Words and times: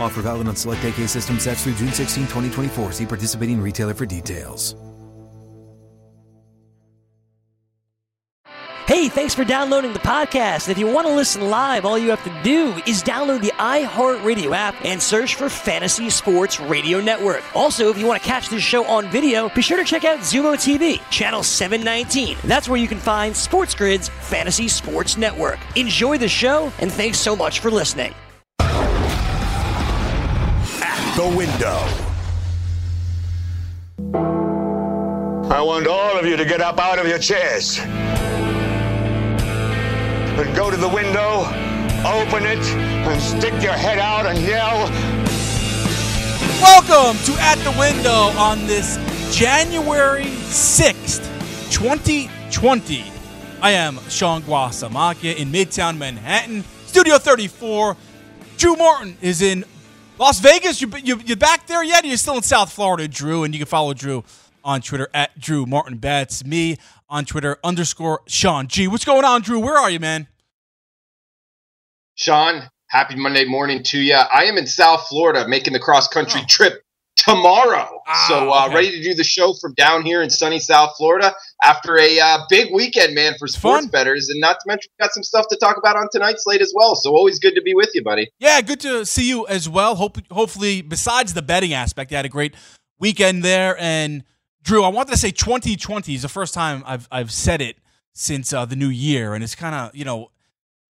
Offer 0.00 0.22
valid 0.22 0.48
on 0.48 0.56
select 0.56 0.84
AK 0.84 1.08
system 1.08 1.38
sets 1.38 1.64
through 1.64 1.74
June 1.74 1.92
16, 1.92 2.24
2024. 2.24 2.92
See 2.92 3.06
participating 3.06 3.60
retailer 3.60 3.94
for 3.94 4.06
details. 4.06 4.76
Hey, 8.86 9.08
thanks 9.08 9.34
for 9.34 9.44
downloading 9.44 9.94
the 9.94 9.98
podcast. 9.98 10.68
If 10.68 10.76
you 10.76 10.86
want 10.86 11.06
to 11.06 11.14
listen 11.14 11.48
live, 11.48 11.86
all 11.86 11.98
you 11.98 12.10
have 12.10 12.22
to 12.24 12.42
do 12.42 12.74
is 12.86 13.02
download 13.02 13.40
the 13.40 13.50
iHeartRadio 13.52 14.54
app 14.54 14.74
and 14.84 15.02
search 15.02 15.36
for 15.36 15.48
Fantasy 15.48 16.10
Sports 16.10 16.60
Radio 16.60 17.00
Network. 17.00 17.42
Also, 17.56 17.88
if 17.88 17.96
you 17.96 18.06
want 18.06 18.22
to 18.22 18.28
catch 18.28 18.50
this 18.50 18.62
show 18.62 18.84
on 18.84 19.08
video, 19.08 19.48
be 19.48 19.62
sure 19.62 19.78
to 19.78 19.84
check 19.84 20.04
out 20.04 20.18
Xumo 20.18 20.54
TV, 20.54 21.00
channel 21.10 21.42
719. 21.42 22.36
That's 22.44 22.68
where 22.68 22.78
you 22.78 22.86
can 22.86 22.98
find 22.98 23.34
Sports 23.34 23.74
Grid's 23.74 24.10
Fantasy 24.20 24.68
Sports 24.68 25.16
Network. 25.16 25.58
Enjoy 25.76 26.18
the 26.18 26.28
show, 26.28 26.70
and 26.78 26.92
thanks 26.92 27.18
so 27.18 27.34
much 27.34 27.60
for 27.60 27.70
listening 27.70 28.14
the 31.16 31.28
window. 31.28 31.78
I 35.48 35.62
want 35.62 35.86
all 35.86 36.18
of 36.18 36.26
you 36.26 36.36
to 36.36 36.44
get 36.44 36.60
up 36.60 36.80
out 36.80 36.98
of 36.98 37.06
your 37.06 37.20
chairs 37.20 37.78
and 40.38 40.56
go 40.56 40.72
to 40.72 40.76
the 40.76 40.88
window, 40.88 41.42
open 42.04 42.44
it, 42.44 42.58
and 42.58 43.22
stick 43.22 43.52
your 43.62 43.74
head 43.74 44.00
out 44.00 44.26
and 44.26 44.40
yell. 44.40 44.90
Welcome 46.60 47.16
to 47.26 47.40
At 47.40 47.58
the 47.58 47.78
Window 47.78 48.36
on 48.36 48.66
this 48.66 48.96
January 49.32 50.24
6th, 50.24 51.22
2020. 51.70 53.04
I 53.62 53.70
am 53.70 54.00
Sean 54.08 54.42
Guasamakia 54.42 55.36
in 55.36 55.52
Midtown 55.52 55.96
Manhattan, 55.96 56.64
Studio 56.86 57.18
34. 57.18 57.96
Drew 58.56 58.74
Martin 58.74 59.16
is 59.20 59.42
in 59.42 59.64
Las 60.16 60.38
Vegas, 60.38 60.80
you, 60.80 60.88
you, 61.02 61.20
you 61.26 61.34
back 61.34 61.66
there 61.66 61.82
yet? 61.82 62.04
You're 62.04 62.16
still 62.16 62.36
in 62.36 62.42
South 62.42 62.72
Florida, 62.72 63.08
Drew, 63.08 63.42
and 63.42 63.52
you 63.52 63.58
can 63.58 63.66
follow 63.66 63.92
Drew 63.94 64.22
on 64.62 64.80
Twitter 64.80 65.08
at 65.12 65.38
Drew 65.40 65.66
Martin 65.66 65.96
Betts. 65.96 66.44
Me 66.44 66.76
on 67.08 67.24
Twitter 67.24 67.58
underscore 67.64 68.22
Sean 68.26 68.68
G. 68.68 68.86
What's 68.86 69.04
going 69.04 69.24
on, 69.24 69.42
Drew? 69.42 69.58
Where 69.58 69.76
are 69.76 69.90
you, 69.90 69.98
man? 69.98 70.28
Sean, 72.14 72.62
happy 72.86 73.16
Monday 73.16 73.44
morning 73.44 73.82
to 73.82 73.98
you. 73.98 74.14
I 74.14 74.44
am 74.44 74.56
in 74.56 74.68
South 74.68 75.04
Florida 75.08 75.48
making 75.48 75.72
the 75.72 75.80
cross 75.80 76.06
country 76.06 76.42
oh. 76.44 76.46
trip 76.48 76.83
tomorrow. 77.16 78.02
Ah, 78.06 78.26
so 78.28 78.52
uh, 78.52 78.66
okay. 78.66 78.74
ready 78.74 78.90
to 78.92 79.02
do 79.02 79.14
the 79.14 79.24
show 79.24 79.54
from 79.54 79.74
down 79.74 80.02
here 80.02 80.22
in 80.22 80.30
sunny 80.30 80.58
South 80.58 80.94
Florida 80.96 81.34
after 81.62 81.98
a 81.98 82.18
uh, 82.20 82.38
big 82.48 82.72
weekend, 82.72 83.14
man, 83.14 83.34
for 83.38 83.48
sports 83.48 83.84
Fun. 83.84 83.90
betters, 83.90 84.28
and 84.28 84.40
not 84.40 84.54
to 84.54 84.64
mention 84.66 84.90
got 85.00 85.12
some 85.12 85.22
stuff 85.22 85.46
to 85.48 85.56
talk 85.56 85.76
about 85.76 85.96
on 85.96 86.08
tonight's 86.12 86.44
slate 86.44 86.60
as 86.60 86.72
well. 86.74 86.94
So 86.96 87.10
always 87.10 87.38
good 87.38 87.54
to 87.54 87.62
be 87.62 87.74
with 87.74 87.90
you, 87.94 88.02
buddy. 88.02 88.30
Yeah, 88.38 88.60
good 88.60 88.80
to 88.80 89.06
see 89.06 89.28
you 89.28 89.46
as 89.46 89.68
well. 89.68 89.94
Hope 89.94 90.18
hopefully, 90.30 90.82
besides 90.82 91.34
the 91.34 91.42
betting 91.42 91.72
aspect, 91.72 92.10
you 92.10 92.16
had 92.16 92.26
a 92.26 92.30
great 92.30 92.54
weekend 92.98 93.42
there. 93.42 93.76
And 93.78 94.24
Drew, 94.62 94.82
I 94.82 94.88
wanted 94.88 95.12
to 95.12 95.18
say 95.18 95.30
2020 95.30 96.14
is 96.14 96.22
the 96.22 96.28
first 96.28 96.54
time 96.54 96.82
I've 96.86 97.08
I've 97.10 97.32
said 97.32 97.60
it 97.60 97.76
since 98.12 98.52
uh, 98.52 98.64
the 98.64 98.76
new 98.76 98.88
year, 98.88 99.34
and 99.34 99.42
it's 99.42 99.54
kind 99.54 99.74
of 99.74 99.94
you 99.94 100.04
know 100.04 100.30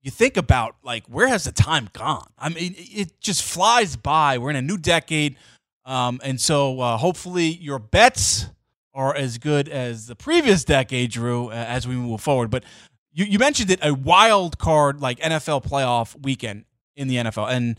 you 0.04 0.10
think 0.10 0.36
about 0.36 0.76
like 0.84 1.06
where 1.06 1.28
has 1.28 1.44
the 1.44 1.52
time 1.52 1.88
gone? 1.92 2.28
I 2.38 2.50
mean, 2.50 2.74
it 2.76 3.20
just 3.20 3.42
flies 3.42 3.96
by. 3.96 4.38
We're 4.38 4.50
in 4.50 4.56
a 4.56 4.62
new 4.62 4.76
decade. 4.76 5.36
Um, 5.84 6.20
and 6.24 6.40
so 6.40 6.80
uh, 6.80 6.96
hopefully 6.96 7.46
your 7.46 7.78
bets 7.78 8.46
are 8.94 9.14
as 9.14 9.38
good 9.38 9.68
as 9.68 10.06
the 10.06 10.14
previous 10.14 10.64
decade, 10.64 11.10
Drew, 11.10 11.48
uh, 11.48 11.52
as 11.52 11.86
we 11.86 11.96
move 11.96 12.20
forward. 12.20 12.50
But 12.50 12.64
you, 13.12 13.24
you 13.24 13.38
mentioned 13.38 13.70
it 13.70 13.80
a 13.82 13.92
wild 13.92 14.58
card 14.58 15.00
like 15.00 15.18
NFL 15.18 15.64
playoff 15.64 16.20
weekend 16.22 16.64
in 16.96 17.08
the 17.08 17.16
NFL. 17.16 17.50
And 17.50 17.78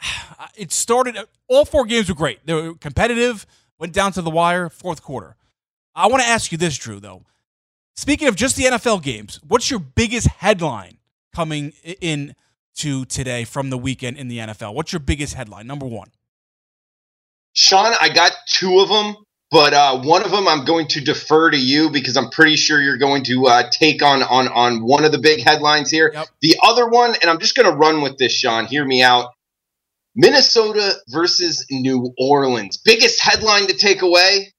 it 0.56 0.72
started, 0.72 1.16
all 1.48 1.64
four 1.64 1.86
games 1.86 2.08
were 2.08 2.14
great. 2.14 2.44
They 2.46 2.54
were 2.54 2.74
competitive, 2.74 3.46
went 3.78 3.92
down 3.92 4.12
to 4.12 4.22
the 4.22 4.30
wire, 4.30 4.68
fourth 4.68 5.02
quarter. 5.02 5.36
I 5.94 6.08
want 6.08 6.22
to 6.22 6.28
ask 6.28 6.52
you 6.52 6.58
this, 6.58 6.76
Drew, 6.76 7.00
though. 7.00 7.22
Speaking 7.96 8.28
of 8.28 8.36
just 8.36 8.56
the 8.56 8.64
NFL 8.64 9.02
games, 9.02 9.40
what's 9.46 9.70
your 9.70 9.80
biggest 9.80 10.26
headline 10.28 10.98
coming 11.34 11.72
in 12.00 12.34
to 12.76 13.06
today 13.06 13.44
from 13.44 13.70
the 13.70 13.78
weekend 13.78 14.18
in 14.18 14.28
the 14.28 14.38
NFL? 14.38 14.74
What's 14.74 14.92
your 14.92 15.00
biggest 15.00 15.32
headline? 15.32 15.66
Number 15.66 15.86
one. 15.86 16.10
Sean, 17.56 17.94
I 17.98 18.10
got 18.10 18.32
two 18.46 18.80
of 18.80 18.90
them, 18.90 19.16
but 19.50 19.72
uh, 19.72 20.02
one 20.02 20.22
of 20.22 20.30
them 20.30 20.46
I'm 20.46 20.66
going 20.66 20.88
to 20.88 21.00
defer 21.00 21.50
to 21.50 21.58
you 21.58 21.88
because 21.88 22.14
I'm 22.16 22.28
pretty 22.28 22.56
sure 22.56 22.82
you're 22.82 22.98
going 22.98 23.24
to 23.24 23.46
uh, 23.46 23.70
take 23.70 24.02
on 24.02 24.22
on 24.22 24.48
on 24.48 24.86
one 24.86 25.04
of 25.04 25.12
the 25.12 25.18
big 25.18 25.42
headlines 25.42 25.90
here. 25.90 26.10
Yep. 26.12 26.28
The 26.42 26.56
other 26.62 26.86
one, 26.86 27.14
and 27.22 27.30
I'm 27.30 27.40
just 27.40 27.56
going 27.56 27.68
to 27.68 27.74
run 27.74 28.02
with 28.02 28.18
this, 28.18 28.32
Sean. 28.32 28.66
Hear 28.66 28.84
me 28.84 29.02
out. 29.02 29.30
Minnesota 30.14 30.96
versus 31.08 31.64
New 31.70 32.12
Orleans. 32.18 32.76
Biggest 32.76 33.22
headline 33.22 33.68
to 33.68 33.74
take 33.74 34.02
away 34.02 34.52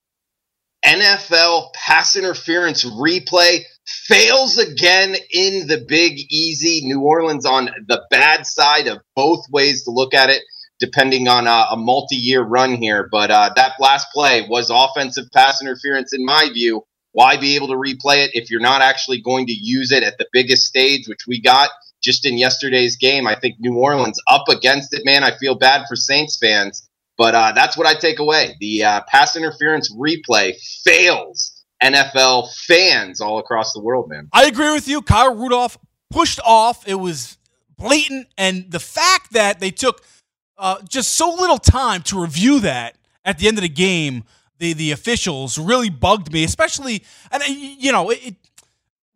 NFL 0.84 1.74
pass 1.74 2.16
interference 2.16 2.84
replay 2.84 3.62
fails 3.86 4.57
again 4.57 5.16
in 5.31 5.68
the 5.68 5.86
Big 5.88 6.18
Easy. 6.31 6.81
New 6.84 7.02
Orleans 7.02 7.46
on 7.46 7.69
the 7.88 8.03
bad 8.09 8.47
side 8.47 8.88
of 8.88 9.00
both 9.16 9.46
ways 9.52 9.84
to 9.84 9.91
look 9.91 10.16
at 10.16 10.31
it 10.31 10.41
depending 10.80 11.28
on 11.28 11.48
a, 11.48 11.68
a 11.72 11.78
multi-year 11.78 12.42
run 12.42 12.76
here. 12.76 13.08
But 13.12 13.32
uh, 13.32 13.52
that 13.56 13.74
last 13.80 14.07
play 14.13 14.46
was 14.48 14.69
offensive 14.69 15.25
pass 15.34 15.62
interference 15.62 16.13
in 16.13 16.25
my 16.25 16.50
view. 16.54 16.84
Why 17.13 17.38
be 17.38 17.56
able 17.56 17.68
to 17.69 17.74
replay 17.74 18.25
it 18.25 18.31
if 18.34 18.51
you're 18.51 18.60
not 18.60 18.81
actually 18.81 19.22
going 19.22 19.48
to 19.48 19.54
use 19.54 19.92
it 19.92 20.04
at 20.04 20.18
the 20.18 20.28
biggest 20.31 20.66
stage, 20.66 21.07
which 21.07 21.25
we 21.28 21.42
got 21.42 21.69
just 22.01 22.25
in 22.25 22.38
yesterday's 22.38 22.96
game? 22.96 23.25
I 23.25 23.36
think 23.36 23.56
New 23.60 23.75
Orleans 23.78 24.19
up 24.28 24.48
against 24.50 24.94
it, 24.94 25.04
man. 25.04 25.24
I 25.24 25.36
feel 25.38 25.56
bad 25.56 25.86
for 25.88 25.96
Saints 25.96 26.38
fans, 26.38 26.88
but 27.18 27.34
uh, 27.34 27.54
that's 27.54 27.75
what 27.75 27.88
I 27.88 27.96
take 27.96 28.19
away. 28.19 28.56
The 28.60 28.84
uh, 28.84 29.01
pass 29.07 29.36
interference 29.36 29.92
replay 29.96 30.54
fails 30.84 31.66
NFL 31.81 32.54
fans 32.54 33.19
all 33.19 33.40
across 33.40 33.74
the 33.74 33.81
world, 33.81 34.10
man. 34.10 34.30
I 34.31 34.46
agree 34.46 34.72
with 34.72 34.88
you. 34.88 35.01
Kyle 35.01 35.34
Rudolph 35.34 35.80
pushed 36.12 36.40
off. 36.46 36.88
It 36.88 36.96
was 36.96 37.40
blatant, 37.80 38.28
and 38.38 38.69
the 38.69 38.80
fact 38.80 39.34
that 39.34 39.60
they 39.60 39.72
took– 39.72 40.04
uh, 40.57 40.81
just 40.88 41.13
so 41.13 41.33
little 41.33 41.57
time 41.57 42.01
to 42.04 42.21
review 42.21 42.59
that 42.62 42.98
at 43.24 43.38
the 43.38 43.48
end 43.48 43.57
of 43.57 43.62
the 43.62 43.69
game. 43.69 44.24
The 44.59 44.74
the 44.74 44.92
officials 44.92 45.59
really 45.59 45.92
bugged 45.92 46.33
me, 46.33 46.44
especially 46.44 47.04
and 47.31 47.44
uh, 47.44 47.45
you 47.48 47.92
know 47.92 48.09
it, 48.09 48.36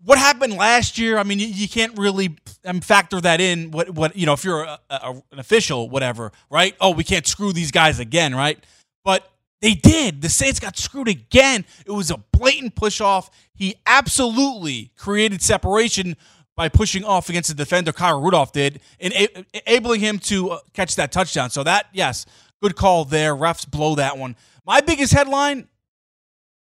what 0.04 0.20
happened 0.20 0.54
last 0.54 1.00
year. 1.00 1.18
I 1.18 1.24
mean, 1.24 1.40
you, 1.40 1.48
you 1.48 1.68
can't 1.68 1.98
really 1.98 2.38
um, 2.64 2.80
factor 2.80 3.20
that 3.22 3.42
in. 3.42 3.72
What 3.72 3.90
what 3.90 4.16
you 4.16 4.28
know 4.28 4.34
if 4.34 4.44
you're 4.44 4.62
a, 4.62 4.80
a, 4.92 5.22
an 5.32 5.40
official, 5.40 5.90
whatever, 5.90 6.32
right? 6.52 6.76
Oh, 6.80 6.92
we 6.92 7.04
can't 7.04 7.26
screw 7.26 7.54
these 7.54 7.72
guys 7.72 7.98
again, 8.00 8.36
right? 8.36 8.64
but 9.04 9.32
they 9.62 9.74
did. 9.74 10.22
The 10.22 10.30
Saints 10.30 10.60
got 10.60 10.78
screwed 10.78 11.08
again. 11.08 11.66
It 11.86 11.92
was 11.92 12.12
a 12.12 12.18
blatant 12.18 12.76
push 12.76 13.00
off. 13.00 13.30
He 13.54 13.76
absolutely 13.86 14.92
created 14.98 15.42
separation 15.42 16.18
by 16.56 16.70
pushing 16.70 17.04
off 17.04 17.30
against 17.30 17.50
the 17.50 17.56
defender 17.56 17.92
Kyle 17.92 18.22
Rudolph 18.22 18.52
did, 18.52 18.82
enabling 19.00 20.02
him 20.02 20.20
to 20.20 20.52
uh, 20.52 20.60
catch 20.74 20.96
that 20.96 21.12
touchdown. 21.12 21.50
So 21.50 21.64
that, 21.64 21.88
yes, 21.94 22.26
good 22.62 22.76
call 22.76 23.06
there. 23.06 23.36
Refs 23.36 23.70
blow 23.70 23.96
that 23.96 24.18
one. 24.18 24.36
My 24.66 24.82
biggest 24.82 25.14
headline 25.14 25.68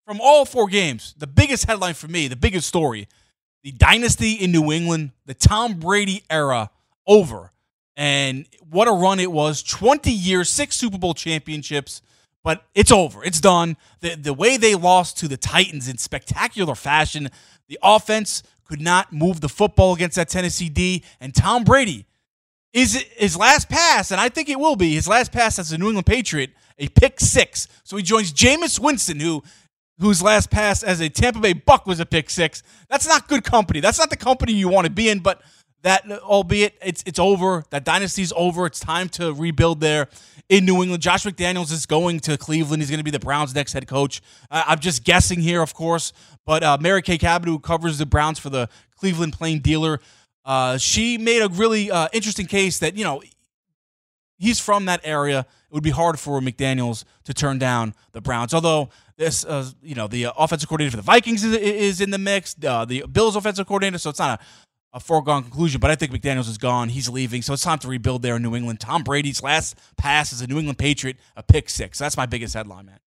from 0.05 0.21
all 0.21 0.45
four 0.45 0.69
games, 0.69 1.15
the 1.19 1.27
biggest 1.27 1.67
headline 1.67 1.95
for 1.95 2.09
me, 2.09 2.29
the 2.29 2.37
biggest 2.37 2.69
story, 2.69 3.09
the 3.63 3.73
dynasty 3.73 4.33
in 4.33 4.53
New 4.53 4.71
England, 4.71 5.11
the 5.25 5.35
Tom 5.35 5.75
Brady 5.81 6.23
era 6.31 6.71
over. 7.07 7.51
And 7.97 8.47
what 8.71 8.89
a 8.89 8.93
run 8.93 9.19
it 9.19 9.33
was 9.33 9.63
20 9.63 10.11
years, 10.13 10.51
six 10.51 10.77
Super 10.77 10.99
Bowl 10.99 11.15
championships, 11.15 12.03
but 12.45 12.65
it's 12.75 12.93
over. 12.93 13.25
It's 13.25 13.41
done. 13.41 13.77
The, 14.01 14.15
the 14.15 14.35
way 14.35 14.57
they 14.57 14.75
lost 14.75 15.19
to 15.19 15.29
the 15.29 15.37
Titans 15.37 15.89
in 15.89 15.99
spectacular 15.99 16.75
fashion, 16.75 17.31
the 17.69 17.79
offense 17.83 18.43
could 18.67 18.81
not 18.81 19.13
move 19.13 19.41
the 19.41 19.49
football 19.49 19.95
against 19.95 20.17
that 20.17 20.29
Tennessee 20.29 20.69
D. 20.69 21.05
And 21.21 21.35
Tom 21.35 21.65
Brady 21.65 22.07
is 22.73 23.05
his 23.17 23.37
last 23.37 23.69
pass, 23.69 24.11
and 24.11 24.21
I 24.21 24.29
think 24.29 24.49
it 24.49 24.59
will 24.59 24.77
be 24.77 24.95
his 24.95 25.09
last 25.09 25.33
pass 25.33 25.59
as 25.59 25.73
a 25.73 25.79
New 25.79 25.87
England 25.87 26.07
Patriot, 26.07 26.51
a 26.79 26.89
pick 26.89 27.21
six. 27.21 27.69
So 27.85 27.97
he 27.97 28.03
joins 28.03 28.33
Jameis 28.33 28.79
Winston, 28.79 29.21
who 29.21 29.43
whose 29.99 30.23
last 30.23 30.51
pass 30.51 30.83
as 30.83 31.01
a 31.01 31.09
Tampa 31.09 31.41
Bay 31.41 31.55
Buck 31.55 31.87
was 31.87 32.01
a 32.01 32.07
pick 32.07 32.29
six. 32.29 32.63
That's 32.91 33.09
not 33.09 33.29
good 33.29 33.45
company. 33.45 33.81
That's 33.81 33.99
not 33.99 34.11
the 34.11 34.17
company 34.17 34.53
you 34.53 34.69
want 34.69 34.87
to 34.87 34.93
be 34.93 35.09
in, 35.09 35.21
but 35.21 35.41
that 35.83 36.11
albeit 36.11 36.75
it's 36.83 37.03
it's 37.07 37.19
over. 37.19 37.65
That 37.71 37.85
dynasty's 37.85 38.33
over. 38.37 38.67
It's 38.67 38.81
time 38.81 39.09
to 39.11 39.33
rebuild 39.33 39.81
there 39.81 40.09
in 40.49 40.65
New 40.65 40.83
England. 40.83 41.03
Josh 41.03 41.25
McDaniels 41.25 41.73
is 41.73 41.87
going 41.87 42.21
to 42.21 42.37
Cleveland. 42.37 42.83
He's 42.83 42.91
going 42.91 42.99
to 42.99 43.05
be 43.05 43.11
the 43.11 43.19
Browns' 43.21 43.55
next 43.55 43.73
head 43.73 43.87
coach. 43.87 44.21
Uh, 44.51 44.65
I'm 44.67 44.81
just 44.81 45.05
guessing 45.05 45.41
here, 45.41 45.63
of 45.63 45.75
course, 45.75 46.13
but 46.47 46.63
uh, 46.63 46.79
Mary 46.81 47.03
Kay 47.03 47.19
Cabot, 47.19 47.49
who 47.49 47.59
covers 47.59 47.99
the 47.99 48.07
Browns 48.07 48.39
for 48.39 48.49
the 48.49 48.69
Cleveland 48.97 49.35
Plain 49.35 49.59
Dealer, 49.59 50.01
uh, 50.45 50.79
she 50.79 51.19
made 51.19 51.43
a 51.43 51.49
really 51.49 51.91
uh, 51.91 52.09
interesting 52.13 52.47
case 52.47 52.79
that 52.79 52.97
you 52.97 53.05
know 53.05 53.23
he's 54.39 54.59
from 54.59 54.87
that 54.87 55.01
area. 55.05 55.41
It 55.41 55.75
would 55.75 55.83
be 55.83 55.91
hard 55.91 56.19
for 56.19 56.41
McDaniels 56.41 57.05
to 57.25 57.35
turn 57.35 57.59
down 57.59 57.93
the 58.13 58.21
Browns, 58.21 58.55
although 58.55 58.89
this, 59.17 59.45
uh, 59.45 59.69
you 59.83 59.95
know, 59.95 60.07
the 60.07 60.29
offensive 60.39 60.69
coordinator 60.69 60.93
for 60.93 60.97
the 60.99 61.03
Vikings 61.03 61.43
is, 61.43 61.57
is 61.57 62.01
in 62.01 62.11
the 62.11 62.19
mix. 62.19 62.55
Uh, 62.65 62.85
the 62.85 63.05
Bills 63.11 63.35
offensive 63.35 63.67
coordinator, 63.67 63.99
so 63.99 64.11
it's 64.11 64.19
not 64.19 64.41
a 64.41 64.45
a 64.97 65.01
foregone 65.01 65.43
conclusion, 65.43 65.79
but 65.79 65.91
I 65.91 65.95
think 65.95 66.11
McDaniels 66.11 66.49
is 66.49 66.57
gone. 66.57 66.89
He's 66.89 67.07
leaving, 67.07 67.43
so 67.43 67.53
it's 67.53 67.63
time 67.63 67.79
to 67.81 67.89
rebuild 67.89 68.23
there 68.23 68.37
in 68.37 68.43
New 68.43 68.57
England. 68.57 68.81
Tom 68.81 69.05
Brady's 69.05 69.43
last 69.43 69.79
pass 69.99 70.33
as 70.33 70.41
a 70.41 70.47
New 70.47 70.59
England 70.59 70.79
Patriot, 70.79 71.19
a 71.37 71.43
pick 71.43 71.69
six. 71.69 71.99
That's 71.99 72.17
my 72.17 72.25
biggest 72.25 72.55
headline, 72.55 72.87
man. 72.87 72.99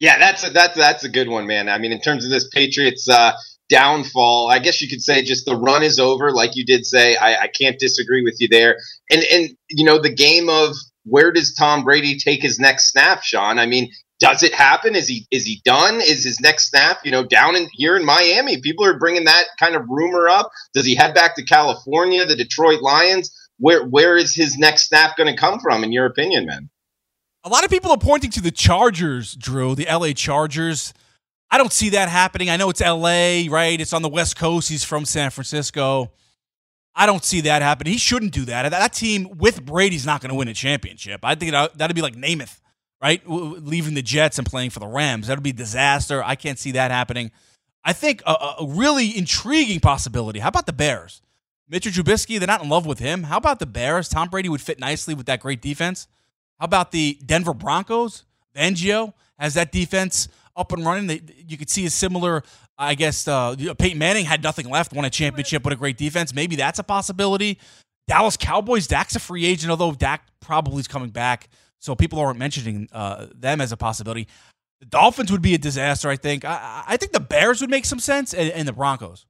Yeah, 0.00 0.18
that's 0.18 0.46
a, 0.46 0.50
that's 0.50 0.76
that's 0.76 1.04
a 1.04 1.10
good 1.10 1.28
one, 1.28 1.46
man. 1.46 1.68
I 1.68 1.78
mean, 1.78 1.92
in 1.92 2.00
terms 2.00 2.24
of 2.24 2.30
this 2.30 2.48
Patriots 2.48 3.06
uh, 3.08 3.32
downfall, 3.68 4.48
I 4.50 4.58
guess 4.58 4.80
you 4.80 4.88
could 4.88 5.02
say 5.02 5.22
just 5.22 5.44
the 5.44 5.56
run 5.56 5.82
is 5.82 6.00
over, 6.00 6.32
like 6.32 6.56
you 6.56 6.64
did 6.64 6.86
say. 6.86 7.16
I, 7.16 7.42
I 7.42 7.48
can't 7.48 7.78
disagree 7.78 8.22
with 8.22 8.36
you 8.40 8.48
there. 8.48 8.76
And 9.10 9.22
and 9.30 9.50
you 9.68 9.84
know 9.84 9.98
the 9.98 10.12
game 10.12 10.48
of 10.48 10.74
where 11.04 11.30
does 11.32 11.54
Tom 11.54 11.84
Brady 11.84 12.18
take 12.18 12.42
his 12.42 12.58
next 12.58 12.90
snap, 12.90 13.22
Sean? 13.22 13.58
I 13.58 13.66
mean, 13.66 13.90
does 14.20 14.42
it 14.42 14.54
happen? 14.54 14.96
Is 14.96 15.06
he 15.06 15.26
is 15.30 15.44
he 15.44 15.60
done? 15.66 15.96
Is 15.96 16.24
his 16.24 16.40
next 16.40 16.70
snap, 16.70 17.00
you 17.04 17.10
know, 17.10 17.24
down 17.24 17.54
in 17.54 17.68
here 17.72 17.94
in 17.94 18.04
Miami? 18.04 18.60
People 18.60 18.86
are 18.86 18.98
bringing 18.98 19.24
that 19.24 19.44
kind 19.58 19.76
of 19.76 19.82
rumor 19.86 20.28
up. 20.28 20.50
Does 20.72 20.86
he 20.86 20.94
head 20.94 21.14
back 21.14 21.36
to 21.36 21.44
California, 21.44 22.24
the 22.24 22.36
Detroit 22.36 22.80
Lions? 22.80 23.30
Where 23.58 23.86
where 23.86 24.16
is 24.16 24.34
his 24.34 24.56
next 24.56 24.88
snap 24.88 25.18
going 25.18 25.30
to 25.34 25.38
come 25.38 25.60
from, 25.60 25.84
in 25.84 25.92
your 25.92 26.06
opinion, 26.06 26.46
man? 26.46 26.70
A 27.44 27.48
lot 27.48 27.64
of 27.64 27.70
people 27.70 27.90
are 27.90 27.98
pointing 27.98 28.30
to 28.32 28.42
the 28.42 28.50
Chargers, 28.50 29.34
Drew, 29.34 29.74
the 29.74 29.86
LA 29.90 30.12
Chargers. 30.12 30.92
I 31.50 31.58
don't 31.58 31.72
see 31.72 31.90
that 31.90 32.08
happening. 32.08 32.50
I 32.50 32.56
know 32.56 32.70
it's 32.70 32.80
LA, 32.80 33.44
right? 33.48 33.80
It's 33.80 33.92
on 33.92 34.02
the 34.02 34.08
West 34.08 34.36
Coast. 34.36 34.68
He's 34.68 34.84
from 34.84 35.04
San 35.04 35.30
Francisco. 35.30 36.12
I 36.94 37.06
don't 37.06 37.24
see 37.24 37.40
that 37.42 37.62
happening. 37.62 37.92
He 37.92 37.98
shouldn't 37.98 38.32
do 38.32 38.44
that. 38.46 38.70
That 38.70 38.92
team 38.92 39.38
with 39.38 39.64
Brady's 39.64 40.04
not 40.04 40.20
going 40.20 40.30
to 40.30 40.34
win 40.34 40.48
a 40.48 40.54
championship. 40.54 41.20
I 41.24 41.34
think 41.34 41.52
that'd 41.52 41.96
be 41.96 42.02
like 42.02 42.14
Namath 42.14 42.60
right? 43.00 43.22
Leaving 43.26 43.94
the 43.94 44.02
Jets 44.02 44.38
and 44.38 44.46
playing 44.46 44.70
for 44.70 44.80
the 44.80 44.86
Rams. 44.86 45.26
That 45.26 45.36
would 45.36 45.42
be 45.42 45.52
disaster. 45.52 46.22
I 46.22 46.34
can't 46.34 46.58
see 46.58 46.72
that 46.72 46.90
happening. 46.90 47.30
I 47.84 47.92
think 47.92 48.22
a, 48.26 48.32
a, 48.32 48.66
really 48.66 49.16
intriguing 49.16 49.80
possibility. 49.80 50.40
How 50.40 50.48
about 50.48 50.66
the 50.66 50.72
Bears? 50.72 51.22
Mitchell 51.68 51.92
Trubisky, 51.92 52.38
they're 52.38 52.46
not 52.46 52.62
in 52.62 52.68
love 52.68 52.84
with 52.84 52.98
him. 52.98 53.24
How 53.24 53.38
about 53.38 53.58
the 53.58 53.66
Bears? 53.66 54.08
Tom 54.08 54.28
Brady 54.28 54.48
would 54.48 54.60
fit 54.60 54.78
nicely 54.78 55.14
with 55.14 55.26
that 55.26 55.40
great 55.40 55.62
defense. 55.62 56.08
How 56.60 56.66
about 56.66 56.92
the 56.92 57.18
Denver 57.24 57.54
Broncos? 57.54 58.24
Fangio 58.54 59.14
has 59.38 59.54
that 59.54 59.72
defense 59.72 60.28
up 60.54 60.72
and 60.72 60.84
running. 60.84 61.06
They, 61.06 61.22
you 61.48 61.56
could 61.56 61.70
see 61.70 61.86
a 61.86 61.90
similar, 61.90 62.42
I 62.76 62.94
guess, 62.94 63.26
uh, 63.26 63.56
Peyton 63.78 63.98
Manning 63.98 64.26
had 64.26 64.42
nothing 64.42 64.68
left, 64.68 64.92
won 64.92 65.06
a 65.06 65.10
championship 65.10 65.64
with 65.64 65.72
a 65.72 65.76
great 65.76 65.96
defense. 65.96 66.34
Maybe 66.34 66.56
that's 66.56 66.78
a 66.78 66.84
possibility. 66.84 67.58
Dallas 68.06 68.36
Cowboys, 68.36 68.86
Dak's 68.86 69.16
a 69.16 69.20
free 69.20 69.46
agent, 69.46 69.70
although 69.70 69.92
Dak 69.92 70.26
probably 70.40 70.80
is 70.80 70.88
coming 70.88 71.10
back 71.10 71.48
so 71.78 71.94
people 71.94 72.18
aren't 72.18 72.38
mentioning 72.38 72.88
uh, 72.92 73.26
them 73.34 73.60
as 73.60 73.72
a 73.72 73.76
possibility. 73.76 74.28
The 74.80 74.86
Dolphins 74.86 75.32
would 75.32 75.42
be 75.42 75.54
a 75.54 75.58
disaster, 75.58 76.10
I 76.10 76.16
think. 76.16 76.44
I, 76.44 76.84
I 76.86 76.96
think 76.98 77.12
the 77.12 77.20
Bears 77.20 77.60
would 77.60 77.70
make 77.70 77.86
some 77.86 78.00
sense, 78.00 78.34
and, 78.34 78.50
and 78.52 78.68
the 78.68 78.72
Broncos. 78.72 79.26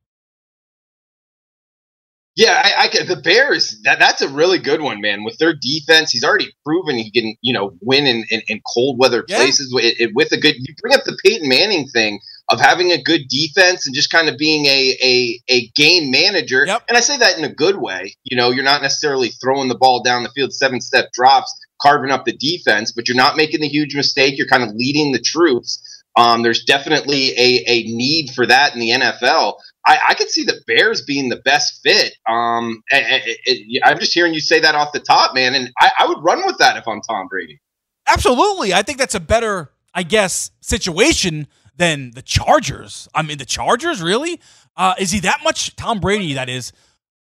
Yeah, 2.40 2.58
I, 2.64 2.88
I 2.88 3.04
the 3.04 3.20
Bears. 3.22 3.78
That, 3.84 3.98
that's 3.98 4.22
a 4.22 4.28
really 4.30 4.58
good 4.58 4.80
one, 4.80 5.02
man. 5.02 5.24
With 5.24 5.36
their 5.36 5.52
defense, 5.52 6.10
he's 6.10 6.24
already 6.24 6.54
proven 6.64 6.96
he 6.96 7.10
can, 7.10 7.36
you 7.42 7.52
know, 7.52 7.76
win 7.82 8.06
in, 8.06 8.24
in, 8.30 8.40
in 8.48 8.62
cold 8.66 8.98
weather 8.98 9.26
yeah. 9.28 9.36
places 9.36 9.70
with, 9.74 9.94
with 10.14 10.32
a 10.32 10.38
good. 10.38 10.54
You 10.56 10.74
bring 10.80 10.94
up 10.94 11.04
the 11.04 11.18
Peyton 11.22 11.46
Manning 11.46 11.86
thing 11.88 12.18
of 12.48 12.58
having 12.58 12.92
a 12.92 13.02
good 13.02 13.28
defense 13.28 13.86
and 13.86 13.94
just 13.94 14.10
kind 14.10 14.30
of 14.30 14.38
being 14.38 14.64
a 14.64 14.96
a, 15.02 15.40
a 15.50 15.68
game 15.76 16.10
manager. 16.10 16.64
Yep. 16.64 16.84
And 16.88 16.96
I 16.96 17.00
say 17.00 17.18
that 17.18 17.36
in 17.36 17.44
a 17.44 17.52
good 17.52 17.76
way. 17.76 18.14
You 18.24 18.38
know, 18.38 18.50
you're 18.50 18.64
not 18.64 18.80
necessarily 18.80 19.28
throwing 19.28 19.68
the 19.68 19.76
ball 19.76 20.02
down 20.02 20.22
the 20.22 20.30
field, 20.30 20.54
seven 20.54 20.80
step 20.80 21.12
drops 21.12 21.54
carving 21.82 22.10
up 22.10 22.24
the 22.24 22.32
defense, 22.32 22.90
but 22.92 23.06
you're 23.06 23.16
not 23.18 23.36
making 23.36 23.60
the 23.60 23.68
huge 23.68 23.94
mistake. 23.94 24.38
You're 24.38 24.46
kind 24.46 24.62
of 24.62 24.70
leading 24.74 25.12
the 25.12 25.20
troops. 25.20 25.82
Um, 26.16 26.42
there's 26.42 26.64
definitely 26.64 27.30
a, 27.38 27.64
a 27.66 27.82
need 27.84 28.30
for 28.34 28.46
that 28.46 28.74
in 28.74 28.80
the 28.80 28.90
NFL. 28.90 29.54
I, 29.86 29.98
I 30.10 30.14
could 30.14 30.28
see 30.28 30.44
the 30.44 30.60
Bears 30.66 31.02
being 31.02 31.28
the 31.28 31.36
best 31.36 31.80
fit. 31.82 32.14
Um, 32.28 32.82
I, 32.92 33.36
am 33.84 33.98
just 33.98 34.12
hearing 34.12 34.34
you 34.34 34.40
say 34.40 34.60
that 34.60 34.74
off 34.74 34.92
the 34.92 35.00
top, 35.00 35.34
man, 35.34 35.54
and 35.54 35.70
I, 35.80 35.90
I 36.00 36.06
would 36.06 36.22
run 36.22 36.44
with 36.44 36.58
that 36.58 36.76
if 36.76 36.86
I'm 36.86 37.00
Tom 37.00 37.28
Brady. 37.28 37.60
Absolutely, 38.06 38.74
I 38.74 38.82
think 38.82 38.98
that's 38.98 39.14
a 39.14 39.20
better, 39.20 39.70
I 39.94 40.02
guess, 40.02 40.50
situation 40.60 41.46
than 41.76 42.10
the 42.10 42.22
Chargers. 42.22 43.08
I 43.14 43.22
mean, 43.22 43.38
the 43.38 43.46
Chargers 43.46 44.02
really 44.02 44.40
uh, 44.76 44.94
is 44.98 45.10
he 45.10 45.20
that 45.20 45.40
much 45.44 45.76
Tom 45.76 46.00
Brady? 46.00 46.32
That 46.34 46.48
is 46.48 46.72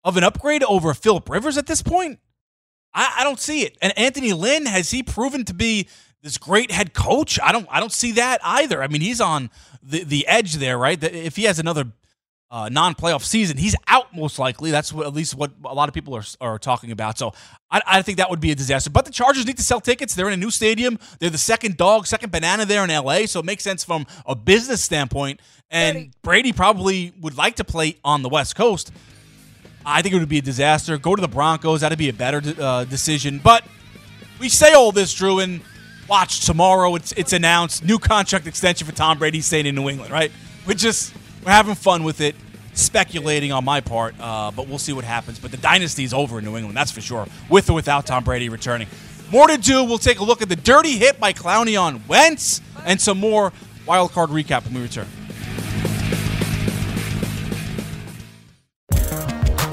of 0.04 0.16
an 0.18 0.24
upgrade 0.24 0.64
over 0.64 0.94
Philip 0.94 1.28
Rivers 1.30 1.58
at 1.58 1.66
this 1.66 1.82
point. 1.82 2.20
I, 2.94 3.18
I 3.20 3.24
don't 3.24 3.40
see 3.40 3.64
it. 3.64 3.78
And 3.82 3.98
Anthony 3.98 4.32
Lynn 4.34 4.66
has 4.66 4.92
he 4.92 5.04
proven 5.04 5.44
to 5.46 5.54
be 5.54 5.88
this 6.22 6.38
great 6.38 6.72
head 6.72 6.94
coach? 6.94 7.40
I 7.42 7.52
don't 7.52 7.68
I 7.72 7.80
don't 7.80 7.92
see 7.92 8.12
that 8.14 8.40
either. 8.44 8.84
I 8.84 8.88
mean, 8.88 9.02
he's 9.02 9.20
on 9.20 9.50
the 9.82 10.04
the 10.04 10.28
edge 10.28 10.56
there, 10.56 10.78
right? 10.78 11.02
If 11.04 11.36
he 11.36 11.44
has 11.44 11.60
another 11.60 11.86
uh, 12.50 12.70
non-playoff 12.70 13.24
season, 13.24 13.58
he's 13.58 13.76
out 13.88 14.16
most 14.16 14.40
likely. 14.40 14.72
That's 14.72 14.94
what, 14.94 15.06
at 15.06 15.14
least 15.14 15.36
what 15.36 15.52
a 15.66 15.74
lot 15.74 15.90
of 15.90 15.94
people 15.94 16.16
are, 16.16 16.24
are 16.40 16.58
talking 16.58 16.92
about. 16.92 17.18
So 17.18 17.34
I, 17.70 17.82
I, 17.86 18.02
think 18.02 18.20
that 18.20 18.30
would 18.30 18.40
be 18.40 18.52
a 18.52 18.56
disaster. 18.56 18.90
But 18.90 19.04
the 19.06 19.12
Chargers 19.12 19.46
need 19.46 19.58
to 19.58 19.64
sell 19.64 19.82
tickets. 19.82 20.16
They're 20.16 20.28
in 20.28 20.34
a 20.34 20.38
new 20.38 20.52
stadium. 20.52 20.98
They're 21.20 21.30
the 21.30 21.38
second 21.38 21.76
dog, 21.76 22.08
second 22.08 22.32
banana 22.32 22.66
there 22.66 22.84
in 22.86 22.90
LA. 22.90 23.26
So 23.26 23.42
it 23.42 23.46
makes 23.46 23.64
sense 23.64 23.84
from 23.84 24.06
a 24.26 24.34
business 24.34 24.82
standpoint. 24.82 25.42
And 25.70 25.96
Brady, 25.96 26.12
Brady 26.22 26.54
probably 26.54 27.14
would 27.20 27.36
like 27.36 27.58
to 27.58 27.66
play 27.66 27.98
on 28.04 28.22
the 28.22 28.30
West 28.30 28.56
Coast. 28.56 28.92
I 29.86 30.02
think 30.02 30.16
it 30.16 30.20
would 30.20 30.30
be 30.30 30.40
a 30.40 30.42
disaster. 30.42 30.98
Go 30.98 31.16
to 31.16 31.22
the 31.22 31.28
Broncos. 31.28 31.82
That'd 31.82 31.98
be 31.98 32.10
a 32.10 32.14
better 32.14 32.42
uh, 32.62 32.86
decision. 32.86 33.40
But 33.44 33.66
we 34.40 34.48
say 34.48 34.74
all 34.74 34.94
this, 34.94 35.14
Drew, 35.14 35.40
and 35.40 35.62
watch 36.08 36.46
tomorrow. 36.46 36.96
It's 36.96 37.12
it's 37.14 37.34
announced 37.34 37.84
new 37.84 38.00
contract 38.00 38.48
extension 38.48 38.88
for 38.88 38.94
Tom 38.94 39.18
Brady 39.18 39.42
staying 39.42 39.66
in 39.66 39.76
New 39.76 39.90
England. 39.90 40.12
Right? 40.12 40.32
We're 40.66 40.74
just 40.74 41.14
we're 41.48 41.54
having 41.54 41.76
fun 41.76 42.04
with 42.04 42.20
it, 42.20 42.36
speculating 42.74 43.54
on 43.54 43.64
my 43.64 43.80
part. 43.80 44.16
Uh, 44.20 44.52
but 44.52 44.68
we'll 44.68 44.78
see 44.78 44.92
what 44.92 45.06
happens. 45.06 45.40
But 45.40 45.52
the 45.52 45.58
dynasty 45.58 46.04
is 46.04 46.14
over 46.14 46.40
in 46.40 46.46
New 46.46 46.58
England. 46.58 46.76
That's 46.76 46.92
for 46.92 47.00
sure, 47.00 47.26
with 47.50 47.70
or 47.70 47.74
without 47.74 48.06
Tom 48.06 48.26
Brady 48.26 48.50
returning. 48.50 48.90
More 49.32 49.48
to 49.48 49.58
do. 49.58 49.86
We'll 49.86 49.98
take 49.98 50.20
a 50.20 50.26
look 50.26 50.42
at 50.42 50.50
the 50.50 50.58
dirty 50.58 50.98
hit 50.98 51.22
by 51.22 51.32
Clowney 51.32 51.82
on 51.82 52.02
Wentz 52.08 52.62
and 52.86 53.00
some 53.00 53.18
more 53.18 53.54
wild 53.86 54.12
card 54.12 54.30
recap 54.30 54.66
when 54.66 54.74
we 54.74 54.82
return. 54.82 55.08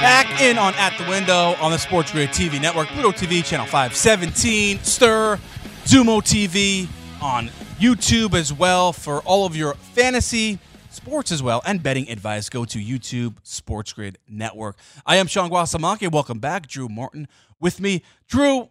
Back 0.00 0.40
in 0.40 0.56
on 0.56 0.72
At 0.76 0.96
the 0.96 1.04
Window 1.10 1.54
on 1.60 1.72
the 1.72 1.78
Sports 1.78 2.10
Grid 2.10 2.30
TV 2.30 2.58
network, 2.58 2.88
Pluto 2.88 3.10
TV, 3.10 3.44
channel 3.44 3.66
517, 3.66 4.78
STIRR, 4.78 5.38
Xumo 5.84 6.22
TV, 6.22 6.88
on 7.20 7.48
YouTube 7.78 8.32
as 8.32 8.50
well 8.50 8.94
for 8.94 9.20
all 9.20 9.44
of 9.44 9.54
your 9.54 9.74
fantasy, 9.74 10.58
sports 10.88 11.30
as 11.30 11.42
well, 11.42 11.60
and 11.66 11.82
betting 11.82 12.08
advice. 12.08 12.48
Go 12.48 12.64
to 12.64 12.78
YouTube 12.78 13.34
Sports 13.42 13.92
Grid 13.92 14.16
Network. 14.26 14.76
I 15.04 15.16
am 15.16 15.26
Sean 15.26 15.50
Guasamake. 15.50 16.10
Welcome 16.10 16.38
back. 16.38 16.66
Drew 16.66 16.88
Martin 16.88 17.28
with 17.60 17.78
me. 17.78 18.02
Drew, 18.26 18.70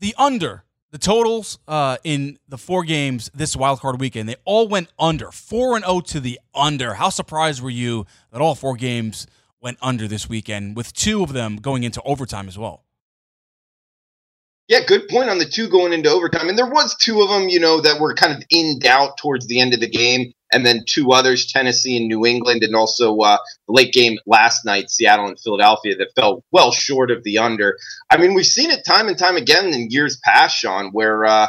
the 0.00 0.14
under, 0.16 0.64
the 0.92 0.98
totals 0.98 1.58
uh, 1.68 1.98
in 2.04 2.38
the 2.48 2.56
four 2.56 2.84
games 2.84 3.30
this 3.34 3.54
wildcard 3.54 3.98
weekend, 3.98 4.30
they 4.30 4.36
all 4.46 4.66
went 4.66 4.88
under. 4.98 5.30
4 5.30 5.76
and 5.76 5.84
0 5.84 6.00
to 6.00 6.20
the 6.20 6.40
under. 6.54 6.94
How 6.94 7.10
surprised 7.10 7.60
were 7.60 7.68
you 7.68 8.06
that 8.32 8.40
all 8.40 8.54
four 8.54 8.76
games 8.76 9.26
went 9.64 9.78
under 9.80 10.06
this 10.06 10.28
weekend, 10.28 10.76
with 10.76 10.92
two 10.92 11.24
of 11.24 11.32
them 11.32 11.56
going 11.56 11.82
into 11.82 12.00
overtime 12.02 12.46
as 12.46 12.58
well? 12.58 12.84
Yeah, 14.68 14.80
good 14.86 15.08
point 15.08 15.28
on 15.28 15.38
the 15.38 15.44
two 15.44 15.68
going 15.68 15.92
into 15.92 16.10
overtime. 16.10 16.48
And 16.48 16.56
there 16.56 16.70
was 16.70 16.96
two 16.96 17.20
of 17.20 17.28
them, 17.28 17.48
you 17.48 17.60
know, 17.60 17.80
that 17.80 18.00
were 18.00 18.14
kind 18.14 18.32
of 18.32 18.42
in 18.50 18.78
doubt 18.78 19.18
towards 19.18 19.46
the 19.46 19.60
end 19.60 19.74
of 19.74 19.80
the 19.80 19.88
game, 19.88 20.32
and 20.52 20.64
then 20.64 20.84
two 20.86 21.12
others, 21.12 21.50
Tennessee 21.50 21.96
and 21.96 22.08
New 22.08 22.24
England, 22.24 22.62
and 22.62 22.74
also 22.76 23.18
uh, 23.18 23.38
the 23.66 23.72
late 23.72 23.92
game 23.92 24.18
last 24.26 24.64
night, 24.64 24.90
Seattle 24.90 25.26
and 25.26 25.40
Philadelphia, 25.40 25.96
that 25.96 26.14
fell 26.14 26.44
well 26.50 26.70
short 26.70 27.10
of 27.10 27.24
the 27.24 27.38
under. 27.38 27.76
I 28.10 28.16
mean, 28.18 28.34
we've 28.34 28.46
seen 28.46 28.70
it 28.70 28.86
time 28.86 29.08
and 29.08 29.18
time 29.18 29.36
again 29.36 29.72
in 29.74 29.90
years 29.90 30.18
past, 30.24 30.56
Sean, 30.56 30.90
where 30.92 31.24
uh, 31.24 31.48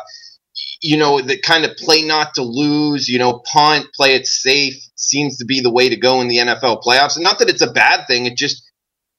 you 0.81 0.97
know 0.97 1.21
the 1.21 1.39
kind 1.39 1.63
of 1.63 1.77
play 1.77 2.01
not 2.01 2.33
to 2.35 2.43
lose, 2.43 3.07
you 3.07 3.19
know, 3.19 3.41
punt, 3.45 3.87
play 3.93 4.15
it 4.15 4.27
safe 4.27 4.84
seems 4.95 5.37
to 5.37 5.45
be 5.45 5.61
the 5.61 5.71
way 5.71 5.89
to 5.89 5.97
go 5.97 6.21
in 6.21 6.27
the 6.27 6.37
NFL 6.37 6.83
playoffs. 6.83 7.15
And 7.15 7.23
not 7.23 7.39
that 7.39 7.49
it's 7.49 7.61
a 7.61 7.71
bad 7.71 8.07
thing, 8.07 8.25
it 8.25 8.37
just 8.37 8.69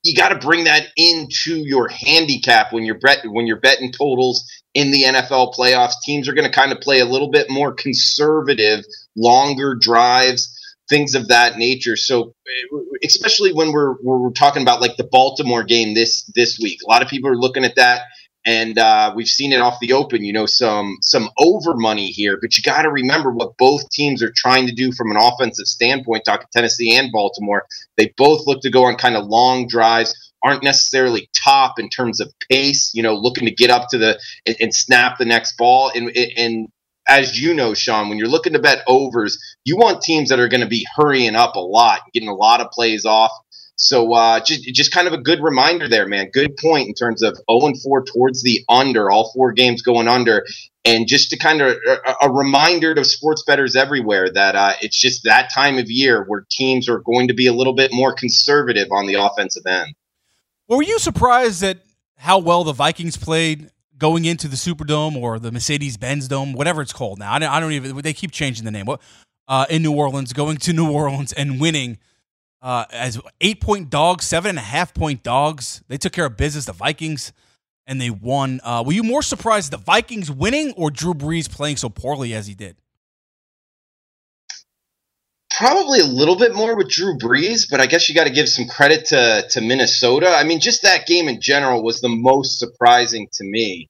you 0.03 0.15
got 0.15 0.29
to 0.29 0.39
bring 0.39 0.65
that 0.65 0.87
into 0.97 1.57
your 1.57 1.89
handicap 1.89 2.73
when 2.73 2.85
you're 2.85 2.99
bet 2.99 3.21
when 3.25 3.47
you're 3.47 3.61
betting 3.61 3.93
totals 3.93 4.45
in 4.73 4.91
the 4.91 5.03
NFL 5.03 5.55
playoffs. 5.55 5.95
Teams 6.05 6.29
are 6.29 6.35
going 6.35 6.49
to 6.49 6.55
kind 6.55 6.73
of 6.73 6.81
play 6.81 7.01
a 7.01 7.05
little 7.05 7.31
bit 7.31 7.51
more 7.51 7.73
conservative, 7.73 8.85
longer 9.17 9.75
drives, 9.75 10.57
things 10.89 11.15
of 11.15 11.29
that 11.29 11.59
nature. 11.59 11.97
So, 11.97 12.35
especially 13.05 13.53
when 13.53 13.73
we're 13.73 13.97
we're 14.03 14.31
talking 14.31 14.63
about 14.63 14.81
like 14.81 14.97
the 14.97 15.09
Baltimore 15.11 15.65
game 15.65 15.95
this 15.95 16.23
this 16.35 16.59
week, 16.59 16.81
a 16.87 16.91
lot 16.91 17.03
of 17.03 17.09
people 17.09 17.31
are 17.31 17.37
looking 17.37 17.65
at 17.65 17.77
that 17.77 18.03
and 18.47 18.79
uh, 18.79 19.13
we've 19.15 19.27
seen 19.27 19.53
it 19.53 19.61
off 19.61 19.81
the 19.81 19.93
open. 19.93 20.25
You 20.25 20.33
know, 20.33 20.47
some 20.47 20.99
some 21.03 21.29
over 21.37 21.75
money 21.75 22.07
here, 22.07 22.39
but 22.41 22.57
you 22.57 22.63
got 22.63 22.83
to 22.83 22.91
remember 22.91 23.33
what 23.33 23.59
both 23.59 23.91
teams 23.91 24.23
are 24.23 24.33
trying 24.35 24.67
to 24.69 24.73
do 24.73 24.93
from 24.93 25.11
an 25.11 25.17
offensive 25.17 25.67
standpoint. 25.67 26.25
Talking 26.25 26.47
Tennessee 26.53 26.95
and 26.97 27.11
Baltimore, 27.13 27.67
they 27.97 28.15
both 28.17 28.47
look 28.47 28.63
to 28.63 28.71
go 28.71 28.85
on 28.85 28.97
kind 28.97 29.17
of 29.17 29.27
long 29.27 29.67
drives. 29.67 30.15
Aren't 30.45 30.63
necessarily 30.63 31.29
top 31.45 31.81
in 31.81 31.89
terms 31.89 32.21
of 32.21 32.33
pace. 32.49 32.93
You 32.95 33.03
know, 33.03 33.15
looking 33.15 33.47
to 33.47 33.55
get 33.55 33.71
up 33.71 33.89
to 33.91 33.99
the 33.99 34.21
and, 34.47 34.57
and 34.61 34.75
snap 34.75 35.19
the 35.19 35.25
next 35.25 35.57
ball. 35.59 35.91
And 35.95 36.17
and 36.37 36.69
as 37.09 37.41
you 37.41 37.55
know, 37.55 37.75
Sean, 37.75 38.09
when 38.09 38.19
you're 38.19 38.29
looking 38.29 38.53
to 38.53 38.59
bet 38.59 38.83
overs, 38.87 39.39
you 39.65 39.77
want 39.77 40.03
teams 40.03 40.29
that 40.29 40.41
are 40.41 40.49
going 40.49 40.61
to 40.61 40.69
be 40.69 40.87
hurrying 40.97 41.37
up 41.37 41.55
a 41.57 41.61
lot, 41.61 42.01
getting 42.13 42.29
a 42.29 42.35
lot 42.35 42.61
of 42.61 42.71
plays 42.71 43.05
off. 43.05 43.31
So 43.77 44.15
uh, 44.15 44.41
just 44.41 44.65
just 44.65 44.91
kind 44.91 45.07
of 45.07 45.13
a 45.13 45.19
good 45.19 45.43
reminder 45.43 45.87
there, 45.87 46.09
man. 46.09 46.31
Good 46.33 46.57
point 46.57 46.89
in 46.89 46.95
terms 46.95 47.23
of 47.23 47.39
0 47.51 47.67
and 47.67 47.81
4 47.81 48.05
towards 48.05 48.43
the 48.43 48.65
under, 48.69 49.11
all 49.11 49.31
four 49.35 49.53
games 49.53 49.83
going 49.83 50.09
under, 50.09 50.47
and 50.85 51.07
just 51.07 51.31
to 51.31 51.39
kind 51.39 51.61
of 51.61 51.77
a, 51.87 52.27
a 52.27 52.33
reminder 52.33 52.95
to 52.95 53.05
sports 53.05 53.43
bettors 53.47 53.77
everywhere 53.77 54.31
that 54.31 54.57
uh, 54.57 54.73
it's 54.81 54.99
just 54.99 55.25
that 55.25 55.51
time 55.53 55.77
of 55.77 55.91
year 55.91 56.25
where 56.25 56.47
teams 56.51 56.89
are 56.89 57.01
going 57.01 57.29
to 57.29 57.35
be 57.35 57.47
a 57.47 57.53
little 57.53 57.75
bit 57.75 57.93
more 57.93 58.15
conservative 58.15 58.89
on 58.91 59.07
the 59.07 59.15
offensive 59.15 59.67
end. 59.67 59.95
Were 60.69 60.83
you 60.83 60.99
surprised 60.99 61.63
at 61.63 61.79
how 62.17 62.39
well 62.39 62.65
the 62.65 62.73
Vikings 62.73 63.19
played 63.19 63.71
going 63.99 64.25
into 64.25 64.49
the 64.49 64.57
Superdome 64.57 65.17
or 65.17 65.39
the 65.39 65.53
Mercedes 65.53 65.99
Benz 65.99 66.29
Dome, 66.29 66.55
whatever 66.55 66.81
it's 66.81 66.95
called 66.95 67.19
now? 67.19 67.33
I 67.33 67.39
don't, 67.39 67.51
I 67.51 67.61
don't 67.61 67.73
even. 67.73 67.97
They 67.99 68.15
keep 68.15 68.31
changing 68.31 68.65
the 68.65 68.71
name. 68.71 68.87
Uh, 69.49 69.67
in 69.71 69.83
New 69.83 69.93
Orleans, 69.93 70.33
going 70.33 70.57
to 70.57 70.73
New 70.73 70.91
Orleans 70.91 71.33
and 71.35 71.61
winning 71.61 71.99
uh, 72.63 72.85
as 72.91 73.21
eight 73.41 73.61
point 73.61 73.91
dogs, 73.91 74.25
seven 74.25 74.51
and 74.51 74.59
a 74.59 74.63
half 74.63 74.95
point 74.95 75.23
dogs. 75.23 75.83
They 75.89 75.99
took 75.99 76.13
care 76.13 76.27
of 76.27 76.37
business. 76.37 76.65
The 76.65 76.73
Vikings, 76.73 77.33
and 77.87 78.01
they 78.01 78.11
won. 78.11 78.61
Uh, 78.63 78.83
were 78.87 78.93
you 78.93 79.03
more 79.03 79.23
surprised 79.23 79.73
the 79.73 79.77
Vikings 79.79 80.31
winning 80.31 80.73
or 80.77 80.91
Drew 80.91 81.15
Brees 81.15 81.51
playing 81.51 81.77
so 81.77 81.89
poorly 81.89 82.35
as 82.35 82.47
he 82.47 82.55
did? 82.55 82.77
Probably 85.57 86.01
a 86.01 86.05
little 86.05 86.37
bit 86.37 86.55
more 86.55 86.77
with 86.77 86.91
Drew 86.91 87.17
Brees, 87.17 87.71
but 87.71 87.81
I 87.81 87.87
guess 87.87 88.09
you 88.09 88.15
got 88.15 88.25
to 88.25 88.33
give 88.33 88.49
some 88.49 88.67
credit 88.67 89.07
to 89.07 89.47
to 89.51 89.61
Minnesota. 89.61 90.29
I 90.29 90.45
mean, 90.45 90.61
just 90.61 90.83
that 90.83 91.07
game 91.07 91.29
in 91.29 91.41
general 91.41 91.83
was 91.83 92.01
the 92.01 92.09
most 92.09 92.59
surprising 92.59 93.29
to 93.35 93.45
me. 93.45 93.89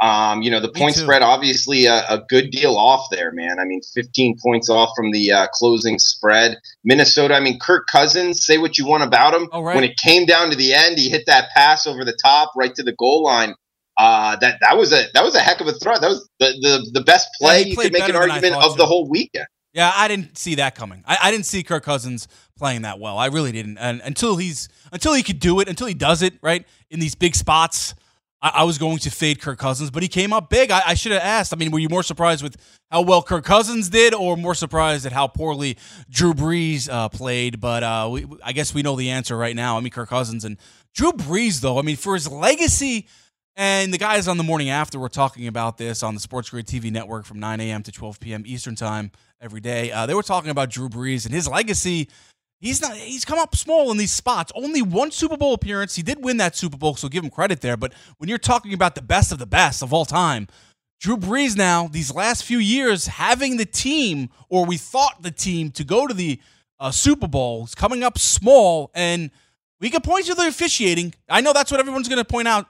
Um, 0.00 0.42
you 0.42 0.50
know, 0.50 0.60
the 0.60 0.70
point 0.70 0.94
spread 0.94 1.22
obviously 1.22 1.86
a, 1.86 2.04
a, 2.06 2.22
good 2.28 2.50
deal 2.50 2.76
off 2.76 3.06
there, 3.10 3.32
man. 3.32 3.58
I 3.58 3.64
mean, 3.64 3.80
15 3.94 4.36
points 4.42 4.68
off 4.68 4.90
from 4.94 5.10
the 5.10 5.32
uh, 5.32 5.46
closing 5.54 5.98
spread. 5.98 6.58
Minnesota, 6.84 7.34
I 7.34 7.40
mean, 7.40 7.58
Kirk 7.58 7.86
Cousins, 7.86 8.44
say 8.44 8.58
what 8.58 8.76
you 8.76 8.86
want 8.86 9.04
about 9.04 9.32
him. 9.32 9.48
Right. 9.54 9.74
When 9.74 9.84
it 9.84 9.96
came 9.96 10.26
down 10.26 10.50
to 10.50 10.56
the 10.56 10.74
end, 10.74 10.98
he 10.98 11.08
hit 11.08 11.24
that 11.26 11.48
pass 11.56 11.86
over 11.86 12.04
the 12.04 12.16
top 12.22 12.52
right 12.54 12.74
to 12.74 12.82
the 12.82 12.92
goal 12.92 13.22
line. 13.22 13.54
Uh, 13.96 14.36
that 14.36 14.58
that 14.60 14.76
was 14.76 14.92
a 14.92 15.06
that 15.14 15.24
was 15.24 15.34
a 15.34 15.40
heck 15.40 15.62
of 15.62 15.66
a 15.66 15.72
throw. 15.72 15.94
That 15.98 16.10
was 16.10 16.28
the 16.38 16.52
the, 16.60 16.90
the 16.92 17.00
best 17.00 17.28
play. 17.40 17.60
Yeah, 17.60 17.66
you 17.68 17.76
could 17.76 17.92
make 17.94 18.06
an 18.06 18.16
argument 18.16 18.56
of 18.56 18.72
too. 18.72 18.76
the 18.76 18.84
whole 18.84 19.08
weekend. 19.08 19.46
Yeah, 19.72 19.90
I 19.94 20.08
didn't 20.08 20.36
see 20.36 20.54
that 20.56 20.74
coming. 20.74 21.04
I, 21.06 21.18
I, 21.24 21.30
didn't 21.30 21.44
see 21.44 21.62
Kirk 21.62 21.84
Cousins 21.84 22.28
playing 22.56 22.82
that 22.82 22.98
well. 22.98 23.18
I 23.18 23.26
really 23.26 23.52
didn't. 23.52 23.76
And 23.76 24.00
until 24.02 24.36
he's 24.36 24.70
until 24.90 25.12
he 25.12 25.22
could 25.22 25.38
do 25.38 25.60
it, 25.60 25.68
until 25.68 25.86
he 25.86 25.92
does 25.92 26.22
it 26.22 26.32
right 26.40 26.66
in 26.90 26.98
these 26.98 27.14
big 27.14 27.34
spots, 27.34 27.94
I, 28.42 28.48
I 28.54 28.64
was 28.64 28.78
going 28.78 28.98
to 28.98 29.10
fade 29.10 29.40
Kirk 29.40 29.58
Cousins. 29.58 29.90
But 29.90 30.02
he 30.02 30.08
came 30.08 30.32
up 30.32 30.50
big. 30.50 30.70
I, 30.70 30.82
I 30.88 30.94
should 30.94 31.12
have 31.12 31.22
asked. 31.22 31.52
I 31.52 31.56
mean, 31.56 31.70
were 31.70 31.78
you 31.78 31.88
more 31.88 32.02
surprised 32.02 32.42
with 32.42 32.56
how 32.90 33.02
well 33.02 33.22
Kirk 33.22 33.44
Cousins 33.44 33.88
did, 33.88 34.14
or 34.14 34.36
more 34.36 34.54
surprised 34.54 35.06
at 35.06 35.12
how 35.12 35.26
poorly 35.26 35.76
Drew 36.08 36.34
Brees 36.34 36.88
uh, 36.88 37.08
played? 37.08 37.60
But 37.60 37.82
uh, 37.82 38.08
we, 38.10 38.26
I 38.42 38.52
guess 38.52 38.74
we 38.74 38.82
know 38.82 38.96
the 38.96 39.10
answer 39.10 39.36
right 39.36 39.56
now. 39.56 39.76
I 39.76 39.80
mean, 39.80 39.90
Kirk 39.90 40.08
Cousins 40.08 40.44
and 40.44 40.58
Drew 40.94 41.12
Brees, 41.12 41.60
though. 41.60 41.78
I 41.78 41.82
mean, 41.82 41.96
for 41.96 42.14
his 42.14 42.30
legacy. 42.30 43.08
And 43.58 43.92
the 43.92 43.96
guys 43.96 44.28
on 44.28 44.36
the 44.36 44.44
morning 44.44 44.68
after 44.68 44.98
were 44.98 45.08
talking 45.08 45.46
about 45.46 45.78
this 45.78 46.02
on 46.02 46.12
the 46.12 46.20
Sports 46.20 46.50
Grid 46.50 46.66
TV 46.66 46.92
network 46.92 47.24
from 47.24 47.40
9 47.40 47.58
a.m. 47.60 47.82
to 47.84 47.90
12 47.90 48.20
p.m. 48.20 48.42
Eastern 48.44 48.74
Time 48.74 49.10
every 49.40 49.60
day. 49.60 49.90
Uh, 49.90 50.04
they 50.04 50.12
were 50.12 50.22
talking 50.22 50.50
about 50.50 50.68
Drew 50.68 50.90
Brees 50.90 51.24
and 51.24 51.34
his 51.34 51.48
legacy. 51.48 52.10
He's 52.58 52.80
not. 52.80 52.96
He's 52.96 53.24
come 53.24 53.38
up 53.38 53.54
small 53.54 53.90
in 53.90 53.98
these 53.98 54.12
spots. 54.12 54.50
Only 54.54 54.80
one 54.80 55.10
Super 55.10 55.36
Bowl 55.36 55.52
appearance. 55.52 55.94
He 55.94 56.02
did 56.02 56.24
win 56.24 56.38
that 56.38 56.56
Super 56.56 56.76
Bowl, 56.76 56.96
so 56.96 57.08
give 57.08 57.22
him 57.22 57.30
credit 57.30 57.60
there. 57.60 57.76
But 57.76 57.92
when 58.16 58.28
you're 58.28 58.38
talking 58.38 58.72
about 58.72 58.94
the 58.94 59.02
best 59.02 59.30
of 59.30 59.38
the 59.38 59.46
best 59.46 59.82
of 59.82 59.92
all 59.92 60.06
time, 60.06 60.48
Drew 60.98 61.16
Brees 61.16 61.56
now 61.56 61.86
these 61.88 62.14
last 62.14 62.44
few 62.44 62.58
years 62.58 63.06
having 63.06 63.58
the 63.58 63.66
team, 63.66 64.30
or 64.48 64.64
we 64.64 64.78
thought 64.78 65.22
the 65.22 65.30
team, 65.30 65.70
to 65.72 65.84
go 65.84 66.06
to 66.06 66.14
the 66.14 66.40
uh, 66.80 66.90
Super 66.90 67.28
Bowl 67.28 67.64
is 67.64 67.74
coming 67.74 68.02
up 68.02 68.18
small, 68.18 68.90
and 68.94 69.30
we 69.80 69.90
can 69.90 70.00
point 70.00 70.26
to 70.26 70.34
the 70.34 70.46
officiating. 70.46 71.14
I 71.28 71.42
know 71.42 71.52
that's 71.52 71.70
what 71.70 71.80
everyone's 71.80 72.08
going 72.08 72.18
to 72.18 72.24
point 72.24 72.48
out, 72.48 72.66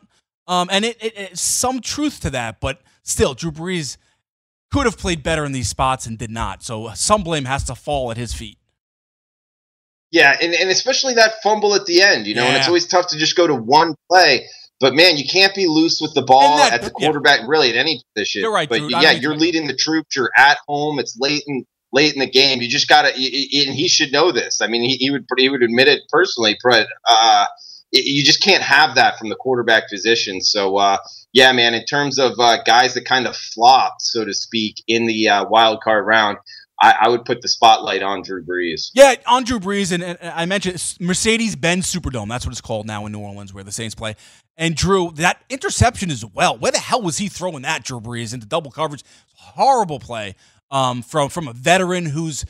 um, 0.49 0.69
and 0.73 0.85
it, 0.85 0.97
it, 1.01 1.39
some 1.39 1.81
truth 1.81 2.21
to 2.23 2.31
that. 2.31 2.61
But 2.61 2.81
still, 3.03 3.35
Drew 3.35 3.53
Brees 3.53 3.97
could 4.73 4.87
have 4.87 4.99
played 4.99 5.23
better 5.23 5.45
in 5.45 5.53
these 5.53 5.69
spots 5.69 6.07
and 6.07 6.19
did 6.19 6.31
not. 6.31 6.65
So 6.65 6.91
some 6.95 7.23
blame 7.23 7.45
has 7.45 7.63
to 7.65 7.77
fall 7.77 8.11
at 8.11 8.17
his 8.17 8.35
feet. 8.35 8.59
Yeah, 10.11 10.37
and, 10.41 10.55
and 10.55 10.71
especially 10.71 11.15
that 11.15 11.43
fumble 11.43 11.75
at 11.75 11.87
the 11.87 12.01
end, 12.01 12.27
you 12.27 12.35
know, 12.35 12.43
yeah. 12.43 12.49
and 12.49 12.57
it's 12.59 12.69
always 12.69 12.87
tough 12.87 13.09
to 13.09 13.19
just 13.19 13.37
go 13.37 13.47
to 13.47 13.55
one 13.55 13.95
play. 14.09 14.47
But 14.79 14.95
man, 14.95 15.17
you 15.17 15.25
can't 15.27 15.55
be 15.55 15.67
loose 15.67 16.01
with 16.01 16.15
the 16.15 16.23
ball 16.23 16.59
that, 16.59 16.75
at 16.75 16.83
the 16.83 16.91
quarterback, 16.91 17.41
yeah. 17.41 17.47
really 17.49 17.71
at 17.71 17.77
any 17.77 18.03
position. 18.15 18.43
You're 18.43 18.53
right. 18.53 18.69
But 18.69 18.81
dude. 18.81 18.91
yeah, 18.91 19.13
you're 19.13 19.35
leading 19.35 19.67
the 19.67 19.75
troops. 19.75 20.15
You're 20.15 20.31
at 20.37 20.59
home. 20.69 20.99
It's 20.99 21.17
late 21.19 21.43
in 21.47 21.65
late 21.93 22.13
in 22.13 22.21
the 22.21 22.31
game. 22.31 22.61
You 22.61 22.69
just 22.69 22.89
gotta, 22.89 23.09
and 23.09 23.75
he 23.75 23.89
should 23.89 24.13
know 24.13 24.33
this. 24.33 24.61
I 24.61 24.67
mean, 24.67 24.83
he, 24.83 24.97
he 24.97 25.11
would 25.11 25.25
he 25.39 25.49
would 25.49 25.63
admit 25.63 25.89
it 25.89 26.03
personally, 26.11 26.59
but 26.63 26.89
uh, 27.09 27.47
you 27.91 28.23
just 28.23 28.43
can't 28.43 28.63
have 28.63 28.97
that 28.97 29.19
from 29.19 29.31
the 29.31 29.37
quarterback 29.37 29.89
position. 29.89 30.41
So 30.43 30.77
uh, 30.77 30.99
yeah, 31.33 31.53
man, 31.53 31.75
in 31.75 31.85
terms 31.85 32.19
of 32.19 32.33
uh, 32.39 32.63
guys 32.65 32.95
that 32.95 33.07
kind 33.07 33.27
of 33.27 33.37
flopped, 33.37 34.03
so 34.03 34.25
to 34.25 34.35
speak, 34.35 34.83
in 34.87 35.07
the 35.07 35.29
uh, 35.29 35.45
wild 35.49 35.81
card 35.83 36.07
round, 36.07 36.39
I, 36.81 36.95
I, 37.03 37.09
would 37.09 37.25
put 37.25 37.41
the 37.41 37.49
spotlight 37.49 38.03
on 38.03 38.23
Drew 38.23 38.45
Brees. 38.45 38.91
Yeah, 38.95 39.15
on 39.27 39.45
Drew 39.45 39.59
Brees, 39.59 39.93
and, 39.93 40.03
and 40.03 40.19
I 40.23 40.45
mentioned 40.45 40.97
Mercedes 41.01 41.57
Benz 41.57 41.93
Superdome. 41.93 42.29
That's 42.29 42.45
what 42.45 42.53
it's 42.53 42.61
called 42.61 42.87
now 42.87 43.07
in 43.07 43.13
New 43.13 43.21
Orleans, 43.21 43.55
where 43.55 43.65
the 43.65 43.73
Saints 43.73 43.95
play. 43.95 44.15
And 44.59 44.75
Drew, 44.75 45.11
that 45.13 45.43
interception 45.49 46.11
as 46.11 46.25
well. 46.25 46.59
Where 46.59 46.73
the 46.73 46.79
hell 46.79 47.01
was 47.01 47.19
he 47.19 47.29
throwing 47.29 47.63
that, 47.63 47.85
Drew 47.85 48.01
Brees, 48.01 48.35
into 48.35 48.47
double 48.47 48.71
coverage? 48.71 49.05
Horrible 49.35 49.99
play 49.99 50.35
um, 50.71 51.03
from 51.03 51.29
from 51.29 51.49
a 51.49 51.53
veteran 51.53 52.07
who's 52.07 52.45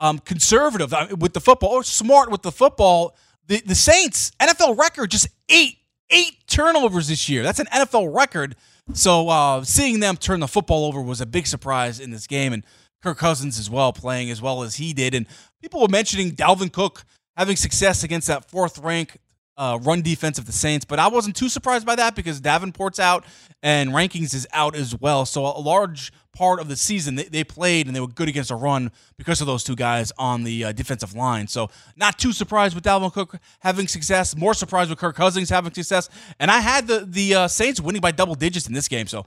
um, 0.00 0.18
conservative 0.18 0.92
with 1.18 1.32
the 1.32 1.40
football 1.40 1.70
or 1.70 1.82
smart 1.82 2.30
with 2.30 2.42
the 2.42 2.52
football. 2.52 3.16
The 3.46 3.60
the 3.60 3.74
Saints 3.74 4.32
NFL 4.40 4.78
record 4.78 5.10
just 5.10 5.28
eight 5.48 5.78
eight 6.10 6.46
turnovers 6.46 7.08
this 7.08 7.28
year. 7.28 7.42
That's 7.42 7.60
an 7.60 7.66
NFL 7.66 8.14
record. 8.14 8.56
So 8.94 9.28
uh, 9.28 9.64
seeing 9.64 10.00
them 10.00 10.16
turn 10.16 10.40
the 10.40 10.48
football 10.48 10.86
over 10.86 11.02
was 11.02 11.20
a 11.20 11.26
big 11.26 11.46
surprise 11.46 12.00
in 12.00 12.10
this 12.10 12.26
game, 12.26 12.52
and 12.52 12.64
Kirk 13.02 13.18
Cousins 13.18 13.58
as 13.58 13.70
well 13.70 13.92
playing 13.92 14.30
as 14.30 14.42
well 14.42 14.62
as 14.62 14.76
he 14.76 14.92
did. 14.92 15.14
And 15.14 15.26
people 15.62 15.80
were 15.80 15.88
mentioning 15.88 16.32
Dalvin 16.32 16.72
Cook 16.72 17.04
having 17.36 17.56
success 17.56 18.02
against 18.02 18.26
that 18.28 18.50
fourth 18.50 18.78
rank 18.78 19.18
uh, 19.58 19.78
run 19.82 20.02
defense 20.02 20.38
of 20.38 20.46
the 20.46 20.52
Saints, 20.52 20.84
but 20.84 21.00
I 21.00 21.08
wasn't 21.08 21.34
too 21.34 21.48
surprised 21.48 21.84
by 21.84 21.96
that 21.96 22.14
because 22.14 22.40
Davenport's 22.40 23.00
out 23.00 23.24
and 23.60 23.92
Rankins 23.92 24.32
is 24.32 24.46
out 24.52 24.76
as 24.76 24.94
well. 24.98 25.26
So 25.26 25.44
a 25.44 25.58
large 25.58 26.12
part 26.32 26.60
of 26.60 26.68
the 26.68 26.76
season 26.76 27.16
they, 27.16 27.24
they 27.24 27.42
played 27.42 27.88
and 27.88 27.96
they 27.96 28.00
were 28.00 28.06
good 28.06 28.28
against 28.28 28.52
a 28.52 28.54
run 28.54 28.92
because 29.16 29.40
of 29.40 29.48
those 29.48 29.64
two 29.64 29.74
guys 29.74 30.12
on 30.16 30.44
the 30.44 30.66
uh, 30.66 30.72
defensive 30.72 31.14
line. 31.16 31.48
So 31.48 31.70
not 31.96 32.20
too 32.20 32.32
surprised 32.32 32.76
with 32.76 32.84
Dalvin 32.84 33.12
Cook 33.12 33.40
having 33.58 33.88
success. 33.88 34.36
More 34.36 34.54
surprised 34.54 34.90
with 34.90 35.00
Kirk 35.00 35.16
Cousins 35.16 35.50
having 35.50 35.74
success. 35.74 36.08
And 36.38 36.52
I 36.52 36.60
had 36.60 36.86
the 36.86 37.04
the 37.08 37.34
uh, 37.34 37.48
Saints 37.48 37.80
winning 37.80 38.00
by 38.00 38.12
double 38.12 38.36
digits 38.36 38.68
in 38.68 38.74
this 38.74 38.88
game. 38.88 39.06
So. 39.08 39.26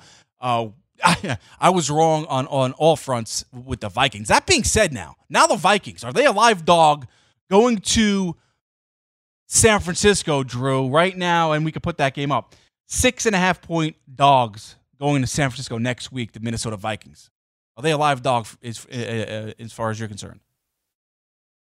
I, 1.03 1.37
I 1.59 1.69
was 1.69 1.89
wrong 1.89 2.25
on, 2.25 2.47
on 2.47 2.73
all 2.73 2.95
fronts 2.95 3.45
with 3.51 3.81
the 3.81 3.89
Vikings. 3.89 4.27
That 4.27 4.45
being 4.45 4.63
said, 4.63 4.93
now, 4.93 5.15
now 5.29 5.47
the 5.47 5.55
Vikings, 5.55 6.03
are 6.03 6.13
they 6.13 6.25
a 6.25 6.31
live 6.31 6.65
dog 6.65 7.07
going 7.49 7.77
to 7.77 8.35
San 9.47 9.81
Francisco, 9.81 10.43
Drew, 10.43 10.87
right 10.87 11.17
now, 11.17 11.51
and 11.51 11.65
we 11.65 11.73
could 11.73 11.83
put 11.83 11.97
that 11.97 12.13
game 12.13 12.31
up. 12.31 12.55
Six 12.87 13.25
and 13.25 13.35
a 13.35 13.39
half 13.39 13.61
point 13.61 13.97
dogs 14.13 14.77
going 14.97 15.21
to 15.21 15.27
San 15.27 15.49
Francisco 15.49 15.77
next 15.77 16.11
week, 16.11 16.31
the 16.31 16.39
Minnesota 16.39 16.77
Vikings. 16.77 17.29
Are 17.75 17.83
they 17.83 17.91
a 17.91 17.97
live 17.97 18.21
dog 18.21 18.47
as, 18.63 18.85
uh, 18.89 18.95
uh, 18.95 19.51
as 19.61 19.73
far 19.73 19.89
as 19.89 19.99
you're 19.99 20.07
concerned? 20.07 20.39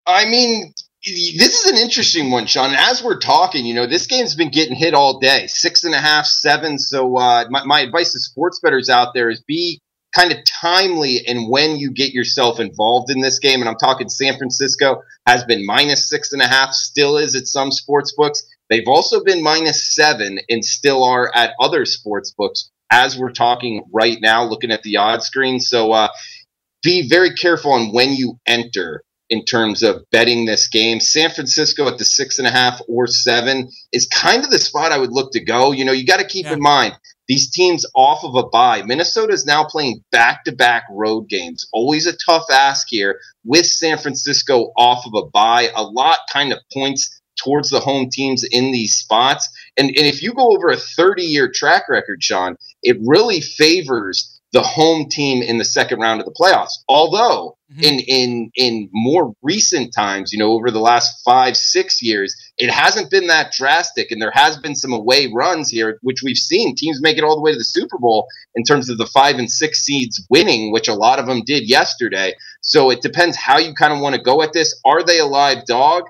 I 0.06 0.26
mean, 0.26 0.74
this 1.04 1.64
is 1.64 1.70
an 1.72 1.78
interesting 1.78 2.30
one, 2.30 2.46
Sean. 2.46 2.74
As 2.74 3.02
we're 3.02 3.18
talking, 3.18 3.66
you 3.66 3.74
know, 3.74 3.86
this 3.86 4.06
game's 4.06 4.36
been 4.36 4.50
getting 4.50 4.76
hit 4.76 4.94
all 4.94 5.18
day, 5.18 5.46
six 5.48 5.82
and 5.82 5.94
a 5.94 5.98
half, 5.98 6.26
seven. 6.26 6.78
So 6.78 7.16
uh, 7.16 7.46
my, 7.50 7.64
my 7.64 7.80
advice 7.80 8.12
to 8.12 8.20
sports 8.20 8.60
bettors 8.60 8.88
out 8.88 9.12
there 9.12 9.28
is 9.28 9.42
be 9.42 9.80
kind 10.14 10.30
of 10.30 10.38
timely 10.44 11.16
in 11.26 11.48
when 11.48 11.76
you 11.76 11.90
get 11.90 12.12
yourself 12.12 12.60
involved 12.60 13.10
in 13.10 13.20
this 13.20 13.40
game. 13.40 13.60
And 13.60 13.68
I'm 13.68 13.76
talking 13.76 14.08
San 14.08 14.36
Francisco 14.38 15.02
has 15.26 15.42
been 15.44 15.66
minus 15.66 16.08
six 16.08 16.32
and 16.32 16.42
a 16.42 16.46
half, 16.46 16.72
still 16.72 17.16
is 17.16 17.34
at 17.34 17.48
some 17.48 17.72
sports 17.72 18.14
books. 18.16 18.42
They've 18.70 18.86
also 18.86 19.24
been 19.24 19.42
minus 19.42 19.94
seven 19.94 20.38
and 20.48 20.64
still 20.64 21.02
are 21.02 21.32
at 21.34 21.54
other 21.58 21.84
sports 21.84 22.32
books 22.32 22.70
as 22.92 23.18
we're 23.18 23.32
talking 23.32 23.82
right 23.92 24.18
now, 24.20 24.44
looking 24.44 24.70
at 24.70 24.82
the 24.82 24.98
odds 24.98 25.26
screen. 25.26 25.58
So 25.58 25.92
uh, 25.92 26.08
be 26.82 27.08
very 27.08 27.34
careful 27.34 27.72
on 27.72 27.92
when 27.92 28.12
you 28.12 28.38
enter 28.46 29.02
in 29.32 29.42
terms 29.46 29.82
of 29.82 30.04
betting 30.10 30.44
this 30.44 30.68
game. 30.68 31.00
San 31.00 31.30
Francisco 31.30 31.88
at 31.88 31.96
the 31.96 32.04
six 32.04 32.38
and 32.38 32.46
a 32.46 32.50
half 32.50 32.82
or 32.86 33.06
seven 33.06 33.66
is 33.90 34.06
kind 34.06 34.44
of 34.44 34.50
the 34.50 34.58
spot 34.58 34.92
I 34.92 34.98
would 34.98 35.10
look 35.10 35.32
to 35.32 35.42
go. 35.42 35.72
You 35.72 35.86
know, 35.86 35.92
you 35.92 36.04
got 36.04 36.20
to 36.20 36.26
keep 36.26 36.44
yeah. 36.44 36.52
in 36.52 36.60
mind 36.60 36.92
these 37.28 37.50
teams 37.50 37.86
off 37.94 38.24
of 38.24 38.34
a 38.34 38.46
bye. 38.50 38.82
Minnesota 38.82 39.32
is 39.32 39.46
now 39.46 39.64
playing 39.64 40.04
back 40.12 40.44
to 40.44 40.52
back 40.52 40.84
road 40.90 41.30
games. 41.30 41.66
Always 41.72 42.06
a 42.06 42.12
tough 42.26 42.44
ask 42.52 42.88
here 42.90 43.18
with 43.42 43.64
San 43.64 43.96
Francisco 43.96 44.70
off 44.76 45.06
of 45.06 45.14
a 45.14 45.26
bye. 45.30 45.70
A 45.76 45.82
lot 45.82 46.18
kind 46.30 46.52
of 46.52 46.58
points 46.70 47.22
towards 47.42 47.70
the 47.70 47.80
home 47.80 48.10
teams 48.12 48.44
in 48.44 48.70
these 48.70 48.94
spots. 48.94 49.48
And, 49.78 49.88
and 49.88 50.06
if 50.06 50.22
you 50.22 50.34
go 50.34 50.50
over 50.50 50.68
a 50.68 50.76
30 50.76 51.22
year 51.22 51.50
track 51.50 51.88
record, 51.88 52.22
Sean, 52.22 52.56
it 52.82 52.98
really 53.00 53.40
favors 53.40 54.31
the 54.52 54.62
home 54.62 55.08
team 55.08 55.42
in 55.42 55.58
the 55.58 55.64
second 55.64 56.00
round 56.00 56.20
of 56.20 56.26
the 56.26 56.32
playoffs. 56.32 56.78
Although 56.88 57.56
mm-hmm. 57.72 57.82
in 57.82 58.00
in 58.00 58.50
in 58.54 58.88
more 58.92 59.34
recent 59.42 59.94
times, 59.94 60.32
you 60.32 60.38
know, 60.38 60.52
over 60.52 60.70
the 60.70 60.80
last 60.80 61.22
five 61.24 61.56
six 61.56 62.02
years, 62.02 62.36
it 62.58 62.70
hasn't 62.70 63.10
been 63.10 63.28
that 63.28 63.52
drastic, 63.56 64.10
and 64.10 64.20
there 64.20 64.32
has 64.34 64.58
been 64.58 64.74
some 64.74 64.92
away 64.92 65.30
runs 65.32 65.70
here, 65.70 65.98
which 66.02 66.22
we've 66.22 66.36
seen 66.36 66.74
teams 66.74 67.00
make 67.00 67.16
it 67.16 67.24
all 67.24 67.34
the 67.34 67.42
way 67.42 67.52
to 67.52 67.58
the 67.58 67.64
Super 67.64 67.98
Bowl 67.98 68.26
in 68.54 68.62
terms 68.62 68.88
of 68.90 68.98
the 68.98 69.06
five 69.06 69.36
and 69.36 69.50
six 69.50 69.80
seeds 69.80 70.24
winning, 70.28 70.70
which 70.70 70.88
a 70.88 70.94
lot 70.94 71.18
of 71.18 71.26
them 71.26 71.42
did 71.44 71.68
yesterday. 71.68 72.34
So 72.60 72.90
it 72.90 73.00
depends 73.00 73.36
how 73.36 73.58
you 73.58 73.74
kind 73.74 73.92
of 73.92 74.00
want 74.00 74.14
to 74.14 74.22
go 74.22 74.42
at 74.42 74.52
this. 74.52 74.78
Are 74.84 75.02
they 75.02 75.18
a 75.18 75.26
live 75.26 75.64
dog? 75.64 76.04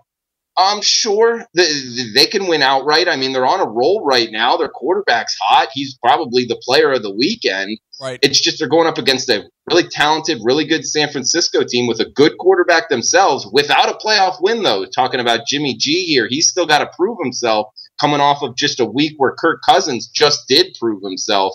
I'm 0.57 0.83
sure 0.83 1.45
they, 1.55 1.69
they 2.15 2.27
can 2.27 2.47
win 2.47 2.63
outright. 2.63 3.09
I 3.09 3.17
mean, 3.17 3.33
they're 3.33 3.47
on 3.47 3.61
a 3.61 3.69
roll 3.69 4.05
right 4.05 4.31
now. 4.31 4.57
Their 4.57 4.69
quarterback's 4.69 5.37
hot. 5.41 5.69
He's 5.73 5.97
probably 5.97 6.45
the 6.45 6.61
player 6.63 6.93
of 6.93 7.03
the 7.03 7.15
weekend. 7.15 7.79
Right. 8.01 8.19
It's 8.23 8.41
just 8.41 8.59
they're 8.59 8.69
going 8.69 8.87
up 8.87 8.99
against 8.99 9.29
a 9.31 9.45
really 9.71 9.89
talented, 9.89 10.41
really 10.43 10.67
good 10.67 10.85
San 10.85 11.11
Francisco 11.11 11.63
team 11.65 11.87
with 11.87 12.01
a 12.01 12.11
good 12.11 12.37
quarterback 12.39 12.89
themselves 12.89 13.47
without 13.51 13.89
a 13.89 13.95
playoff 13.95 14.37
win, 14.41 14.63
though. 14.63 14.85
Talking 14.85 15.21
about 15.21 15.47
Jimmy 15.47 15.75
G 15.75 16.05
here, 16.05 16.27
he's 16.29 16.49
still 16.49 16.67
got 16.67 16.81
to 16.81 16.91
prove 16.97 17.19
himself 17.23 17.69
coming 18.01 18.21
off 18.21 18.43
of 18.43 18.57
just 18.57 18.81
a 18.81 18.85
week 18.85 19.15
where 19.17 19.35
Kirk 19.39 19.61
Cousins 19.67 20.09
just 20.09 20.49
did 20.49 20.77
prove 20.79 21.03
himself. 21.03 21.55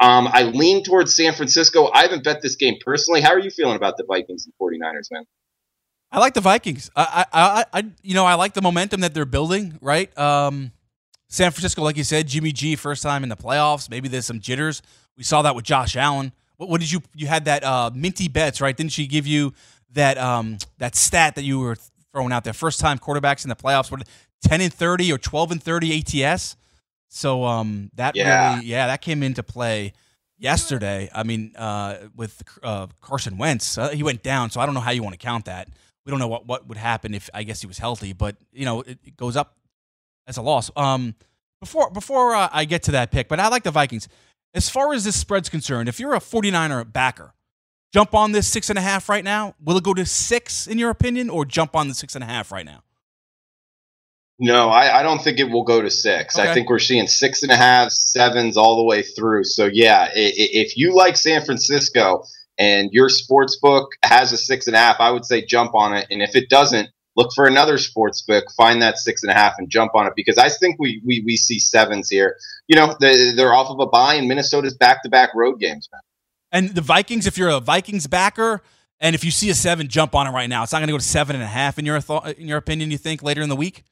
Um, 0.00 0.28
I 0.32 0.44
lean 0.44 0.84
towards 0.84 1.16
San 1.16 1.32
Francisco. 1.34 1.90
I 1.92 2.02
haven't 2.02 2.22
bet 2.22 2.40
this 2.40 2.54
game 2.56 2.76
personally. 2.84 3.20
How 3.20 3.30
are 3.30 3.40
you 3.40 3.50
feeling 3.50 3.76
about 3.76 3.96
the 3.96 4.04
Vikings 4.06 4.46
and 4.46 4.54
49ers, 4.60 5.10
man? 5.10 5.24
I 6.10 6.18
like 6.20 6.34
the 6.34 6.40
Vikings. 6.40 6.90
I, 6.96 7.26
I, 7.32 7.64
I, 7.72 7.84
you 8.02 8.14
know, 8.14 8.24
I 8.24 8.34
like 8.34 8.54
the 8.54 8.62
momentum 8.62 9.02
that 9.02 9.12
they're 9.12 9.26
building. 9.26 9.78
Right, 9.80 10.16
um, 10.18 10.72
San 11.28 11.50
Francisco, 11.50 11.82
like 11.82 11.96
you 11.96 12.04
said, 12.04 12.26
Jimmy 12.26 12.52
G, 12.52 12.76
first 12.76 13.02
time 13.02 13.22
in 13.22 13.28
the 13.28 13.36
playoffs. 13.36 13.90
Maybe 13.90 14.08
there's 14.08 14.24
some 14.24 14.40
jitters. 14.40 14.80
We 15.16 15.22
saw 15.22 15.42
that 15.42 15.54
with 15.54 15.64
Josh 15.64 15.96
Allen. 15.96 16.32
What, 16.56 16.70
what 16.70 16.80
did 16.80 16.90
you? 16.90 17.02
You 17.14 17.26
had 17.26 17.44
that 17.44 17.62
uh, 17.62 17.90
minty 17.94 18.28
bets, 18.28 18.60
right? 18.60 18.76
Didn't 18.76 18.92
she 18.92 19.06
give 19.06 19.26
you 19.26 19.52
that 19.92 20.16
um, 20.16 20.58
that 20.78 20.96
stat 20.96 21.34
that 21.34 21.42
you 21.42 21.58
were 21.58 21.76
throwing 22.12 22.32
out 22.32 22.44
there? 22.44 22.54
First 22.54 22.80
time 22.80 22.98
quarterbacks 22.98 23.44
in 23.44 23.50
the 23.50 23.56
playoffs. 23.56 23.90
What, 23.90 24.08
ten 24.42 24.62
and 24.62 24.72
thirty 24.72 25.12
or 25.12 25.18
twelve 25.18 25.50
and 25.50 25.62
thirty 25.62 25.98
ATS. 25.98 26.56
So 27.08 27.44
um, 27.44 27.90
that 27.94 28.16
yeah. 28.16 28.54
really, 28.54 28.66
yeah, 28.66 28.86
that 28.86 29.02
came 29.02 29.22
into 29.22 29.42
play 29.42 29.92
yesterday. 30.38 31.10
I 31.14 31.22
mean, 31.22 31.52
uh, 31.56 32.08
with 32.16 32.42
uh, 32.62 32.86
Carson 33.02 33.36
Wentz, 33.36 33.76
uh, 33.76 33.90
he 33.90 34.02
went 34.02 34.22
down, 34.22 34.50
so 34.50 34.60
I 34.60 34.66
don't 34.66 34.74
know 34.74 34.80
how 34.80 34.90
you 34.90 35.02
want 35.02 35.14
to 35.14 35.18
count 35.18 35.44
that 35.46 35.68
we 36.08 36.10
don't 36.10 36.20
know 36.20 36.28
what, 36.28 36.46
what 36.46 36.66
would 36.66 36.78
happen 36.78 37.12
if 37.12 37.28
I 37.34 37.42
guess 37.42 37.60
he 37.60 37.66
was 37.66 37.76
healthy, 37.76 38.14
but 38.14 38.34
you 38.50 38.64
know 38.64 38.80
it, 38.80 38.98
it 39.04 39.16
goes 39.18 39.36
up 39.36 39.58
as 40.26 40.38
a 40.38 40.42
loss. 40.42 40.70
Um, 40.74 41.14
before 41.60 41.90
before 41.90 42.34
uh, 42.34 42.48
I 42.50 42.64
get 42.64 42.82
to 42.84 42.92
that 42.92 43.10
pick, 43.10 43.28
but 43.28 43.38
I 43.38 43.48
like 43.48 43.62
the 43.62 43.70
Vikings. 43.70 44.08
As 44.54 44.70
far 44.70 44.94
as 44.94 45.04
this 45.04 45.16
spread's 45.16 45.50
concerned, 45.50 45.86
if 45.86 46.00
you're 46.00 46.14
a 46.14 46.18
49er 46.18 46.90
backer, 46.90 47.34
jump 47.92 48.14
on 48.14 48.32
this 48.32 48.48
six 48.48 48.70
and 48.70 48.78
a 48.78 48.82
half 48.82 49.10
right 49.10 49.22
now. 49.22 49.54
Will 49.62 49.76
it 49.76 49.84
go 49.84 49.92
to 49.92 50.06
six 50.06 50.66
in 50.66 50.78
your 50.78 50.88
opinion, 50.88 51.28
or 51.28 51.44
jump 51.44 51.76
on 51.76 51.88
the 51.88 51.94
six 51.94 52.14
and 52.14 52.24
a 52.24 52.26
half 52.26 52.50
right 52.50 52.64
now? 52.64 52.82
No, 54.38 54.70
I, 54.70 55.00
I 55.00 55.02
don't 55.02 55.22
think 55.22 55.38
it 55.38 55.50
will 55.50 55.64
go 55.64 55.82
to 55.82 55.90
six. 55.90 56.38
Okay. 56.38 56.48
I 56.48 56.54
think 56.54 56.70
we're 56.70 56.78
seeing 56.78 57.06
six 57.06 57.42
and 57.42 57.52
a 57.52 57.56
half, 57.56 57.90
sevens 57.90 58.56
all 58.56 58.78
the 58.78 58.84
way 58.84 59.02
through. 59.02 59.44
So 59.44 59.66
yeah, 59.70 60.08
if 60.14 60.74
you 60.74 60.94
like 60.94 61.18
San 61.18 61.44
Francisco 61.44 62.24
and 62.58 62.90
your 62.92 63.08
sports 63.08 63.56
book 63.56 63.92
has 64.02 64.32
a 64.32 64.36
six 64.36 64.66
and 64.66 64.74
a 64.76 64.78
half, 64.78 64.96
I 65.00 65.10
would 65.10 65.24
say 65.24 65.44
jump 65.44 65.74
on 65.74 65.94
it. 65.94 66.06
And 66.10 66.22
if 66.22 66.34
it 66.34 66.48
doesn't, 66.48 66.88
look 67.18 67.30
for 67.34 67.46
another 67.46 67.78
sports 67.78 68.22
book, 68.22 68.44
find 68.56 68.80
that 68.80 68.96
six 68.96 69.22
and 69.22 69.30
a 69.30 69.34
half, 69.34 69.54
and 69.58 69.68
jump 69.68 69.94
on 69.94 70.06
it 70.06 70.12
because 70.14 70.38
I 70.38 70.48
think 70.48 70.76
we 70.78 71.02
we, 71.04 71.22
we 71.26 71.36
see 71.36 71.58
sevens 71.58 72.08
here. 72.08 72.36
You 72.68 72.76
know, 72.76 72.96
they, 73.00 73.32
they're 73.32 73.52
off 73.52 73.68
of 73.70 73.80
a 73.80 73.86
buy, 73.86 74.14
and 74.14 74.28
Minnesota's 74.28 74.76
back 74.76 75.02
to 75.02 75.08
back 75.08 75.34
road 75.34 75.58
games. 75.58 75.88
And 76.52 76.70
the 76.70 76.80
Vikings, 76.80 77.26
if 77.26 77.36
you're 77.36 77.50
a 77.50 77.60
Vikings 77.60 78.06
backer, 78.06 78.62
and 79.00 79.14
if 79.14 79.24
you 79.24 79.30
see 79.30 79.50
a 79.50 79.54
seven, 79.54 79.88
jump 79.88 80.14
on 80.14 80.26
it 80.26 80.30
right 80.30 80.48
now. 80.48 80.62
It's 80.62 80.72
not 80.72 80.78
going 80.78 80.88
to 80.88 80.92
go 80.92 80.98
to 80.98 81.04
seven 81.04 81.36
and 81.36 81.44
a 81.44 81.48
half 81.48 81.78
in 81.78 81.84
your 81.84 82.00
th- 82.00 82.38
in 82.38 82.46
your 82.46 82.58
opinion. 82.58 82.90
You 82.90 82.98
think 82.98 83.22
later 83.22 83.42
in 83.42 83.48
the 83.48 83.56
week? 83.56 83.84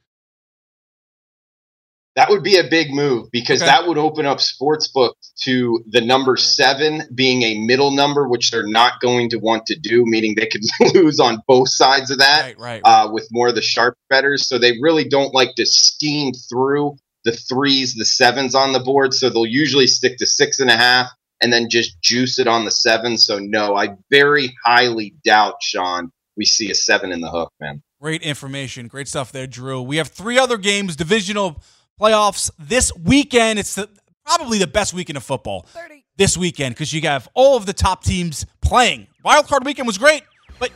That 2.17 2.31
would 2.31 2.43
be 2.43 2.57
a 2.57 2.65
big 2.65 2.93
move 2.93 3.31
because 3.31 3.61
okay. 3.61 3.71
that 3.71 3.87
would 3.87 3.99
open 3.99 4.25
up 4.25 4.39
sportsbook 4.39 5.13
to 5.43 5.85
the 5.87 6.01
number 6.01 6.39
seven 6.39 7.03
being 7.15 7.43
a 7.43 7.59
middle 7.59 7.91
number, 7.91 8.27
which 8.27 8.51
they're 8.51 8.67
not 8.67 9.01
going 9.01 9.29
to 9.31 9.37
want 9.37 9.67
to 9.67 9.79
do, 9.79 10.03
meaning 10.07 10.35
they 10.35 10.47
could 10.47 10.63
lose 10.95 11.21
on 11.21 11.43
both 11.47 11.69
sides 11.69 12.11
of 12.11 12.19
that 12.19 12.43
right, 12.43 12.59
right, 12.59 12.83
right. 12.83 12.91
Uh, 12.91 13.13
with 13.13 13.29
more 13.31 13.49
of 13.49 13.55
the 13.55 13.61
sharp 13.61 13.99
betters. 14.09 14.49
So 14.49 14.59
they 14.59 14.79
really 14.81 15.07
don't 15.07 15.35
like 15.35 15.57
to 15.57 15.67
steam 15.67 16.33
through 16.33 16.97
the 17.25 17.33
threes, 17.33 17.95
the 17.95 18.07
sevens 18.07 18.55
on 18.55 18.73
the 18.73 18.81
board. 18.81 19.13
So 19.13 19.29
they'll 19.29 19.45
usually 19.45 19.87
stick 19.87 20.17
to 20.19 20.27
six 20.27 20.59
and 20.59 20.71
a 20.71 20.77
half 20.77 21.11
and 21.43 21.53
then 21.53 21.69
just 21.69 22.01
juice 22.01 22.39
it 22.39 22.47
on 22.47 22.65
the 22.65 22.71
seven. 22.71 23.19
So 23.19 23.39
no, 23.39 23.77
I 23.77 23.97
very 24.11 24.57
highly 24.65 25.15
doubt, 25.23 25.57
Sean, 25.61 26.11
we 26.35 26.47
see 26.47 26.71
a 26.71 26.75
seven 26.75 27.13
in 27.13 27.21
the 27.21 27.31
hook, 27.31 27.53
man. 27.61 27.83
Great 28.01 28.23
information. 28.23 28.89
Great 28.89 29.09
stuff 29.09 29.33
there, 29.33 29.47
Drew. 29.47 29.83
We 29.83 29.97
have 29.97 30.09
three 30.09 30.39
other 30.39 30.59
games, 30.59 30.97
divisional 30.97 31.63
playoffs 32.01 32.51
this 32.59 32.93
weekend. 32.97 33.59
It's 33.59 33.75
the, 33.75 33.89
probably 34.25 34.59
the 34.59 34.67
best 34.67 34.93
weekend 34.95 35.17
of 35.17 35.23
football 35.25 35.63
30. 35.69 36.05
this 36.17 36.37
weekend 36.37 36.75
because 36.75 36.93
you 36.93 37.01
have 37.03 37.29
all 37.35 37.57
of 37.57 37.67
the 37.67 37.73
top 37.73 38.05
teams 38.05 38.45
playing. 38.61 39.07
Wild 39.25 39.47
card 39.47 39.65
weekend 39.65 39.87
was 39.87 39.99
great, 39.99 40.23
but 40.59 40.71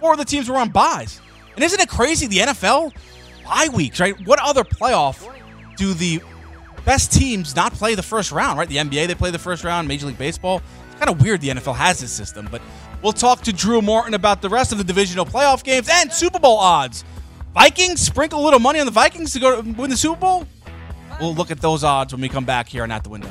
four 0.00 0.12
of 0.12 0.18
the 0.18 0.24
teams 0.24 0.48
were 0.48 0.56
on 0.56 0.70
buys. 0.70 1.20
And 1.54 1.62
isn't 1.62 1.80
it 1.80 1.88
crazy? 1.88 2.26
The 2.26 2.38
NFL 2.38 2.92
bye 3.44 3.68
weeks, 3.72 4.00
right? 4.00 4.14
What 4.26 4.40
other 4.40 4.64
playoff 4.64 5.30
do 5.76 5.94
the 5.94 6.20
best 6.84 7.12
teams 7.12 7.54
not 7.54 7.72
play 7.72 7.94
the 7.94 8.02
first 8.02 8.32
round, 8.32 8.58
right? 8.58 8.68
The 8.68 8.76
NBA 8.76 9.06
they 9.06 9.14
play 9.14 9.30
the 9.30 9.38
first 9.38 9.64
round, 9.64 9.86
Major 9.88 10.06
League 10.06 10.18
Baseball. 10.18 10.62
It's 10.90 10.98
kind 11.00 11.10
of 11.10 11.22
weird 11.22 11.40
the 11.40 11.48
NFL 11.48 11.74
has 11.76 12.00
this 12.00 12.12
system, 12.12 12.48
but 12.50 12.62
we'll 13.02 13.12
talk 13.12 13.42
to 13.42 13.52
Drew 13.52 13.82
Martin 13.82 14.14
about 14.14 14.42
the 14.42 14.48
rest 14.48 14.72
of 14.72 14.78
the 14.78 14.84
divisional 14.84 15.24
playoff 15.26 15.62
games 15.64 15.88
and 15.90 16.12
Super 16.12 16.38
Bowl 16.38 16.58
odds. 16.58 17.04
Vikings 17.52 18.00
sprinkle 18.00 18.40
a 18.40 18.44
little 18.44 18.58
money 18.58 18.80
on 18.80 18.86
the 18.86 18.92
Vikings 18.92 19.32
to 19.32 19.40
go 19.40 19.62
to 19.62 19.72
win 19.72 19.88
the 19.90 19.96
Super 19.96 20.20
Bowl. 20.20 20.46
We'll 21.20 21.34
look 21.34 21.50
at 21.50 21.60
those 21.60 21.84
odds 21.84 22.12
when 22.12 22.20
we 22.20 22.28
come 22.28 22.44
back 22.44 22.68
here 22.68 22.84
and 22.84 22.92
at 22.92 23.04
the 23.04 23.10
window. 23.10 23.30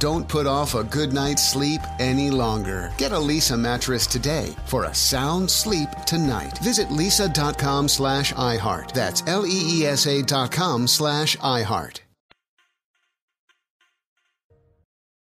Don't 0.00 0.26
put 0.26 0.46
off 0.46 0.74
a 0.74 0.82
good 0.82 1.12
night's 1.12 1.46
sleep 1.46 1.82
any 1.98 2.30
longer. 2.30 2.90
Get 2.96 3.12
a 3.12 3.16
Leesa 3.16 3.60
mattress 3.60 4.06
today 4.06 4.56
for 4.64 4.84
a 4.84 4.94
sound 4.94 5.50
sleep 5.50 5.90
tonight. 6.06 6.56
Visit 6.60 6.88
leesa.com 6.88 7.86
slash 7.86 8.32
iHeart. 8.32 8.92
That's 8.92 9.22
L-E-E-S-A 9.26 10.22
dot 10.22 10.52
com 10.52 10.88
slash 10.88 11.36
iHeart. 11.36 12.00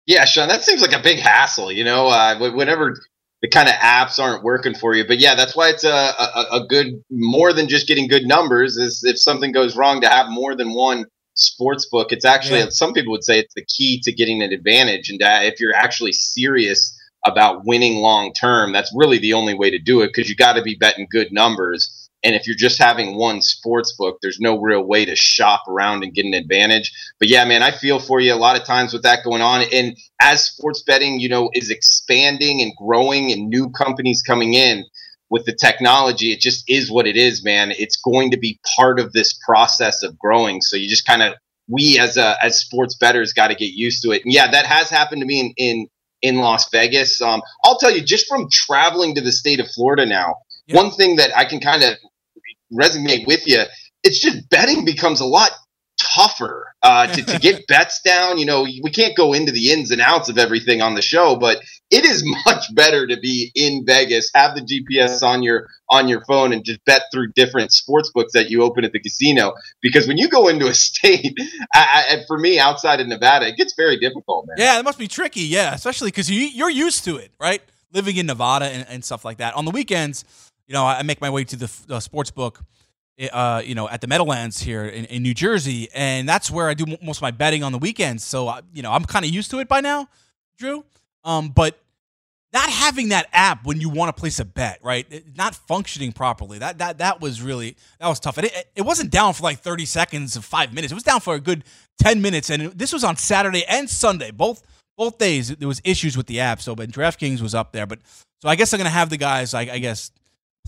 Yeah, 0.05 0.23
Sean, 0.23 0.47
that 0.47 0.63
seems 0.63 0.81
like 0.81 0.93
a 0.93 1.03
big 1.03 1.19
hassle, 1.19 1.73
you 1.73 1.83
know, 1.83 2.07
uh, 2.07 2.39
whenever 2.53 2.95
the 3.41 3.49
kind 3.49 3.67
of 3.67 3.75
apps 3.75 4.17
aren't 4.17 4.45
working 4.45 4.75
for 4.75 4.95
you. 4.95 5.05
But 5.05 5.19
yeah, 5.19 5.35
that's 5.35 5.57
why 5.57 5.69
it's 5.71 5.83
a, 5.83 5.89
a, 5.89 6.45
a, 6.53 6.65
good, 6.67 7.03
more 7.11 7.51
than 7.51 7.67
just 7.67 7.85
getting 7.85 8.07
good 8.07 8.23
numbers, 8.23 8.77
is 8.77 9.03
if 9.03 9.19
something 9.19 9.51
goes 9.51 9.75
wrong 9.75 9.99
to 10.01 10.07
have 10.07 10.29
more 10.29 10.55
than 10.55 10.73
one 10.73 11.05
sports 11.39 11.85
book. 11.85 12.11
It's 12.11 12.25
actually, 12.25 12.59
yeah. 12.59 12.69
some 12.69 12.93
people 12.93 13.11
would 13.11 13.23
say 13.23 13.39
it's 13.39 13.53
the 13.53 13.65
key 13.65 13.99
to 14.01 14.11
getting 14.11 14.41
an 14.41 14.51
advantage. 14.51 15.09
And 15.09 15.19
if 15.21 15.59
you're 15.59 15.75
actually 15.75 16.13
serious 16.13 16.95
about 17.25 17.65
winning 17.65 17.97
long 17.97 18.33
term, 18.33 18.71
that's 18.71 18.91
really 18.95 19.17
the 19.17 19.33
only 19.33 19.53
way 19.53 19.69
to 19.69 19.79
do 19.79 20.01
it 20.01 20.07
because 20.07 20.29
you 20.29 20.35
got 20.35 20.53
to 20.53 20.61
be 20.61 20.75
betting 20.75 21.07
good 21.11 21.31
numbers. 21.31 21.95
And 22.21 22.35
if 22.35 22.45
you're 22.45 22.55
just 22.55 22.77
having 22.77 23.15
one 23.15 23.41
sports 23.41 23.95
book, 23.97 24.19
there's 24.21 24.41
no 24.41 24.59
real 24.59 24.83
way 24.83 25.05
to 25.05 25.15
shop 25.15 25.63
around 25.69 26.03
and 26.03 26.13
get 26.13 26.25
an 26.25 26.33
advantage. 26.33 26.91
But 27.17 27.29
yeah, 27.29 27.45
man, 27.45 27.63
I 27.63 27.71
feel 27.71 27.99
for 27.99 28.19
you 28.19 28.33
a 28.33 28.35
lot 28.35 28.59
of 28.59 28.65
times 28.65 28.91
with 28.91 29.03
that 29.03 29.23
going 29.23 29.41
on. 29.41 29.63
And 29.71 29.97
as 30.21 30.43
sports 30.43 30.81
betting, 30.81 31.21
you 31.21 31.29
know, 31.29 31.49
is 31.53 31.69
expanding 31.69 32.61
and 32.61 32.73
growing 32.75 33.31
and 33.31 33.49
new 33.49 33.69
companies 33.69 34.21
coming 34.21 34.53
in 34.53 34.83
with 35.29 35.45
the 35.45 35.53
technology, 35.53 36.31
it 36.31 36.41
just 36.41 36.69
is 36.69 36.91
what 36.91 37.07
it 37.07 37.15
is, 37.15 37.43
man. 37.43 37.71
It's 37.71 37.97
going 37.97 38.31
to 38.31 38.37
be 38.37 38.59
part 38.75 38.99
of 38.99 39.13
this 39.13 39.33
process 39.45 40.03
of 40.03 40.17
growing. 40.17 40.61
So 40.61 40.75
you 40.75 40.87
just 40.87 41.05
kind 41.05 41.21
of 41.21 41.33
we 41.67 41.99
as 41.99 42.17
a 42.17 42.35
as 42.43 42.59
sports 42.59 42.95
bettors 42.95 43.33
got 43.33 43.49
to 43.49 43.55
get 43.55 43.71
used 43.73 44.01
to 44.03 44.11
it. 44.11 44.23
And 44.23 44.33
yeah, 44.33 44.49
that 44.49 44.65
has 44.65 44.89
happened 44.89 45.21
to 45.21 45.27
me 45.27 45.39
in 45.39 45.53
in 45.57 45.87
in 46.21 46.35
Las 46.39 46.69
Vegas. 46.71 47.21
Um, 47.21 47.41
I'll 47.63 47.77
tell 47.77 47.91
you, 47.95 48.01
just 48.01 48.27
from 48.27 48.47
traveling 48.51 49.15
to 49.15 49.21
the 49.21 49.31
state 49.31 49.59
of 49.59 49.69
Florida 49.71 50.05
now, 50.05 50.35
one 50.71 50.91
thing 50.91 51.15
that 51.17 51.35
I 51.37 51.45
can 51.45 51.59
kind 51.59 51.83
of 51.83 51.97
resonate 52.71 53.25
with 53.25 53.47
you. 53.47 53.63
It's 54.03 54.21
just 54.21 54.49
betting 54.49 54.85
becomes 54.85 55.19
a 55.19 55.25
lot 55.25 55.51
tougher 55.99 56.73
uh, 56.81 57.07
to, 57.07 57.23
to 57.23 57.39
get 57.39 57.67
bets 57.67 58.01
down. 58.01 58.37
You 58.37 58.45
know, 58.45 58.63
we 58.63 58.91
can't 58.91 59.15
go 59.15 59.33
into 59.33 59.51
the 59.51 59.71
ins 59.71 59.91
and 59.91 60.01
outs 60.01 60.29
of 60.29 60.37
everything 60.37 60.81
on 60.81 60.95
the 60.95 61.01
show, 61.01 61.35
but 61.35 61.61
it 61.91 62.05
is 62.05 62.23
much 62.45 62.73
better 62.73 63.05
to 63.07 63.17
be 63.19 63.51
in 63.55 63.85
Vegas, 63.85 64.31
have 64.33 64.55
the 64.55 64.61
GPS 64.61 65.23
on 65.23 65.43
your 65.43 65.67
on 65.89 66.07
your 66.07 66.21
phone, 66.25 66.53
and 66.53 66.63
just 66.63 66.83
bet 66.85 67.03
through 67.11 67.31
different 67.33 67.71
sports 67.71 68.11
books 68.13 68.33
that 68.33 68.49
you 68.49 68.63
open 68.63 68.85
at 68.85 68.91
the 68.91 68.99
casino. 68.99 69.53
Because 69.81 70.07
when 70.07 70.17
you 70.17 70.29
go 70.29 70.47
into 70.47 70.67
a 70.67 70.73
state, 70.73 71.37
I, 71.73 72.05
I, 72.09 72.17
for 72.27 72.37
me, 72.37 72.59
outside 72.59 72.99
of 72.99 73.07
Nevada, 73.07 73.47
it 73.47 73.57
gets 73.57 73.73
very 73.75 73.97
difficult, 73.97 74.47
man. 74.47 74.57
Yeah, 74.57 74.79
it 74.79 74.83
must 74.83 74.99
be 74.99 75.07
tricky. 75.07 75.41
Yeah, 75.41 75.73
especially 75.73 76.07
because 76.07 76.29
you, 76.29 76.41
you're 76.41 76.69
used 76.69 77.03
to 77.05 77.17
it, 77.17 77.31
right? 77.39 77.61
Living 77.91 78.17
in 78.17 78.27
Nevada 78.27 78.65
and, 78.65 78.85
and 78.87 79.03
stuff 79.03 79.25
like 79.25 79.37
that. 79.37 79.55
On 79.55 79.65
the 79.65 79.71
weekends 79.71 80.23
you 80.69 80.73
know, 80.73 80.85
I 80.85 81.01
make 81.01 81.19
my 81.19 81.31
way 81.31 81.43
to 81.45 81.55
the 81.55 81.71
uh, 81.89 81.99
sports 81.99 82.29
book, 82.29 82.61
uh, 83.31 83.61
you 83.65 83.75
know, 83.75 83.89
at 83.89 84.01
the 84.01 84.07
Meadowlands 84.07 84.61
here 84.61 84.85
in, 84.85 85.05
in, 85.05 85.23
New 85.23 85.33
Jersey, 85.33 85.89
and 85.93 86.27
that's 86.27 86.49
where 86.49 86.69
I 86.69 86.73
do 86.73 86.85
most 87.01 87.17
of 87.17 87.21
my 87.21 87.31
betting 87.31 87.63
on 87.63 87.71
the 87.71 87.77
weekends. 87.77 88.23
So, 88.23 88.47
uh, 88.47 88.61
you 88.73 88.81
know, 88.81 88.91
I'm 88.91 89.03
kind 89.03 89.25
of 89.25 89.31
used 89.31 89.51
to 89.51 89.59
it 89.59 89.67
by 89.67 89.81
now, 89.81 90.07
Drew. 90.57 90.85
Um, 91.25 91.49
but 91.49 91.77
not 92.51 92.69
having 92.69 93.09
that 93.09 93.27
app 93.31 93.65
when 93.65 93.79
you 93.79 93.89
want 93.89 94.15
to 94.15 94.19
place 94.19 94.39
a 94.39 94.45
bet, 94.45 94.79
right? 94.81 95.05
It, 95.09 95.37
not 95.37 95.53
functioning 95.53 96.11
properly. 96.11 96.59
That 96.59 96.79
that 96.79 96.97
that 96.99 97.21
was 97.21 97.41
really 97.41 97.75
that 97.99 98.07
was 98.07 98.19
tough. 98.19 98.37
And 98.37 98.47
it, 98.47 98.71
it 98.75 98.81
wasn't 98.81 99.11
down 99.11 99.33
for 99.33 99.43
like 99.43 99.59
30 99.59 99.85
seconds 99.85 100.35
of 100.35 100.45
five 100.45 100.73
minutes. 100.73 100.91
It 100.91 100.95
was 100.95 101.03
down 101.03 101.19
for 101.19 101.35
a 101.35 101.39
good 101.39 101.63
10 101.99 102.21
minutes, 102.21 102.49
and 102.49 102.71
this 102.71 102.93
was 102.93 103.03
on 103.03 103.17
Saturday 103.17 103.65
and 103.65 103.89
Sunday, 103.89 104.31
both 104.31 104.63
both 104.97 105.17
days. 105.17 105.55
There 105.55 105.67
was 105.67 105.81
issues 105.83 106.17
with 106.17 106.27
the 106.27 106.39
app. 106.39 106.61
So, 106.61 106.75
but 106.75 106.89
DraftKings 106.89 107.41
was 107.41 107.53
up 107.53 107.71
there, 107.71 107.85
but 107.85 107.99
so 108.41 108.49
I 108.49 108.55
guess 108.55 108.73
I'm 108.73 108.77
gonna 108.77 108.89
have 108.89 109.09
the 109.09 109.17
guys, 109.17 109.53
I, 109.53 109.61
I 109.61 109.79
guess, 109.79 110.11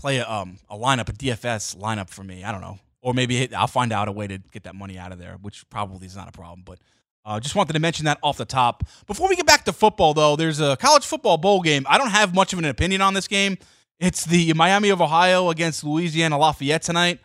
play 0.02 0.18
a, 0.18 0.28
um, 0.28 0.58
a 0.68 0.76
lineup, 0.76 1.08
a 1.08 1.12
DFS 1.12 1.76
lineup 1.76 2.10
for 2.10 2.24
me. 2.24 2.44
I 2.44 2.52
don't 2.52 2.60
know. 2.60 2.78
Or 3.00 3.14
maybe 3.14 3.52
I'll 3.54 3.66
find 3.66 3.92
out 3.92 4.08
a 4.08 4.12
way 4.12 4.26
to 4.26 4.38
get 4.38 4.64
that 4.64 4.74
money 4.74 4.98
out 4.98 5.12
of 5.12 5.18
there, 5.18 5.38
which 5.40 5.68
probably 5.70 6.06
is 6.06 6.16
not 6.16 6.28
a 6.28 6.32
problem. 6.32 6.62
But 6.64 6.78
uh, 7.24 7.40
just 7.40 7.54
wanted 7.54 7.72
to 7.72 7.78
mention 7.78 8.04
that 8.06 8.18
off 8.22 8.36
the 8.36 8.44
top. 8.44 8.84
Before 9.06 9.28
we 9.28 9.36
get 9.36 9.46
back 9.46 9.64
to 9.64 9.72
football, 9.72 10.12
though, 10.12 10.36
there's 10.36 10.60
a 10.60 10.76
college 10.76 11.06
football 11.06 11.38
bowl 11.38 11.62
game. 11.62 11.86
I 11.88 11.98
don't 11.98 12.10
have 12.10 12.34
much 12.34 12.52
of 12.52 12.58
an 12.58 12.64
opinion 12.64 13.00
on 13.00 13.14
this 13.14 13.28
game. 13.28 13.58
It's 14.00 14.24
the 14.24 14.52
Miami 14.54 14.88
of 14.90 15.00
Ohio 15.00 15.50
against 15.50 15.84
Louisiana 15.84 16.36
Lafayette 16.36 16.82
tonight. 16.82 17.20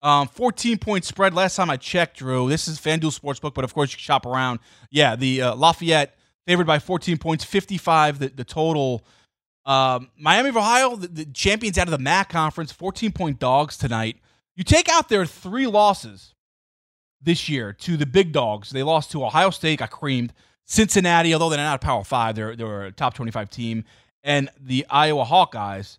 Um, 0.00 0.26
14 0.28 0.78
point 0.78 1.04
spread 1.04 1.34
last 1.34 1.56
time 1.56 1.70
I 1.70 1.76
checked, 1.76 2.18
Drew. 2.18 2.48
This 2.48 2.66
is 2.66 2.78
FanDuel 2.78 3.18
Sportsbook, 3.18 3.54
but 3.54 3.64
of 3.64 3.74
course 3.74 3.92
you 3.92 3.96
can 3.96 4.02
shop 4.02 4.26
around. 4.26 4.60
Yeah, 4.90 5.14
the 5.16 5.42
uh, 5.42 5.54
Lafayette 5.54 6.16
favored 6.46 6.66
by 6.66 6.78
14 6.78 7.18
points, 7.18 7.44
55 7.44 8.18
the, 8.18 8.28
the 8.28 8.44
total. 8.44 9.04
Um, 9.64 10.10
Miami 10.18 10.48
of 10.48 10.56
Ohio, 10.56 10.96
the, 10.96 11.06
the, 11.06 11.24
champions 11.26 11.78
out 11.78 11.86
of 11.86 11.92
the 11.92 11.98
MAC 11.98 12.28
conference, 12.28 12.72
14 12.72 13.12
point 13.12 13.38
dogs 13.38 13.76
tonight. 13.76 14.16
You 14.56 14.64
take 14.64 14.88
out 14.88 15.08
their 15.08 15.24
three 15.24 15.68
losses 15.68 16.34
this 17.20 17.48
year 17.48 17.72
to 17.72 17.96
the 17.96 18.06
big 18.06 18.32
dogs. 18.32 18.70
They 18.70 18.82
lost 18.82 19.12
to 19.12 19.24
Ohio 19.24 19.50
State, 19.50 19.78
got 19.78 19.90
creamed. 19.90 20.32
Cincinnati, 20.64 21.32
although 21.32 21.48
they're 21.48 21.58
not 21.58 21.82
a 21.82 21.84
Power 21.84 22.04
Five, 22.04 22.34
they're 22.34 22.56
they're 22.56 22.86
a 22.86 22.92
top 22.92 23.14
25 23.14 23.50
team, 23.50 23.84
and 24.22 24.48
the 24.60 24.86
Iowa 24.88 25.24
Hawkeyes. 25.24 25.98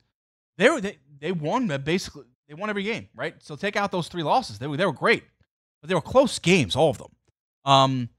They 0.58 0.70
were 0.70 0.82
they 0.82 0.98
they 1.20 1.32
won 1.32 1.68
basically 1.84 2.24
they 2.48 2.54
won 2.54 2.70
every 2.70 2.84
game, 2.84 3.10
right? 3.16 3.36
So 3.40 3.56
take 3.56 3.76
out 3.76 3.92
those 3.92 4.08
three 4.08 4.24
losses. 4.24 4.60
They 4.60 4.68
were 4.68 4.78
they 4.78 4.86
were 4.86 4.94
great, 4.94 5.24
but 5.82 5.90
they 5.90 5.96
were 5.96 6.02
close 6.02 6.40
games, 6.40 6.76
all 6.76 6.90
of 6.90 6.98
them. 6.98 7.12
Um, 7.66 8.10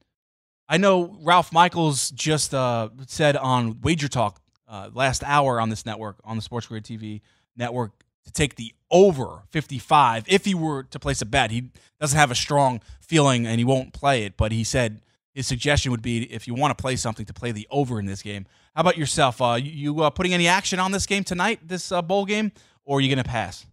I 0.69 0.79
know 0.79 1.17
Ralph 1.21 1.53
Michaels 1.53 2.11
just 2.11 2.55
uh, 2.55 2.89
said 3.07 3.37
on 3.37 3.81
Wager 3.83 4.09
Talk 4.09 4.41
uh, 4.75 4.91
last 4.93 5.23
hour 5.25 5.61
on 5.61 5.69
this 5.69 5.87
network, 5.87 6.17
on 6.25 6.37
the 6.37 6.43
Sports 6.43 6.67
Grid 6.67 6.85
TV 6.85 7.21
network, 7.57 7.93
to 8.25 8.33
take 8.33 8.57
the 8.57 8.75
over 8.91 9.43
55 9.51 10.25
if 10.27 10.45
he 10.45 10.55
were 10.55 10.83
to 10.85 10.99
place 10.99 11.23
a 11.23 11.27
bet. 11.27 11.53
He 11.53 11.71
doesn't 12.01 12.19
have 12.19 12.31
a 12.31 12.35
strong 12.35 12.81
feeling 13.01 13.47
and 13.47 13.59
he 13.59 13.65
won't 13.65 13.93
play 13.93 14.25
it, 14.25 14.37
but 14.37 14.51
he 14.51 14.65
said 14.65 15.01
his 15.33 15.47
suggestion 15.47 15.93
would 15.93 16.03
be 16.03 16.25
if 16.33 16.49
you 16.49 16.55
want 16.55 16.77
to 16.77 16.83
play 16.83 16.97
something 16.97 17.25
to 17.27 17.33
play 17.33 17.53
the 17.53 17.69
over 17.71 18.01
in 18.01 18.07
this 18.07 18.23
game. 18.23 18.47
How 18.75 18.81
about 18.81 18.99
yourself? 18.99 19.41
Uh, 19.41 19.59
you, 19.63 20.03
uh, 20.03 20.11
putting 20.11 20.35
any 20.35 20.49
action 20.49 20.81
on 20.81 20.91
this 20.91 21.07
game 21.07 21.23
tonight, 21.23 21.61
this 21.63 21.93
uh, 21.93 22.03
bowl 22.03 22.25
game, 22.25 22.51
or 22.85 22.99
are 22.99 23.01
you 23.01 23.09
going 23.09 23.23
to 23.23 23.29
pass? 23.29 23.67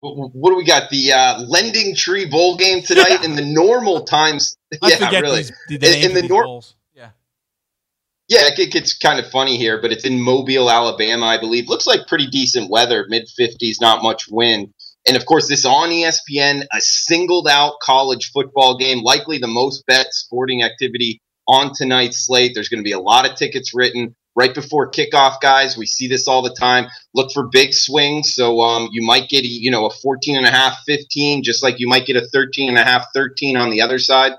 What 0.00 0.50
do 0.50 0.56
we 0.56 0.64
got? 0.64 0.90
The 0.90 1.12
uh, 1.12 1.40
Lending 1.42 1.94
Tree 1.94 2.26
Bowl 2.26 2.56
game 2.56 2.82
tonight 2.82 3.20
in 3.24 3.36
the 3.36 3.44
normal 3.44 4.04
times. 4.04 4.56
Yeah, 4.82 5.20
really. 5.20 5.42
These, 5.68 5.80
the 5.80 6.04
in, 6.04 6.10
in 6.10 6.14
the 6.14 6.28
normal 6.28 6.64
yeah, 8.28 8.48
it 8.56 8.72
gets 8.72 8.96
kind 8.96 9.18
of 9.18 9.30
funny 9.30 9.58
here, 9.58 9.80
but 9.80 9.92
it's 9.92 10.04
in 10.04 10.20
Mobile, 10.20 10.70
Alabama, 10.70 11.26
I 11.26 11.38
believe. 11.38 11.68
Looks 11.68 11.86
like 11.86 12.06
pretty 12.06 12.26
decent 12.26 12.70
weather, 12.70 13.04
mid 13.08 13.28
50s, 13.38 13.80
not 13.80 14.02
much 14.02 14.26
wind. 14.30 14.72
And 15.06 15.16
of 15.16 15.26
course, 15.26 15.48
this 15.48 15.66
on 15.66 15.90
ESPN, 15.90 16.64
a 16.72 16.80
singled 16.80 17.46
out 17.46 17.74
college 17.82 18.30
football 18.32 18.78
game, 18.78 19.02
likely 19.02 19.36
the 19.36 19.46
most 19.46 19.84
bet 19.86 20.06
sporting 20.12 20.62
activity 20.62 21.20
on 21.46 21.72
tonight's 21.74 22.24
slate. 22.24 22.52
There's 22.54 22.70
going 22.70 22.82
to 22.82 22.88
be 22.88 22.92
a 22.92 23.00
lot 23.00 23.28
of 23.28 23.36
tickets 23.36 23.74
written 23.74 24.16
right 24.34 24.54
before 24.54 24.90
kickoff, 24.90 25.40
guys. 25.42 25.76
We 25.76 25.84
see 25.84 26.08
this 26.08 26.26
all 26.26 26.40
the 26.40 26.56
time. 26.58 26.86
Look 27.12 27.30
for 27.32 27.48
big 27.48 27.74
swings. 27.74 28.34
So 28.34 28.62
um, 28.62 28.88
you 28.92 29.02
might 29.02 29.28
get, 29.28 29.44
you 29.44 29.70
know, 29.70 29.84
a 29.84 29.90
14 29.90 30.36
and 30.36 30.46
a 30.46 30.50
half, 30.50 30.78
15, 30.86 31.42
just 31.42 31.62
like 31.62 31.78
you 31.78 31.86
might 31.86 32.06
get 32.06 32.16
a 32.16 32.26
13 32.26 32.70
and 32.70 32.78
a 32.78 32.84
half, 32.84 33.08
13 33.12 33.58
on 33.58 33.68
the 33.68 33.82
other 33.82 33.98
side 33.98 34.32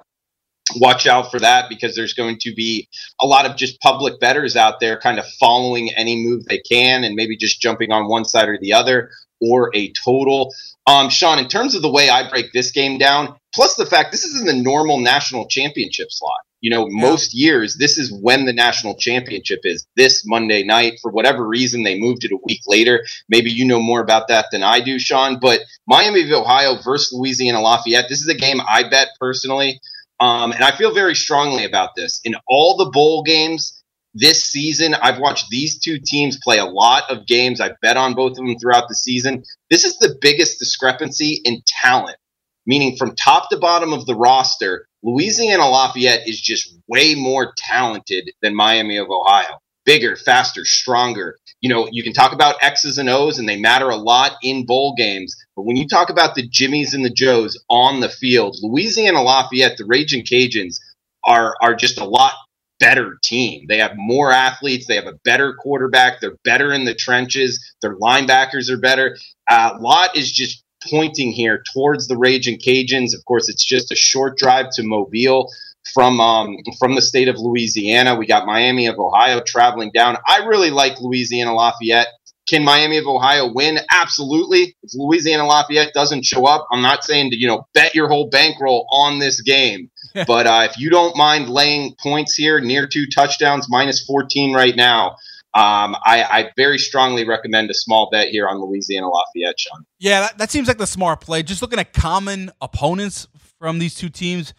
watch 0.78 1.08
out 1.08 1.32
for 1.32 1.39
that 1.39 1.69
because 1.69 1.95
there's 1.95 2.13
going 2.13 2.38
to 2.39 2.54
be 2.54 2.88
a 3.19 3.25
lot 3.25 3.45
of 3.45 3.56
just 3.56 3.80
public 3.82 4.19
bettors 4.19 4.56
out 4.56 4.80
there 4.80 4.99
kind 4.99 5.19
of 5.19 5.25
following 5.39 5.91
any 5.95 6.23
move 6.23 6.45
they 6.45 6.60
can 6.60 7.04
and 7.04 7.15
maybe 7.15 7.38
just 7.38 7.62
jumping 7.62 7.91
on 7.91 8.08
one 8.08 8.25
side 8.25 8.49
or 8.49 8.58
the 8.60 8.73
other 8.73 9.10
or 9.41 9.69
a 9.75 9.91
total. 10.04 10.54
Um, 10.88 11.10
Sean, 11.10 11.39
in 11.39 11.47
terms 11.47 11.75
of 11.75 11.82
the 11.82 11.91
way 11.91 12.10
I 12.10 12.30
break 12.30 12.51
this 12.54 12.71
game 12.71 12.97
down, 12.97 13.36
plus 13.54 13.75
the 13.75 13.86
fact 13.86 14.12
this 14.12 14.23
is 14.23 14.39
in 14.39 14.45
the 14.45 14.62
normal 14.62 14.99
national 14.99 15.47
championship 15.47 16.08
slot. 16.10 16.39
You 16.62 16.71
know, 16.71 16.88
yeah. 16.88 17.01
most 17.01 17.36
years, 17.36 17.78
this 17.78 17.97
is 17.99 18.12
when 18.12 18.45
the 18.45 18.54
national 18.54 18.95
championship 18.95 19.60
is 19.65 19.86
this 19.95 20.23
Monday 20.25 20.63
night. 20.63 20.93
For 21.01 21.12
whatever 21.12 21.47
reason, 21.47 21.84
they 21.84 21.99
moved 21.99 22.23
it 22.23 22.32
a 22.32 22.39
week 22.43 22.62
later. 22.65 23.06
Maybe 23.30 23.51
you 23.51 23.65
know 23.65 23.80
more 23.80 23.99
about 23.99 24.30
that 24.30 24.47
than 24.51 24.63
I 24.63 24.80
do, 24.80 24.97
Sean. 24.97 25.38
But 25.39 25.60
Miami 25.86 26.23
of 26.23 26.32
Ohio 26.32 26.82
versus 26.82 27.13
Louisiana 27.13 27.62
Lafayette, 27.62 28.06
this 28.10 28.21
is 28.21 28.28
a 28.28 28.34
game 28.34 28.62
I 28.67 28.88
bet 28.89 29.10
personally. 29.19 29.80
Um, 30.19 30.51
and 30.51 30.63
I 30.63 30.75
feel 30.75 30.93
very 30.93 31.15
strongly 31.15 31.65
about 31.65 31.91
this. 31.95 32.21
In 32.23 32.36
all 32.47 32.78
the 32.78 32.89
bowl 32.89 33.23
games 33.23 33.82
this 34.13 34.43
season, 34.43 34.95
I've 34.95 35.19
watched 35.19 35.49
these 35.49 35.78
two 35.78 35.99
teams 35.99 36.39
play 36.41 36.58
a 36.58 36.65
lot 36.65 37.04
of 37.10 37.28
games. 37.28 37.60
I 37.60 37.71
bet 37.82 37.97
on 37.97 38.13
both 38.13 38.32
of 38.32 38.38
them 38.38 38.58
throughout 38.58 38.88
the 38.88 38.95
season. 38.95 39.43
This 39.69 39.84
is 39.84 39.97
the 39.97 40.17
biggest 40.21 40.58
discrepancy 40.58 41.41
in 41.43 41.62
talent, 41.67 42.17
meaning 42.65 42.95
from 42.95 43.15
top 43.15 43.49
to 43.49 43.58
bottom 43.58 43.91
of 43.91 44.06
the 44.06 44.15
roster. 44.15 44.88
Louisiana 45.04 45.69
Lafayette 45.69 46.28
is 46.28 46.39
just 46.39 46.75
way 46.88 47.13
more 47.15 47.54
talented 47.58 48.32
than 48.41 48.56
Miami 48.56 48.97
of 48.97 49.10
Ohio. 49.10 49.60
Bigger, 49.86 50.15
faster, 50.15 50.65
stronger. 50.65 51.38
You 51.62 51.69
know, 51.69 51.88
you 51.91 52.04
can 52.04 52.13
talk 52.13 52.34
about 52.34 52.56
X's 52.62 52.98
and 52.98 53.10
O's 53.10 53.39
and 53.39 53.48
they 53.48 53.60
matter 53.60 53.89
a 53.89 53.95
lot 53.95 54.34
in 54.43 54.65
bowl 54.65 54.93
games. 54.98 55.36
But 55.56 55.63
when 55.63 55.78
you 55.78 55.88
talk 55.88 56.10
about 56.10 56.36
the 56.36 56.48
Jimmies 56.48 56.93
and 56.93 57.06
the 57.06 57.10
Joes 57.10 57.58
on 57.69 58.00
the 58.00 58.10
field, 58.10 58.58
Louisiana 58.62 59.21
Lafayette, 59.21 59.78
the 59.78 59.86
Raging 59.86 60.24
Cajuns, 60.24 60.80
are 61.24 61.56
are 61.62 61.76
just 61.76 62.00
a 62.00 62.06
lot 62.06 62.34
better 62.80 63.17
team. 63.24 63.65
They 63.67 63.78
have 63.78 63.93
more 63.95 64.32
athletes. 64.32 64.88
They 64.88 64.95
have 64.95 65.08
a 65.08 65.19
better 65.24 65.54
quarterback. 65.54 66.19
They're 66.19 66.38
better 66.43 66.74
in 66.74 66.86
the 66.86 66.93
trenches. 66.93 67.74
Their 67.82 67.95
linebackers 67.98 68.69
are 68.69 68.78
better. 68.78 69.17
Uh, 69.50 69.78
lot 69.80 70.15
is 70.15 70.32
just 70.32 70.63
pointing 70.89 71.32
here 71.32 71.63
towards 71.74 72.08
the 72.08 72.17
Raging 72.17 72.60
Cajuns. 72.60 73.15
Of 73.15 73.24
course, 73.26 73.50
it's 73.50 73.63
just 73.63 73.91
a 73.91 73.95
short 73.95 74.38
drive 74.38 74.67
to 74.74 74.84
Mobile 74.84 75.50
from 75.93 76.19
um, 76.19 76.58
from 76.80 76.95
the 76.95 77.02
state 77.02 77.28
of 77.28 77.38
Louisiana. 77.38 78.15
We 78.15 78.26
got 78.26 78.45
Miami 78.45 78.88
of 78.88 79.00
Ohio 79.00 79.41
traveling 79.45 79.91
down. 79.93 80.17
I 80.28 80.45
really 80.45 80.71
like 80.71 81.00
Louisiana 81.00 81.54
Lafayette. 81.54 82.08
Can 82.48 82.63
Miami 82.63 82.98
of 82.98 83.08
Ohio 83.08 83.52
win? 83.52 83.80
Absolutely. 83.91 84.76
If 84.84 84.91
Louisiana 84.93 85.48
Lafayette 85.48 85.93
doesn't 85.93 86.26
show 86.26 86.45
up, 86.45 86.67
I'm 86.71 86.82
not 86.82 87.04
saying 87.04 87.32
to 87.32 87.38
you 87.38 87.48
know 87.48 87.67
bet 87.74 87.95
your 87.95 88.08
whole 88.08 88.30
bankroll 88.30 88.88
on 88.91 89.19
this 89.19 89.41
game. 89.41 89.89
but 90.28 90.48
uh, 90.48 90.67
if 90.69 90.78
you 90.78 90.89
don't 90.89 91.15
mind 91.17 91.50
laying 91.50 91.95
points 92.02 92.36
here, 92.36 92.60
near 92.62 92.88
two 92.88 93.06
touchdowns, 93.08 93.67
minus 93.69 94.06
14 94.06 94.54
right 94.54 94.76
now, 94.76 95.17
um, 95.56 95.95
I, 96.06 96.24
I, 96.24 96.52
very 96.58 96.78
strongly 96.78 97.26
recommend 97.26 97.69
a 97.71 97.74
small 97.74 98.10
bet 98.12 98.28
here 98.28 98.45
on 98.45 98.60
Louisiana 98.60 99.08
Lafayette, 99.08 99.58
Sean. 99.58 99.86
Yeah, 100.00 100.19
that, 100.21 100.38
that, 100.38 100.52
seems 100.52 100.67
like 100.67 100.78
the 100.78 100.86
smart 100.86 101.21
play. 101.21 101.43
Just 101.43 101.62
looking 101.62 101.80
at 101.80 101.93
common 101.93 102.52
opponents 102.60 103.30
from 103.58 103.80
these 103.80 103.95
two 103.95 104.10
teams, 104.10 104.54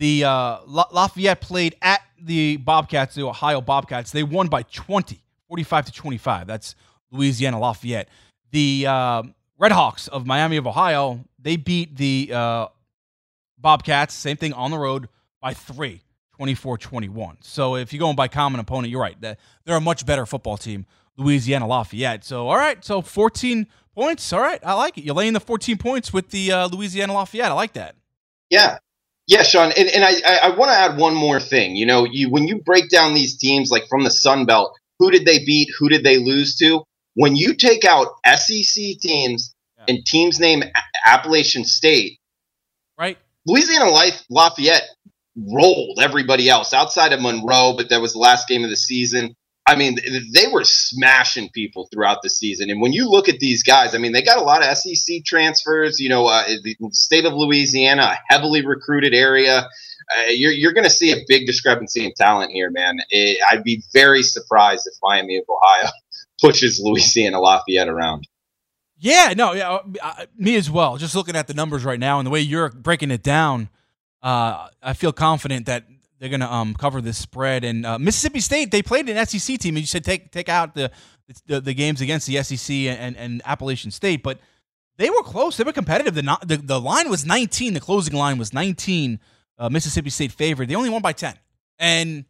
the 0.00 0.24
uh, 0.24 0.60
Lafayette 0.66 1.42
played 1.42 1.76
at 1.82 2.00
the 2.18 2.56
Bobcats, 2.56 3.14
the 3.14 3.26
Ohio 3.26 3.60
Bobcats. 3.60 4.10
They 4.10 4.22
won 4.22 4.48
by 4.48 4.62
20, 4.62 5.22
45 5.46 5.84
to 5.86 5.92
25. 5.92 6.46
That's 6.46 6.74
Louisiana 7.10 7.60
Lafayette. 7.60 8.08
The 8.50 8.86
uh, 8.88 9.22
Redhawks 9.60 10.08
of 10.08 10.26
Miami 10.26 10.56
of 10.56 10.66
Ohio, 10.66 11.20
they 11.38 11.56
beat 11.56 11.98
the 11.98 12.30
uh, 12.32 12.66
Bobcats, 13.58 14.14
same 14.14 14.38
thing 14.38 14.54
on 14.54 14.70
the 14.70 14.78
road 14.78 15.10
by 15.42 15.52
three, 15.52 16.00
24 16.36 16.78
21. 16.78 17.36
So 17.42 17.76
if 17.76 17.92
you're 17.92 18.00
going 18.00 18.16
by 18.16 18.28
common 18.28 18.58
opponent, 18.58 18.90
you're 18.90 19.02
right. 19.02 19.20
They're 19.20 19.36
a 19.76 19.80
much 19.80 20.06
better 20.06 20.24
football 20.24 20.56
team, 20.56 20.86
Louisiana 21.18 21.66
Lafayette. 21.66 22.24
So, 22.24 22.48
all 22.48 22.56
right. 22.56 22.82
So 22.82 23.02
14 23.02 23.66
points. 23.94 24.32
All 24.32 24.40
right. 24.40 24.60
I 24.64 24.72
like 24.72 24.96
it. 24.96 25.04
You're 25.04 25.14
laying 25.14 25.34
the 25.34 25.40
14 25.40 25.76
points 25.76 26.10
with 26.10 26.30
the 26.30 26.52
uh, 26.52 26.68
Louisiana 26.68 27.12
Lafayette. 27.12 27.50
I 27.50 27.54
like 27.54 27.74
that. 27.74 27.96
Yeah. 28.48 28.78
Yeah, 29.30 29.44
Sean, 29.44 29.70
and, 29.76 29.88
and 29.88 30.04
I, 30.04 30.14
I, 30.26 30.38
I 30.48 30.56
want 30.56 30.72
to 30.72 30.76
add 30.76 30.98
one 30.98 31.14
more 31.14 31.38
thing. 31.38 31.76
You 31.76 31.86
know, 31.86 32.04
you 32.04 32.28
when 32.30 32.48
you 32.48 32.60
break 32.60 32.90
down 32.90 33.14
these 33.14 33.38
teams 33.38 33.70
like 33.70 33.86
from 33.88 34.02
the 34.02 34.10
Sun 34.10 34.44
Belt, 34.44 34.76
who 34.98 35.12
did 35.12 35.24
they 35.24 35.38
beat? 35.38 35.68
Who 35.78 35.88
did 35.88 36.02
they 36.02 36.18
lose 36.18 36.56
to? 36.56 36.82
When 37.14 37.36
you 37.36 37.54
take 37.54 37.84
out 37.84 38.08
SEC 38.26 38.98
teams 39.00 39.54
yeah. 39.78 39.84
and 39.86 40.04
teams 40.04 40.40
named 40.40 40.68
Appalachian 41.06 41.64
State, 41.64 42.18
right? 42.98 43.18
Louisiana 43.46 43.90
Life 43.90 44.20
Lafayette 44.30 44.88
rolled 45.36 46.00
everybody 46.02 46.48
else 46.48 46.74
outside 46.74 47.12
of 47.12 47.22
Monroe, 47.22 47.74
but 47.76 47.88
that 47.90 48.00
was 48.00 48.14
the 48.14 48.18
last 48.18 48.48
game 48.48 48.64
of 48.64 48.70
the 48.70 48.76
season. 48.76 49.36
I 49.70 49.76
mean, 49.76 49.98
they 50.34 50.48
were 50.48 50.64
smashing 50.64 51.48
people 51.50 51.88
throughout 51.92 52.22
the 52.22 52.28
season. 52.28 52.70
And 52.70 52.80
when 52.80 52.92
you 52.92 53.08
look 53.08 53.28
at 53.28 53.38
these 53.38 53.62
guys, 53.62 53.94
I 53.94 53.98
mean, 53.98 54.10
they 54.10 54.20
got 54.20 54.38
a 54.38 54.42
lot 54.42 54.66
of 54.66 54.76
SEC 54.76 55.24
transfers. 55.24 56.00
You 56.00 56.08
know, 56.08 56.26
uh, 56.26 56.42
the 56.64 56.76
state 56.90 57.24
of 57.24 57.34
Louisiana, 57.34 58.02
a 58.02 58.18
heavily 58.28 58.66
recruited 58.66 59.14
area. 59.14 59.68
Uh, 60.12 60.30
you're 60.30 60.50
you're 60.50 60.72
going 60.72 60.84
to 60.84 60.90
see 60.90 61.12
a 61.12 61.22
big 61.28 61.46
discrepancy 61.46 62.04
in 62.04 62.12
talent 62.16 62.50
here, 62.50 62.68
man. 62.68 62.98
It, 63.10 63.38
I'd 63.48 63.62
be 63.62 63.84
very 63.92 64.24
surprised 64.24 64.88
if 64.88 64.94
Miami 65.04 65.36
of 65.36 65.44
Ohio 65.48 65.88
pushes 66.40 66.80
Louisiana 66.82 67.38
Lafayette 67.38 67.88
around. 67.88 68.26
Yeah, 68.98 69.34
no, 69.36 69.52
yeah, 69.52 69.78
uh, 70.02 70.26
me 70.36 70.56
as 70.56 70.68
well. 70.68 70.96
Just 70.96 71.14
looking 71.14 71.36
at 71.36 71.46
the 71.46 71.54
numbers 71.54 71.84
right 71.84 72.00
now 72.00 72.18
and 72.18 72.26
the 72.26 72.30
way 72.30 72.40
you're 72.40 72.70
breaking 72.70 73.12
it 73.12 73.22
down, 73.22 73.68
uh, 74.20 74.66
I 74.82 74.94
feel 74.94 75.12
confident 75.12 75.66
that 75.66 75.84
they're 76.20 76.28
going 76.28 76.40
to 76.40 76.52
um, 76.52 76.74
cover 76.74 77.00
this 77.00 77.18
spread. 77.18 77.64
And 77.64 77.84
uh, 77.84 77.98
Mississippi 77.98 78.40
State, 78.40 78.70
they 78.70 78.82
played 78.82 79.08
an 79.08 79.26
SEC 79.26 79.58
team, 79.58 79.74
and 79.74 79.80
you 79.80 79.86
said 79.86 80.04
take 80.04 80.30
take 80.30 80.48
out 80.48 80.74
the 80.74 80.90
the, 81.46 81.60
the 81.60 81.74
games 81.74 82.00
against 82.00 82.26
the 82.26 82.42
SEC 82.42 82.74
and, 82.74 83.16
and 83.16 83.42
Appalachian 83.44 83.90
State, 83.90 84.22
but 84.22 84.38
they 84.96 85.08
were 85.10 85.22
close. 85.22 85.56
They 85.56 85.64
were 85.64 85.72
competitive. 85.72 86.14
The 86.14 86.38
the, 86.44 86.56
the 86.58 86.80
line 86.80 87.08
was 87.08 87.24
19. 87.24 87.74
The 87.74 87.80
closing 87.80 88.14
line 88.14 88.38
was 88.38 88.52
19. 88.52 89.18
Uh, 89.58 89.68
Mississippi 89.68 90.10
State 90.10 90.32
favored. 90.32 90.68
They 90.68 90.74
only 90.74 90.90
won 90.90 91.02
by 91.02 91.12
10, 91.12 91.34
and 91.78 92.24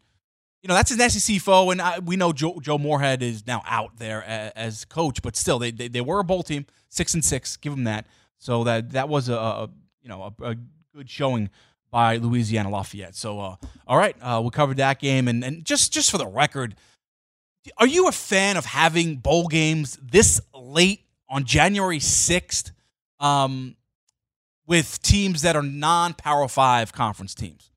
you 0.62 0.68
know 0.68 0.74
that's 0.74 0.90
an 0.90 1.10
SEC 1.10 1.40
foe, 1.40 1.70
and 1.70 1.82
I, 1.82 1.98
we 1.98 2.16
know 2.16 2.32
Joe, 2.32 2.58
Joe 2.60 2.78
Moorhead 2.78 3.22
is 3.22 3.46
now 3.46 3.62
out 3.66 3.98
there 3.98 4.22
as, 4.24 4.52
as 4.54 4.84
coach, 4.84 5.22
but 5.22 5.36
still, 5.36 5.58
they, 5.58 5.70
they, 5.70 5.88
they 5.88 6.00
were 6.00 6.20
a 6.20 6.24
bowl 6.24 6.42
team, 6.42 6.66
six 6.88 7.14
and 7.14 7.24
six. 7.24 7.56
Give 7.56 7.72
them 7.72 7.84
that. 7.84 8.06
So 8.38 8.64
that 8.64 8.90
that 8.90 9.08
was 9.08 9.28
a, 9.28 9.34
a 9.34 9.70
you 10.02 10.08
know 10.08 10.34
a, 10.40 10.44
a, 10.44 10.56
good 10.94 11.08
showing 11.08 11.50
by 11.90 12.16
Louisiana 12.16 12.70
Lafayette. 12.70 13.14
So 13.16 13.40
uh, 13.40 13.56
all 13.86 13.96
right, 13.96 14.16
uh, 14.20 14.40
we 14.44 14.50
covered 14.50 14.76
that 14.78 14.98
game, 14.98 15.28
and 15.28 15.44
and 15.44 15.64
just 15.64 15.92
just 15.92 16.10
for 16.10 16.18
the 16.18 16.26
record, 16.26 16.76
are 17.76 17.86
you 17.86 18.08
a 18.08 18.12
fan 18.12 18.56
of 18.56 18.64
having 18.64 19.16
bowl 19.16 19.48
games 19.48 19.98
this 20.02 20.40
late 20.54 21.02
on 21.28 21.44
January 21.44 22.00
sixth, 22.00 22.72
um, 23.18 23.76
with 24.66 25.02
teams 25.02 25.42
that 25.42 25.56
are 25.56 25.62
non 25.62 26.14
Power 26.14 26.48
Five 26.48 26.92
conference 26.92 27.34
teams? 27.34 27.70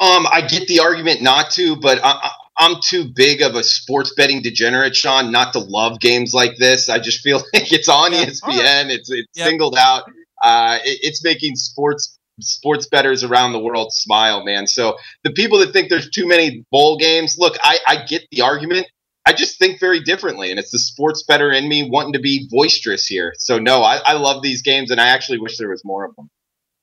Um, 0.00 0.26
I 0.26 0.42
get 0.46 0.66
the 0.66 0.80
argument 0.80 1.22
not 1.22 1.50
to, 1.52 1.76
but 1.76 2.00
I, 2.02 2.30
am 2.58 2.76
too 2.82 3.04
big 3.14 3.42
of 3.42 3.54
a 3.54 3.62
sports 3.62 4.12
betting 4.16 4.42
degenerate, 4.42 4.96
Sean, 4.96 5.30
not 5.30 5.52
to 5.52 5.60
love 5.60 6.00
games 6.00 6.34
like 6.34 6.56
this. 6.56 6.88
I 6.88 6.98
just 6.98 7.20
feel 7.20 7.38
like 7.54 7.72
it's 7.72 7.88
on. 7.88 8.12
ESPN. 8.12 8.42
Right. 8.42 8.90
It's 8.90 9.10
it's 9.10 9.28
yep. 9.34 9.48
singled 9.48 9.76
out. 9.78 10.10
Uh, 10.44 10.78
it, 10.84 10.98
it's 11.02 11.24
making 11.24 11.56
sports 11.56 12.18
sports 12.40 12.86
betters 12.86 13.22
around 13.24 13.52
the 13.52 13.58
world 13.58 13.92
smile, 13.92 14.44
man. 14.44 14.66
So 14.66 14.96
the 15.22 15.30
people 15.30 15.58
that 15.58 15.72
think 15.72 15.88
there's 15.88 16.10
too 16.10 16.26
many 16.26 16.64
bowl 16.70 16.98
games, 16.98 17.36
look, 17.38 17.56
I, 17.62 17.78
I 17.86 18.04
get 18.04 18.22
the 18.30 18.42
argument. 18.42 18.86
I 19.26 19.32
just 19.32 19.58
think 19.58 19.80
very 19.80 20.00
differently, 20.00 20.50
and 20.50 20.58
it's 20.58 20.70
the 20.70 20.78
sports 20.78 21.22
better 21.22 21.50
in 21.50 21.68
me 21.68 21.88
wanting 21.88 22.12
to 22.12 22.18
be 22.18 22.46
boisterous 22.50 23.06
here. 23.06 23.34
So 23.38 23.58
no, 23.58 23.82
I, 23.82 23.96
I 24.04 24.12
love 24.14 24.42
these 24.42 24.60
games, 24.60 24.90
and 24.90 25.00
I 25.00 25.08
actually 25.08 25.38
wish 25.38 25.56
there 25.56 25.70
was 25.70 25.82
more 25.84 26.04
of 26.04 26.14
them. 26.16 26.28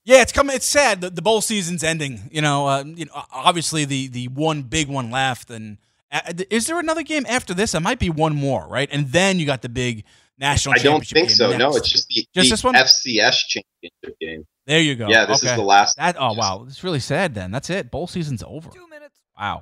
Yeah, 0.04 0.22
it's 0.22 0.32
coming. 0.32 0.56
It's 0.56 0.66
sad. 0.66 1.02
The, 1.02 1.12
the 1.12 1.22
bowl 1.22 1.42
season's 1.42 1.84
ending. 1.84 2.30
You 2.32 2.42
know, 2.42 2.68
uh, 2.68 2.84
you 2.84 3.06
know, 3.06 3.24
obviously 3.32 3.86
the 3.86 4.08
the 4.08 4.28
one 4.30 4.64
big 4.64 4.88
one 4.88 5.12
left, 5.12 5.52
and 5.52 5.78
uh, 6.12 6.34
is 6.50 6.66
there 6.66 6.80
another 6.80 7.04
game 7.04 7.28
after 7.30 7.54
this? 7.54 7.74
There 7.74 7.82
might 7.82 8.00
be 8.00 8.10
one 8.10 8.36
more, 8.36 8.68
right? 8.68 8.90
And 8.92 9.10
then 9.10 9.40
you 9.40 9.46
got 9.46 9.62
the 9.62 9.70
big 9.70 10.04
national. 10.42 10.76
I 10.76 10.80
don't 10.80 11.06
think 11.06 11.30
so. 11.30 11.50
Next. 11.50 11.60
No, 11.60 11.76
it's 11.76 11.90
just 11.90 12.08
the, 12.10 12.26
just 12.34 12.50
the 12.50 12.54
this 12.54 12.64
one? 12.64 12.76
FCS 12.76 13.36
championship 13.48 14.20
game. 14.20 14.46
There 14.66 14.80
you 14.80 14.96
go. 14.96 15.08
Yeah, 15.08 15.26
this 15.26 15.44
okay. 15.44 15.52
is 15.52 15.58
the 15.58 15.64
last. 15.64 15.98
That, 15.98 16.18
oh 16.20 16.34
wow, 16.34 16.66
it's 16.68 16.84
really 16.84 17.00
sad. 17.00 17.34
Then 17.34 17.52
that's 17.52 17.70
it. 17.70 17.92
Bowl 17.92 18.08
season's 18.08 18.44
over. 18.44 18.70
Two 18.70 18.88
minutes. 18.88 19.16
Wow. 19.40 19.62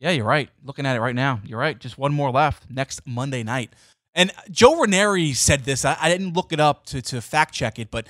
Yeah, 0.00 0.10
you're 0.10 0.24
right. 0.24 0.48
Looking 0.64 0.86
at 0.86 0.96
it 0.96 1.00
right 1.00 1.14
now, 1.14 1.40
you're 1.44 1.58
right. 1.58 1.78
Just 1.78 1.98
one 1.98 2.14
more 2.14 2.30
left 2.30 2.70
next 2.70 3.04
Monday 3.04 3.42
night. 3.42 3.72
And 4.14 4.32
Joe 4.50 4.80
Ranieri 4.80 5.32
said 5.32 5.64
this. 5.64 5.84
I, 5.84 5.96
I 6.00 6.08
didn't 6.08 6.34
look 6.34 6.52
it 6.52 6.60
up 6.60 6.86
to 6.86 7.02
to 7.02 7.20
fact 7.20 7.52
check 7.52 7.78
it, 7.78 7.90
but 7.90 8.06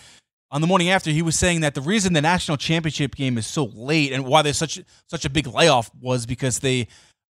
on 0.51 0.61
the 0.61 0.67
morning 0.67 0.89
after, 0.89 1.11
he 1.11 1.21
was 1.21 1.39
saying 1.39 1.61
that 1.61 1.75
the 1.75 1.81
reason 1.81 2.15
the 2.15 2.23
national 2.23 2.57
championship 2.57 3.15
game 3.15 3.37
is 3.37 3.47
so 3.47 3.65
late 3.75 4.13
and 4.13 4.25
why 4.25 4.43
there's 4.43 4.57
such 4.57 4.81
such 5.07 5.25
a 5.25 5.31
big 5.31 5.47
layoff 5.47 5.91
was 6.01 6.25
because 6.25 6.61
they 6.61 6.89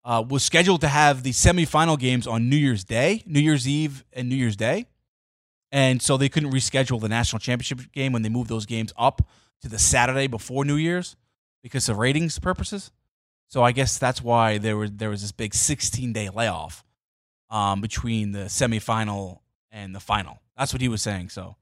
uh, 0.06 0.24
was 0.28 0.44
scheduled 0.44 0.82
to 0.82 0.88
have 0.88 1.24
the 1.24 1.32
semifinal 1.32 2.00
games 2.00 2.28
on 2.28 2.50
New 2.50 2.56
Year's 2.56 2.84
Day, 2.84 3.24
New 3.26 3.40
Year's 3.40 3.68
Eve, 3.68 4.06
and 4.14 4.30
New 4.30 4.36
Year's 4.36 4.56
Day, 4.56 4.86
and 5.72 6.02
so 6.02 6.16
they 6.16 6.30
couldn't 6.30 6.52
reschedule 6.52 7.02
the 7.02 7.10
national 7.10 7.40
championship 7.40 7.92
game 7.92 8.14
when 8.14 8.22
they 8.22 8.30
moved 8.30 8.50
those 8.50 8.66
games 8.66 8.94
up 8.98 9.28
to 9.62 9.68
the 9.68 9.80
Saturday 9.80 10.28
before 10.28 10.64
New 10.64 10.76
Year's 10.76 11.16
because 11.64 11.90
of 11.90 11.98
ratings 11.98 12.40
purposes. 12.40 12.92
So 13.48 13.64
I 13.64 13.72
guess 13.72 13.98
that's 13.98 14.22
why 14.22 14.58
there 14.58 14.78
was 14.78 14.92
there 14.92 15.10
was 15.10 15.22
this 15.22 15.32
big 15.32 15.54
16 15.54 16.14
day 16.14 16.30
layoff 16.30 16.86
um, 17.50 17.82
between 17.82 18.32
the 18.32 18.46
semifinal 18.46 19.40
and 19.72 19.96
the 19.96 20.00
final. 20.00 20.40
That's 20.58 20.74
what 20.74 20.82
he 20.82 20.88
was 20.88 21.02
saying. 21.02 21.30
So 21.30 21.56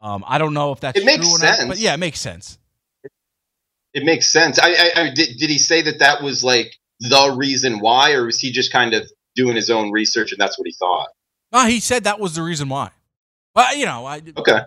um, 0.00 0.24
I 0.26 0.38
don't 0.38 0.54
know 0.54 0.72
if 0.72 0.80
that's 0.80 0.98
it 0.98 1.04
makes 1.04 1.28
sense, 1.38 1.58
not, 1.58 1.68
but 1.68 1.78
yeah, 1.78 1.94
it 1.94 1.98
makes 1.98 2.20
sense. 2.20 2.58
It, 3.94 4.04
makes 4.04 4.30
sense. 4.30 4.58
I, 4.58 4.68
I, 4.68 4.90
I 4.96 5.10
did, 5.14 5.38
did 5.38 5.50
he 5.50 5.58
say 5.58 5.82
that 5.82 5.98
that 5.98 6.22
was 6.22 6.44
like 6.44 6.78
the 7.00 7.34
reason 7.36 7.80
why, 7.80 8.12
or 8.12 8.26
was 8.26 8.38
he 8.38 8.50
just 8.50 8.72
kind 8.72 8.94
of 8.94 9.10
doing 9.34 9.56
his 9.56 9.70
own 9.70 9.92
research 9.92 10.32
and 10.32 10.40
that's 10.40 10.58
what 10.58 10.66
he 10.66 10.72
thought? 10.72 11.08
No, 11.52 11.66
he 11.66 11.80
said 11.80 12.04
that 12.04 12.20
was 12.20 12.34
the 12.34 12.42
reason 12.42 12.68
why. 12.68 12.90
Well, 13.54 13.76
you 13.76 13.86
know, 13.86 14.06
I 14.06 14.22
okay. 14.36 14.60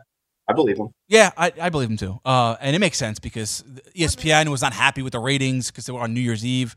I 0.48 0.54
believe 0.54 0.78
him. 0.78 0.90
Yeah, 1.08 1.32
I, 1.38 1.54
I 1.62 1.70
believe 1.70 1.90
him 1.90 1.98
too. 1.98 2.20
Uh, 2.26 2.56
and 2.60 2.76
it 2.76 2.80
makes 2.80 2.98
sense 2.98 3.20
because 3.20 3.64
ESPN 3.96 4.50
was 4.50 4.62
not 4.62 4.74
happy 4.74 5.02
with 5.02 5.14
the 5.14 5.20
ratings 5.20 5.70
because 5.70 5.86
they 5.86 5.94
were 5.94 6.02
on 6.02 6.14
New 6.14 6.20
Year's 6.20 6.46
Eve, 6.46 6.76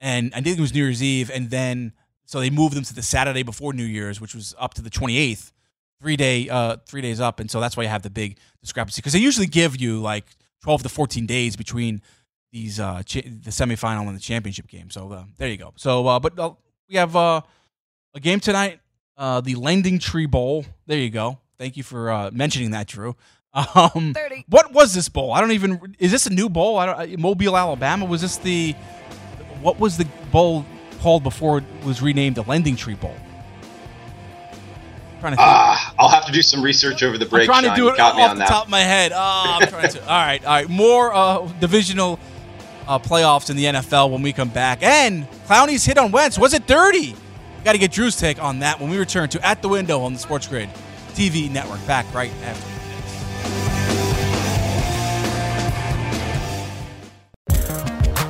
and 0.00 0.32
I 0.34 0.40
think 0.40 0.58
it 0.58 0.60
was 0.60 0.74
New 0.74 0.84
Year's 0.84 1.02
Eve, 1.02 1.30
and 1.32 1.50
then 1.50 1.92
so 2.26 2.40
they 2.40 2.50
moved 2.50 2.74
them 2.74 2.84
to 2.84 2.94
the 2.94 3.02
Saturday 3.02 3.42
before 3.42 3.72
New 3.72 3.84
Year's, 3.84 4.20
which 4.20 4.34
was 4.34 4.54
up 4.58 4.74
to 4.74 4.82
the 4.82 4.90
28th 4.90 5.52
three 6.00 6.16
day 6.16 6.48
uh 6.48 6.76
three 6.86 7.00
days 7.00 7.20
up 7.20 7.40
and 7.40 7.50
so 7.50 7.60
that's 7.60 7.76
why 7.76 7.82
you 7.82 7.88
have 7.88 8.02
the 8.02 8.10
big 8.10 8.38
discrepancy 8.60 9.00
because 9.00 9.12
they 9.12 9.18
usually 9.18 9.48
give 9.48 9.80
you 9.80 10.00
like 10.00 10.26
12 10.62 10.84
to 10.84 10.88
14 10.88 11.26
days 11.26 11.56
between 11.56 12.00
these 12.52 12.80
uh, 12.80 13.02
cha- 13.04 13.20
the 13.22 13.50
semifinal 13.50 14.06
and 14.08 14.16
the 14.16 14.20
championship 14.20 14.66
game. 14.68 14.90
So 14.90 15.10
uh, 15.12 15.24
there 15.36 15.48
you 15.48 15.56
go. 15.56 15.72
So, 15.76 16.06
uh, 16.06 16.18
but 16.20 16.38
uh, 16.38 16.52
we 16.88 16.96
have 16.96 17.14
uh, 17.16 17.40
a 18.14 18.20
game 18.20 18.40
tonight, 18.40 18.80
uh, 19.16 19.40
the 19.40 19.54
Lending 19.54 19.98
Tree 19.98 20.26
Bowl. 20.26 20.64
There 20.86 20.98
you 20.98 21.10
go. 21.10 21.38
Thank 21.58 21.76
you 21.76 21.82
for 21.82 22.10
uh, 22.10 22.30
mentioning 22.32 22.70
that, 22.72 22.86
Drew. 22.86 23.16
Um, 23.54 24.14
what 24.48 24.72
was 24.72 24.94
this 24.94 25.08
bowl? 25.08 25.32
I 25.32 25.40
don't 25.40 25.50
even. 25.52 25.96
Is 25.98 26.12
this 26.12 26.26
a 26.26 26.30
new 26.30 26.48
bowl? 26.50 26.78
I 26.78 26.86
don't. 26.86 27.14
uh, 27.14 27.18
Mobile, 27.18 27.56
Alabama. 27.56 28.04
Was 28.04 28.20
this 28.20 28.36
the? 28.36 28.72
What 29.62 29.80
was 29.80 29.96
the 29.96 30.04
bowl 30.30 30.64
called 31.00 31.22
before 31.24 31.58
it 31.58 31.64
was 31.84 32.00
renamed 32.02 32.36
the 32.36 32.42
Lending 32.42 32.76
Tree 32.76 32.94
Bowl? 32.94 33.14
trying 35.20 35.32
to 35.32 35.36
think. 35.36 35.48
Ah, 35.48 35.94
I'll 35.98 36.08
have 36.10 36.26
to 36.26 36.32
do 36.32 36.42
some 36.42 36.62
research 36.62 37.02
over 37.02 37.18
the 37.18 37.24
I'm 37.24 37.30
break. 37.30 37.46
trying 37.46 37.64
Sean. 37.64 37.74
to 37.74 37.76
do 37.76 37.88
it 37.88 37.98
off 37.98 38.34
the 38.34 38.38
that. 38.38 38.48
top 38.48 38.64
of 38.64 38.70
my 38.70 38.80
head. 38.80 39.12
Oh, 39.12 39.18
I'm 39.60 39.66
trying 39.68 39.88
to. 39.92 40.00
All 40.02 40.06
right, 40.08 40.44
all 40.44 40.50
right. 40.52 40.68
More 40.68 41.12
uh, 41.12 41.46
divisional 41.58 42.20
uh, 42.88 42.98
playoffs 42.98 43.50
in 43.50 43.56
the 43.56 43.66
NFL 43.66 44.10
when 44.10 44.22
we 44.22 44.32
come 44.32 44.48
back. 44.48 44.82
And 44.82 45.30
Clowney's 45.46 45.84
hit 45.84 45.98
on 45.98 46.10
Wentz. 46.10 46.38
Was 46.38 46.54
it 46.54 46.66
dirty? 46.66 47.14
Got 47.64 47.72
to 47.72 47.78
get 47.78 47.92
Drew's 47.92 48.16
take 48.16 48.42
on 48.42 48.60
that 48.60 48.80
when 48.80 48.90
we 48.90 48.98
return 48.98 49.28
to 49.30 49.46
At 49.46 49.62
the 49.62 49.68
Window 49.68 50.00
on 50.00 50.14
the 50.14 50.18
Sports 50.18 50.48
Grid 50.48 50.68
TV 51.12 51.50
network. 51.50 51.84
Back 51.86 52.12
right 52.14 52.32
after. 52.44 52.77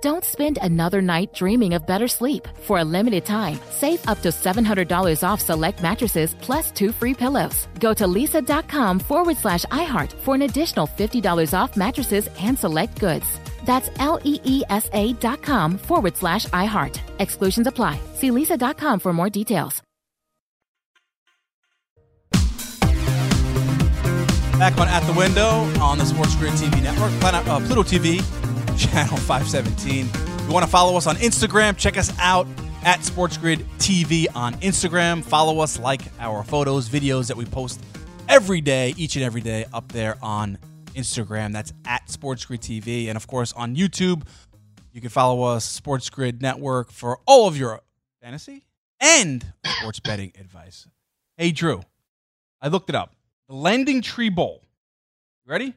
Don't 0.00 0.24
spend 0.24 0.58
another 0.62 1.02
night 1.02 1.34
dreaming 1.34 1.74
of 1.74 1.86
better 1.86 2.08
sleep. 2.08 2.48
For 2.62 2.78
a 2.78 2.84
limited 2.84 3.26
time, 3.26 3.58
save 3.70 4.06
up 4.08 4.22
to 4.22 4.28
$700 4.30 5.22
off 5.22 5.40
select 5.40 5.82
mattresses 5.82 6.34
plus 6.40 6.70
two 6.70 6.90
free 6.92 7.12
pillows. 7.14 7.68
Go 7.80 7.92
to 7.94 8.06
leesa.com 8.06 8.98
forward 9.00 9.36
slash 9.36 9.64
iHeart 9.66 10.12
for 10.12 10.34
an 10.34 10.42
additional 10.42 10.86
$50 10.86 11.52
off 11.52 11.76
mattresses 11.76 12.28
and 12.40 12.58
select 12.58 12.98
goods. 12.98 13.26
That's 13.66 13.90
L 13.98 14.18
E 14.24 14.40
E 14.44 14.62
S 14.70 14.88
A 14.94 15.12
dot 15.14 15.42
com 15.42 15.76
forward 15.76 16.16
slash 16.16 16.46
iHeart. 16.46 16.98
Exclusions 17.18 17.66
apply. 17.66 18.00
See 18.14 18.30
leesa.com 18.30 19.00
for 19.00 19.12
more 19.12 19.28
details. 19.28 19.82
Back 24.58 24.76
on 24.76 24.88
At 24.88 25.00
the 25.06 25.14
Window 25.14 25.48
on 25.80 25.96
the 25.96 26.04
Sports 26.04 26.36
Grid 26.36 26.52
TV 26.52 26.82
network, 26.82 27.10
Planet, 27.20 27.48
uh, 27.48 27.60
Pluto 27.60 27.82
TV, 27.82 28.20
channel 28.76 29.16
517. 29.16 30.06
If 30.06 30.46
you 30.46 30.52
want 30.52 30.64
to 30.64 30.70
follow 30.70 30.96
us 30.96 31.06
on 31.06 31.16
Instagram, 31.16 31.76
check 31.76 31.96
us 31.96 32.12
out 32.18 32.46
at 32.84 33.04
Sports 33.04 33.36
Grid 33.36 33.60
TV 33.78 34.26
on 34.34 34.54
Instagram. 34.54 35.22
Follow 35.22 35.60
us, 35.60 35.78
like 35.78 36.02
our 36.18 36.42
photos, 36.42 36.88
videos 36.88 37.28
that 37.28 37.36
we 37.36 37.44
post 37.44 37.80
every 38.28 38.60
day, 38.60 38.94
each 38.96 39.16
and 39.16 39.24
every 39.24 39.40
day 39.40 39.66
up 39.72 39.90
there 39.92 40.16
on 40.22 40.58
Instagram. 40.94 41.52
That's 41.52 41.72
at 41.84 42.10
Sports 42.10 42.44
Grid 42.44 42.60
TV. 42.60 43.08
And 43.08 43.16
of 43.16 43.26
course, 43.26 43.52
on 43.52 43.76
YouTube, 43.76 44.22
you 44.92 45.00
can 45.00 45.10
follow 45.10 45.42
us, 45.42 45.64
Sports 45.64 46.10
Grid 46.10 46.42
Network, 46.42 46.90
for 46.90 47.18
all 47.26 47.46
of 47.46 47.56
your 47.56 47.80
fantasy 48.22 48.64
and 49.00 49.44
sports 49.64 50.00
betting 50.00 50.32
advice. 50.38 50.86
Hey, 51.36 51.52
Drew, 51.52 51.82
I 52.60 52.68
looked 52.68 52.88
it 52.88 52.94
up. 52.94 53.14
The 53.48 53.54
Lending 53.54 54.02
Tree 54.02 54.28
Bowl. 54.30 54.64
Ready? 55.46 55.74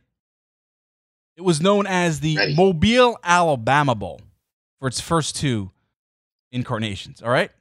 It 1.35 1.41
was 1.41 1.61
known 1.61 1.87
as 1.87 2.19
the 2.19 2.37
Ready. 2.37 2.55
Mobile, 2.55 3.17
Alabama 3.23 3.95
Bowl 3.95 4.21
for 4.79 4.87
its 4.87 4.99
first 4.99 5.35
two 5.35 5.71
incarnations. 6.51 7.21
All 7.21 7.31
right. 7.31 7.51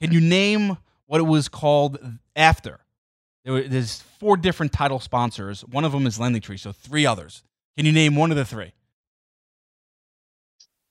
Can 0.00 0.12
you 0.12 0.20
name 0.20 0.76
what 1.06 1.20
it 1.20 1.24
was 1.24 1.48
called 1.48 1.98
after? 2.34 2.80
There 3.44 3.54
were, 3.54 3.62
there's 3.62 4.02
four 4.18 4.36
different 4.36 4.72
title 4.72 5.00
sponsors. 5.00 5.62
One 5.62 5.84
of 5.84 5.92
them 5.92 6.06
is 6.06 6.18
Lending 6.18 6.42
Tree, 6.42 6.56
so 6.56 6.72
three 6.72 7.06
others. 7.06 7.42
Can 7.76 7.86
you 7.86 7.92
name 7.92 8.16
one 8.16 8.30
of 8.30 8.36
the 8.36 8.44
three? 8.44 8.72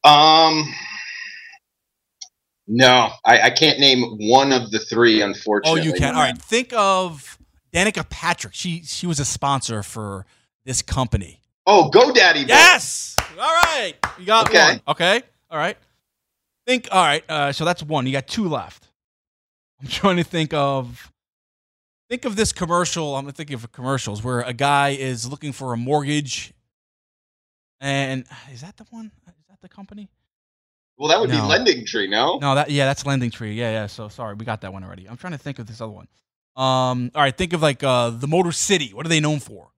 Um, 0.04 0.64
no, 2.68 3.10
I, 3.26 3.42
I 3.42 3.50
can't 3.50 3.80
name 3.80 4.04
one 4.30 4.52
of 4.52 4.72
the 4.72 4.80
three. 4.80 5.22
unfortunately. 5.22 5.82
Oh, 5.82 5.84
you 5.84 5.94
can. 5.94 6.16
All 6.16 6.22
right. 6.22 6.38
Think 6.38 6.74
of 6.74 7.38
Danica 7.74 8.08
Patrick. 8.10 8.54
She 8.54 8.84
she 8.84 9.08
was 9.08 9.20
a 9.20 9.26
sponsor 9.26 9.84
for 9.84 10.26
this 10.64 10.82
company. 10.82 11.42
Oh, 11.68 11.90
GoDaddy. 11.94 12.48
Yes. 12.48 13.16
All 13.32 13.38
right. 13.38 13.94
You 14.20 14.26
got 14.26 14.48
Okay. 14.50 14.64
one. 14.66 14.82
Okay. 14.90 15.22
All 15.50 15.58
right. 15.58 15.78
Think. 16.68 16.88
All 16.92 17.04
right. 17.04 17.24
Uh, 17.30 17.52
so 17.52 17.66
that's 17.66 17.82
one. 17.84 18.06
You 18.06 18.12
got 18.12 18.28
two 18.28 18.48
left. 18.48 18.88
I'm 19.82 19.88
trying 19.88 20.18
to 20.18 20.24
think 20.24 20.54
of. 20.54 21.12
Think 22.10 22.26
of 22.26 22.36
this 22.36 22.52
commercial. 22.54 23.16
I'm 23.16 23.30
thinking 23.32 23.56
of 23.56 23.72
commercials 23.72 24.24
where 24.24 24.42
a 24.42 24.54
guy 24.54 24.90
is 24.90 25.28
looking 25.30 25.52
for 25.52 25.74
a 25.74 25.78
mortgage. 25.78 26.54
And 27.82 28.26
is 28.54 28.62
that 28.62 28.78
the 28.78 28.86
one? 28.92 29.12
Is 29.28 29.34
that 29.50 29.60
the 29.62 29.70
company? 29.70 30.10
Well, 30.98 31.10
that 31.10 31.20
would 31.20 31.30
be 31.32 31.38
No. 31.38 31.48
Lending 31.48 31.86
Tree, 31.86 32.08
no? 32.08 32.38
No, 32.38 32.56
that 32.56 32.70
yeah, 32.70 32.86
that's 32.86 33.06
Lending 33.06 33.32
Tree. 33.32 33.54
Yeah, 33.54 33.72
yeah. 33.72 33.88
So 33.88 34.08
sorry, 34.08 34.36
we 34.36 34.46
got 34.46 34.62
that 34.62 34.72
one 34.72 34.84
already. 34.84 35.10
I'm 35.10 35.18
trying 35.18 35.34
to 35.34 35.40
think 35.40 35.60
of 35.60 35.66
this 35.66 35.82
other 35.82 35.92
one. 35.92 36.08
Um, 36.56 37.12
all 37.16 37.22
right, 37.22 37.36
think 37.36 37.54
of 37.54 37.62
like 37.62 37.84
uh 37.84 38.12
the 38.12 38.28
Motor 38.28 38.52
City. 38.52 38.94
What 38.94 39.06
are 39.06 39.10
they 39.10 39.20
known 39.20 39.40
for? 39.40 39.72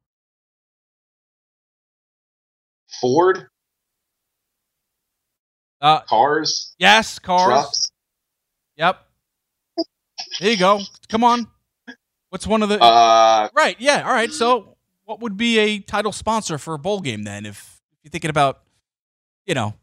Ford 3.02 3.48
Uh, 5.82 6.00
cars, 6.02 6.74
yes, 6.80 7.20
cars. 7.20 7.46
trucks. 7.46 7.92
Yep. 8.78 9.00
There 10.40 10.52
you 10.52 10.58
go. 10.58 10.82
Come 11.10 11.24
on. 11.24 11.48
What's 12.30 12.48
one 12.48 12.64
of 12.64 12.70
the 12.70 12.82
Uh, 12.82 13.50
right? 13.56 13.76
Yeah. 13.80 14.02
All 14.08 14.12
right. 14.14 14.32
So, 14.32 14.76
what 15.06 15.20
would 15.22 15.38
be 15.38 15.60
a 15.60 15.80
title 15.80 16.12
sponsor 16.12 16.58
for 16.58 16.74
a 16.74 16.80
bowl 16.80 17.00
game 17.02 17.24
then? 17.24 17.46
If, 17.46 17.80
you're 18.04 18.10
thinking 18.12 18.30
about, 18.30 18.62
you 19.46 19.54
know, 19.54 19.74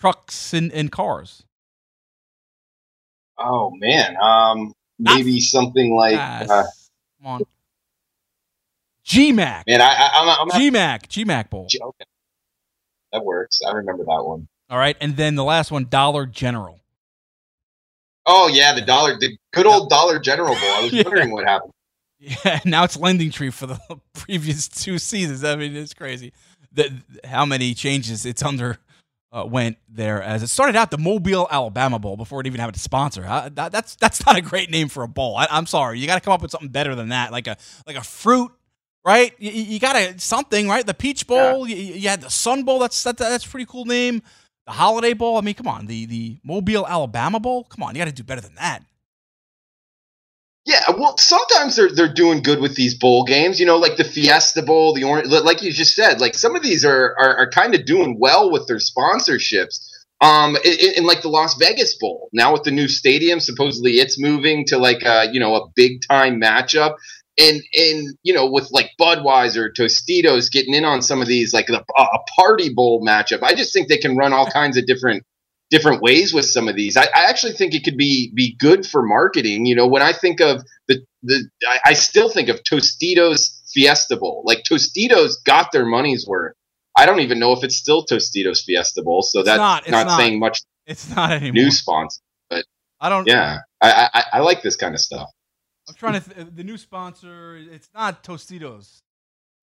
trucks 0.00 0.52
and, 0.54 0.72
and 0.72 0.90
cars. 0.92 1.44
oh 3.38 3.70
man, 3.76 4.16
um, 4.22 4.72
maybe 4.98 5.40
something 5.40 5.94
like 5.94 6.16
Ah, 6.18 6.42
uh, 6.48 6.62
Come 7.18 7.26
on. 7.26 7.42
GMAC. 9.06 9.64
man. 9.66 9.80
I, 9.80 9.84
I 9.84 10.10
I'm, 10.40 10.50
I'm 10.52 10.60
GMAC. 10.60 11.08
GMAC 11.08 11.50
Bowl. 11.50 11.68
That 13.14 13.24
works. 13.24 13.60
I 13.66 13.72
remember 13.72 14.04
that 14.04 14.22
one. 14.24 14.46
All 14.68 14.76
right. 14.78 14.96
And 15.00 15.16
then 15.16 15.36
the 15.36 15.44
last 15.44 15.70
one, 15.70 15.86
Dollar 15.88 16.26
General. 16.26 16.80
Oh 18.26 18.48
yeah, 18.48 18.74
the 18.74 18.80
dollar, 18.80 19.18
the 19.18 19.36
good 19.52 19.66
old 19.66 19.88
Dollar 19.88 20.18
General 20.18 20.54
Bowl. 20.54 20.58
I 20.64 20.82
was 20.82 20.92
Yeah. 20.92 21.02
wondering 21.04 21.30
what 21.32 21.46
happened. 21.46 21.72
Yeah, 22.18 22.60
now 22.64 22.84
it's 22.84 22.96
Lending 22.96 23.30
Tree 23.30 23.50
for 23.50 23.66
the 23.66 23.78
previous 24.14 24.66
two 24.68 24.98
seasons. 24.98 25.44
I 25.44 25.56
mean, 25.56 25.76
it's 25.76 25.94
crazy. 25.94 26.32
The, 26.72 26.90
how 27.24 27.44
many 27.46 27.72
changes 27.74 28.26
it's 28.26 28.42
under 28.42 28.78
uh, 29.30 29.44
went 29.46 29.76
there 29.88 30.22
as 30.22 30.42
it 30.42 30.48
started 30.48 30.74
out 30.74 30.90
the 30.90 30.98
Mobile, 30.98 31.46
Alabama 31.50 31.98
Bowl 31.98 32.16
before 32.16 32.40
it 32.40 32.46
even 32.46 32.60
had 32.60 32.74
a 32.74 32.78
sponsor. 32.78 33.24
Uh, 33.26 33.48
that, 33.52 33.70
that's 33.72 33.94
that's 33.96 34.24
not 34.26 34.36
a 34.36 34.40
great 34.40 34.70
name 34.70 34.88
for 34.88 35.02
a 35.04 35.08
bowl. 35.08 35.36
I, 35.36 35.46
I'm 35.50 35.66
sorry, 35.66 35.98
you 36.00 36.06
got 36.06 36.14
to 36.14 36.20
come 36.20 36.32
up 36.32 36.42
with 36.42 36.50
something 36.50 36.70
better 36.70 36.94
than 36.94 37.10
that, 37.10 37.30
like 37.30 37.46
a 37.46 37.56
like 37.86 37.96
a 37.96 38.02
fruit, 38.02 38.50
right? 39.04 39.32
You, 39.38 39.50
you 39.50 39.78
got 39.78 39.94
to 39.94 40.18
something, 40.18 40.68
right? 40.68 40.86
The 40.86 40.94
Peach 40.94 41.26
Bowl, 41.26 41.68
you, 41.68 41.76
you 41.76 42.08
had 42.08 42.22
the 42.22 42.30
Sun 42.30 42.64
Bowl. 42.64 42.78
That's 42.78 43.02
that, 43.04 43.16
that's 43.16 43.44
a 43.44 43.48
pretty 43.48 43.66
cool 43.66 43.84
name. 43.84 44.22
The 44.66 44.72
Holiday 44.72 45.12
Bowl. 45.12 45.36
I 45.36 45.42
mean, 45.42 45.54
come 45.54 45.68
on, 45.68 45.86
the 45.86 46.06
the 46.06 46.38
Mobile, 46.42 46.86
Alabama 46.86 47.40
Bowl. 47.40 47.64
Come 47.64 47.82
on, 47.82 47.94
you 47.94 48.00
got 48.00 48.06
to 48.06 48.12
do 48.12 48.22
better 48.22 48.40
than 48.40 48.54
that. 48.54 48.82
Yeah, 50.66 50.82
well, 50.96 51.18
sometimes 51.18 51.76
they're 51.76 51.90
they're 51.90 52.12
doing 52.12 52.42
good 52.42 52.60
with 52.60 52.74
these 52.74 52.94
bowl 52.94 53.24
games. 53.24 53.60
You 53.60 53.66
know, 53.66 53.76
like 53.76 53.96
the 53.96 54.04
Fiesta 54.04 54.62
Bowl, 54.62 54.94
the 54.94 55.04
Orange, 55.04 55.28
like 55.28 55.62
you 55.62 55.70
just 55.70 55.94
said, 55.94 56.20
like 56.20 56.34
some 56.34 56.56
of 56.56 56.62
these 56.62 56.84
are 56.86 57.14
are, 57.18 57.36
are 57.36 57.50
kind 57.50 57.74
of 57.74 57.84
doing 57.84 58.18
well 58.18 58.50
with 58.50 58.66
their 58.66 58.78
sponsorships. 58.78 59.90
Um, 60.20 60.56
in, 60.64 60.92
in 60.96 61.04
like 61.04 61.20
the 61.20 61.28
Las 61.28 61.54
Vegas 61.58 61.98
Bowl 61.98 62.30
now 62.32 62.52
with 62.52 62.62
the 62.62 62.70
new 62.70 62.88
stadium, 62.88 63.40
supposedly 63.40 63.94
it's 63.94 64.18
moving 64.18 64.64
to 64.66 64.78
like 64.78 65.02
a 65.02 65.28
you 65.30 65.38
know 65.38 65.54
a 65.54 65.68
big 65.74 66.00
time 66.08 66.40
matchup. 66.40 66.94
And 67.38 67.60
and 67.74 68.16
you 68.22 68.32
know 68.32 68.48
with 68.48 68.70
like 68.70 68.90
Budweiser, 69.00 69.70
Tostitos 69.76 70.50
getting 70.50 70.72
in 70.74 70.84
on 70.84 71.02
some 71.02 71.20
of 71.20 71.26
these 71.26 71.52
like 71.52 71.68
a, 71.68 71.84
a 71.98 72.18
party 72.38 72.72
bowl 72.72 73.04
matchup. 73.04 73.42
I 73.42 73.54
just 73.54 73.72
think 73.72 73.88
they 73.88 73.98
can 73.98 74.16
run 74.16 74.32
all 74.32 74.46
kinds 74.50 74.76
of 74.76 74.86
different 74.86 75.24
different 75.70 76.00
ways 76.00 76.32
with 76.32 76.44
some 76.44 76.68
of 76.68 76.76
these. 76.76 76.96
I, 76.96 77.04
I 77.04 77.24
actually 77.28 77.52
think 77.54 77.74
it 77.74 77.82
could 77.82 77.96
be 77.96 78.30
be 78.34 78.54
good 78.58 78.86
for 78.86 79.02
marketing. 79.02 79.66
You 79.66 79.74
know, 79.74 79.86
when 79.88 80.02
I 80.02 80.12
think 80.12 80.40
of 80.40 80.62
the 80.86 81.04
the, 81.24 81.48
I, 81.66 81.78
I 81.86 81.92
still 81.94 82.28
think 82.28 82.48
of 82.48 82.62
Tostitos 82.62 83.60
Fiesta 83.72 84.16
Bowl. 84.16 84.42
Like 84.44 84.62
Tostitos 84.70 85.32
got 85.44 85.72
their 85.72 85.86
money's 85.86 86.26
worth. 86.28 86.54
I 86.96 87.06
don't 87.06 87.18
even 87.20 87.40
know 87.40 87.52
if 87.52 87.64
it's 87.64 87.76
still 87.76 88.04
Tostitos 88.06 88.62
Fiesta 88.64 89.02
Bowl, 89.02 89.22
so 89.22 89.40
It's 89.40 89.48
that's 89.48 89.58
not, 89.58 89.82
it's 89.82 89.90
not, 89.90 90.06
not. 90.06 90.16
saying 90.18 90.38
much 90.38 90.60
It's 90.86 91.10
not 91.16 91.32
anymore. 91.32 91.52
new 91.64 91.70
sponsor. 91.72 92.20
But 92.48 92.64
I 93.00 93.08
don't. 93.08 93.26
yeah, 93.26 93.58
I, 93.80 94.08
I 94.14 94.24
I 94.34 94.40
like 94.40 94.62
this 94.62 94.76
kind 94.76 94.94
of 94.94 95.00
stuff. 95.00 95.28
I'm 95.88 95.94
trying 95.94 96.20
to. 96.20 96.30
Th- 96.30 96.46
the 96.54 96.64
new 96.64 96.76
sponsor. 96.76 97.56
It's 97.56 97.88
not 97.94 98.22
Tostitos 98.24 99.02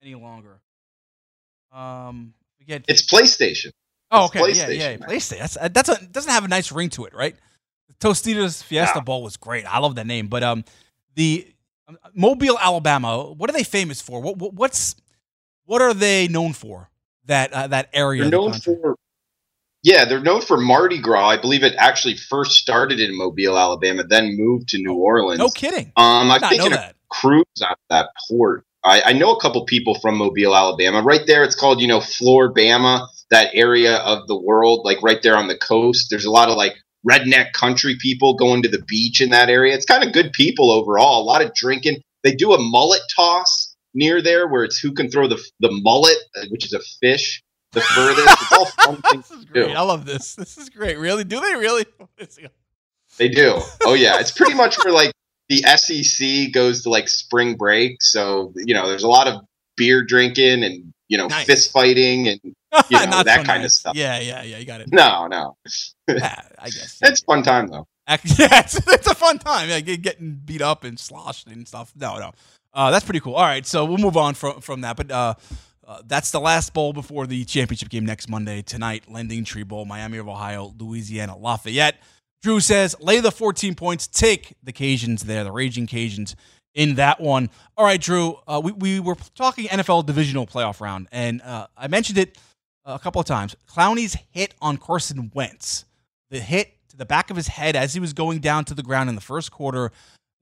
any 0.04 0.16
longer. 0.16 0.60
Um, 1.72 2.34
forget. 2.60 2.84
It's 2.88 3.02
PlayStation. 3.02 3.72
oh, 4.12 4.26
it's 4.34 4.36
okay. 4.36 4.54
Yeah, 4.54 4.70
yeah. 4.70 4.98
PlayStation. 4.98 5.08
PlayStation. 5.08 5.40
That's 5.40 5.58
uh, 5.58 5.68
that's 5.70 5.90
a 5.90 6.06
doesn't 6.06 6.32
have 6.32 6.46
a 6.46 6.48
nice 6.48 6.72
ring 6.72 6.90
to 6.92 7.06
it, 7.06 7.14
right? 7.14 7.36
The 7.88 8.08
Tostitos 8.08 8.64
Fiesta 8.64 9.00
No. 9.00 9.02
Bowl 9.06 9.24
was 9.24 9.38
great. 9.38 9.66
I 9.66 9.80
love 9.80 9.96
that 9.96 10.08
name, 10.08 10.28
but 10.28 10.44
um, 10.44 10.64
the 11.16 11.48
um, 11.88 11.98
Mobile, 12.14 12.58
Alabama. 12.60 13.32
What 13.32 13.50
are 13.50 13.54
they 13.54 13.64
famous 13.64 14.02
for? 14.02 14.22
What, 14.22 14.38
what 14.38 14.54
what's 14.54 14.96
what 15.66 15.82
are 15.82 15.94
they 15.94 16.28
known 16.28 16.54
for? 16.54 16.90
That 17.26 17.54
uh, 17.54 17.68
that 17.68 17.90
area. 17.94 18.30
They're 18.30 18.40
of 18.40 18.54
the 18.54 18.60
for 18.60 18.96
yeah, 19.84 20.06
they're 20.06 20.22
known 20.22 20.42
for 20.42 20.58
Mardi 20.58 21.00
Gras. 21.00 21.28
I 21.28 21.38
believe 21.38 21.64
it 21.64 21.74
actually 21.78 22.16
first 22.16 22.52
started 22.54 23.00
in 23.00 23.18
Mobile, 23.18 23.58
Alabama, 23.58 24.04
then 24.04 24.38
moved 24.38 24.70
to 24.70 24.78
New 24.78 24.94
Orleans. 24.94 25.40
No 25.40 25.50
kidding. 25.50 25.92
Um, 25.96 26.30
I've 26.30 26.42
Not 26.42 26.58
know 26.58 26.68
a 26.68 26.94
cruise 27.10 27.46
out 27.64 27.78
that 27.90 28.10
port. 28.28 28.66
I, 28.84 29.02
I 29.02 29.14
know 29.14 29.32
a 29.32 29.40
couple 29.40 29.64
people 29.66 29.96
from 30.00 30.18
Mobile, 30.18 30.56
Alabama. 30.56 31.02
Right 31.02 31.26
there, 31.26 31.44
it's 31.44 31.56
called 31.56 31.82
you 31.82 31.88
know 31.88 32.02
Flora-Bama, 32.02 33.08
that 33.32 33.52
area 33.54 33.98
of 33.98 34.28
the 34.28 34.40
world, 34.40 34.82
like 34.86 35.02
right 35.02 35.22
there 35.24 35.38
on 35.38 35.48
the 35.48 35.58
coast. 35.58 36.08
There's 36.10 36.26
a 36.26 36.32
lot 36.32 36.50
of 36.50 36.58
like 36.58 36.76
redneck 37.08 37.54
country 37.54 37.98
people 38.00 38.36
going 38.36 38.62
to 38.62 38.70
the 38.70 38.84
beach 38.88 39.22
in 39.22 39.30
that 39.30 39.50
area. 39.50 39.74
It's 39.74 39.86
kind 39.86 40.04
of 40.04 40.14
good 40.14 40.32
people 40.34 40.72
overall. 40.72 41.22
A 41.22 41.26
lot 41.26 41.42
of 41.42 41.54
drinking. 41.56 42.02
They 42.24 42.36
do 42.36 42.54
a 42.54 42.60
mullet 42.60 43.02
toss 43.16 43.76
near 43.96 44.22
there, 44.22 44.48
where 44.48 44.64
it's 44.64 44.78
who 44.78 44.94
can 44.94 45.10
throw 45.10 45.28
the 45.28 45.44
the 45.60 45.72
mullet, 45.72 46.18
uh, 46.36 46.46
which 46.50 46.66
is 46.66 46.74
a 46.74 46.82
fish, 47.02 47.44
the 47.74 47.82
furthest. 47.82 48.42
It's 48.42 48.52
all 48.52 48.66
fun 48.66 49.02
things 49.12 49.30
This 49.30 49.40
is 49.40 49.46
to 49.46 49.54
do. 49.54 49.64
great. 49.66 49.76
I 49.78 49.82
love 49.82 50.06
this. 50.06 50.36
This 50.36 50.58
is 50.58 50.70
great. 50.70 50.98
Really? 50.98 51.24
Do 51.24 51.40
they 51.40 51.56
really? 51.56 51.86
They 53.18 53.28
do. 53.30 53.60
Oh 53.86 53.94
yeah, 53.94 54.20
it's 54.20 54.32
pretty 54.32 54.54
much 54.54 54.78
where 54.84 54.94
like 54.94 55.12
the 55.50 55.58
SEC 55.58 56.54
goes 56.54 56.84
to 56.84 56.90
like 56.90 57.08
spring 57.10 57.56
break. 57.56 58.02
So 58.02 58.54
you 58.56 58.74
know, 58.74 58.88
there's 58.88 59.04
a 59.04 59.08
lot 59.10 59.28
of 59.28 59.42
beer 59.78 60.04
drinking 60.04 60.64
and 60.64 60.94
you 61.08 61.18
know 61.18 61.28
Nice. 61.28 61.46
fist 61.46 61.72
fighting 61.72 62.28
and 62.28 62.40
you 62.44 62.54
know 62.92 63.24
that 63.24 63.40
so 63.42 63.44
kind 63.44 63.64
of 63.66 63.72
stuff. 63.72 63.96
Yeah, 63.96 64.20
yeah, 64.20 64.44
yeah. 64.44 64.58
You 64.58 64.66
got 64.66 64.82
it. 64.82 64.92
No, 64.92 65.28
no, 65.28 65.58
Yeah, 66.08 66.42
I 66.58 66.66
guess. 66.70 67.00
it's 67.02 67.22
fun 67.24 67.44
time 67.44 67.68
though. 67.68 67.88
Yeah, 68.08 68.60
it's, 68.60 68.76
it's 68.88 69.08
a 69.08 69.16
fun 69.16 69.38
time. 69.40 69.70
Yeah, 69.70 69.80
getting 69.80 70.42
beat 70.44 70.62
up 70.62 70.84
and 70.84 71.00
sloshed 71.00 71.48
and 71.48 71.66
stuff. 71.68 71.94
No, 71.96 72.18
no, 72.18 72.32
uh, 72.74 72.92
that's 72.92 73.06
pretty 73.06 73.20
cool. 73.22 73.36
All 73.36 73.44
right, 73.46 73.66
so 73.66 73.86
we'll 73.86 73.98
move 74.00 74.18
on 74.18 74.34
from 74.34 74.60
from 74.62 74.82
that. 74.82 74.98
But 74.98 75.12
uh, 75.12 75.34
uh, 75.92 76.02
that's 76.08 76.32
the 76.32 76.40
last 76.40 76.74
bowl 76.74 76.94
before 76.94 77.28
the 77.28 77.44
championship 77.44 77.90
game 77.90 78.06
next 78.06 78.30
Monday 78.30 78.62
tonight. 78.62 79.04
Lending 79.12 79.44
Tree 79.44 79.64
Bowl, 79.64 79.84
Miami 79.84 80.20
of 80.20 80.30
Ohio, 80.30 80.74
Louisiana, 80.80 81.38
Lafayette. 81.38 81.98
Drew 82.42 82.62
says 82.62 82.96
lay 83.02 83.20
the 83.20 83.32
14 83.32 83.76
points, 83.76 84.08
take 84.08 84.56
the 84.64 84.72
Cajuns 84.72 85.24
there, 85.24 85.44
the 85.44 85.52
Raging 85.52 85.88
Cajuns 85.88 86.36
in 86.74 86.96
that 86.96 87.20
one. 87.20 87.50
All 87.76 87.84
right, 87.84 88.00
Drew. 88.00 88.38
Uh, 88.48 88.62
we 88.64 88.72
we 88.72 89.00
were 89.02 89.18
talking 89.36 89.66
NFL 89.66 90.06
divisional 90.06 90.48
playoff 90.48 90.80
round, 90.80 91.10
and 91.12 91.42
uh, 91.42 91.68
I 91.76 91.90
mentioned 91.90 92.18
it 92.18 92.38
a 92.86 92.98
couple 92.98 93.20
of 93.20 93.28
times. 93.28 93.58
Clowney's 93.70 94.16
hit 94.32 94.56
on 94.62 94.78
Carson 94.78 95.30
Wentz, 95.34 95.84
the 96.30 96.40
hit 96.40 96.72
to 96.90 96.96
the 96.96 97.06
back 97.06 97.30
of 97.30 97.36
his 97.36 97.50
head 97.50 97.76
as 97.76 97.94
he 97.94 98.00
was 98.00 98.14
going 98.14 98.40
down 98.40 98.64
to 98.66 98.74
the 98.74 98.84
ground 98.84 99.10
in 99.10 99.16
the 99.16 99.22
first 99.22 99.52
quarter, 99.52 99.92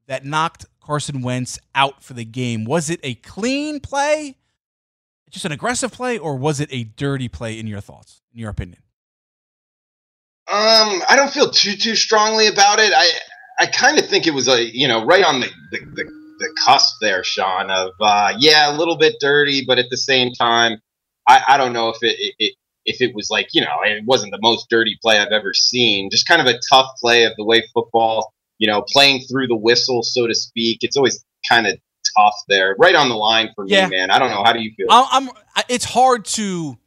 that 0.05 0.23
knocked 0.23 0.65
Carson 0.79 1.23
Wentz 1.23 1.57
out 1.73 2.03
for 2.03 2.13
the 2.13 2.25
game. 2.25 2.65
Was 2.65 2.91
it 2.91 2.99
a 3.01 3.15
clean 3.15 3.79
play, 3.79 4.35
just 5.29 5.45
an 5.45 5.51
aggressive 5.51 5.91
play, 5.91 6.17
or 6.17 6.35
was 6.35 6.59
it 6.59 6.69
a 6.71 6.83
dirty 6.83 7.27
play? 7.27 7.59
In 7.59 7.67
your 7.67 7.81
thoughts, 7.81 8.21
in 8.33 8.39
your 8.39 8.49
opinion? 8.49 8.81
Um, 10.47 11.03
I 11.07 11.15
don't 11.15 11.31
feel 11.31 11.51
too 11.51 11.75
too 11.75 11.95
strongly 11.95 12.47
about 12.47 12.79
it. 12.79 12.91
I 12.95 13.11
I 13.59 13.67
kind 13.67 13.99
of 13.99 14.07
think 14.07 14.25
it 14.25 14.33
was 14.33 14.47
a 14.47 14.63
you 14.63 14.87
know 14.87 15.05
right 15.05 15.23
on 15.23 15.41
the 15.41 15.49
the, 15.71 15.79
the, 15.79 16.03
the 16.39 16.55
cusp 16.65 16.95
there, 17.01 17.23
Sean. 17.23 17.69
Of 17.69 17.91
uh, 17.99 18.33
yeah, 18.39 18.73
a 18.73 18.75
little 18.75 18.97
bit 18.97 19.15
dirty, 19.19 19.63
but 19.65 19.77
at 19.77 19.85
the 19.91 19.97
same 19.97 20.33
time, 20.33 20.81
I, 21.27 21.43
I 21.49 21.57
don't 21.57 21.73
know 21.73 21.89
if 21.89 21.97
it, 22.01 22.15
it, 22.19 22.35
it 22.39 22.55
if 22.85 23.01
it 23.01 23.13
was 23.13 23.29
like 23.29 23.49
you 23.53 23.61
know 23.61 23.77
it 23.83 24.03
wasn't 24.05 24.31
the 24.31 24.39
most 24.41 24.69
dirty 24.69 24.97
play 25.01 25.19
I've 25.19 25.31
ever 25.31 25.53
seen. 25.53 26.09
Just 26.09 26.27
kind 26.27 26.41
of 26.41 26.47
a 26.47 26.59
tough 26.69 26.87
play 26.99 27.25
of 27.25 27.33
the 27.37 27.45
way 27.45 27.63
football, 27.73 28.33
you 28.57 28.67
know, 28.67 28.83
playing 28.87 29.25
through 29.29 29.47
the 29.47 29.55
whistle, 29.55 30.01
so 30.01 30.25
to 30.25 30.33
speak. 30.33 30.79
It's 30.81 30.97
always 30.97 31.23
kind 31.47 31.67
of 31.67 31.77
tough 32.19 32.35
there, 32.47 32.75
right 32.79 32.95
on 32.95 33.09
the 33.09 33.15
line 33.15 33.49
for 33.55 33.65
Yeah. 33.67 33.87
me, 33.87 33.97
man. 33.97 34.11
I 34.11 34.19
don't 34.19 34.29
know. 34.31 34.43
How 34.43 34.53
do 34.53 34.61
you 34.61 34.71
feel? 34.75 34.87
I'm, 34.89 35.29
I'm. 35.29 35.63
It's 35.69 35.85
hard 35.85 36.25
to 36.25 36.77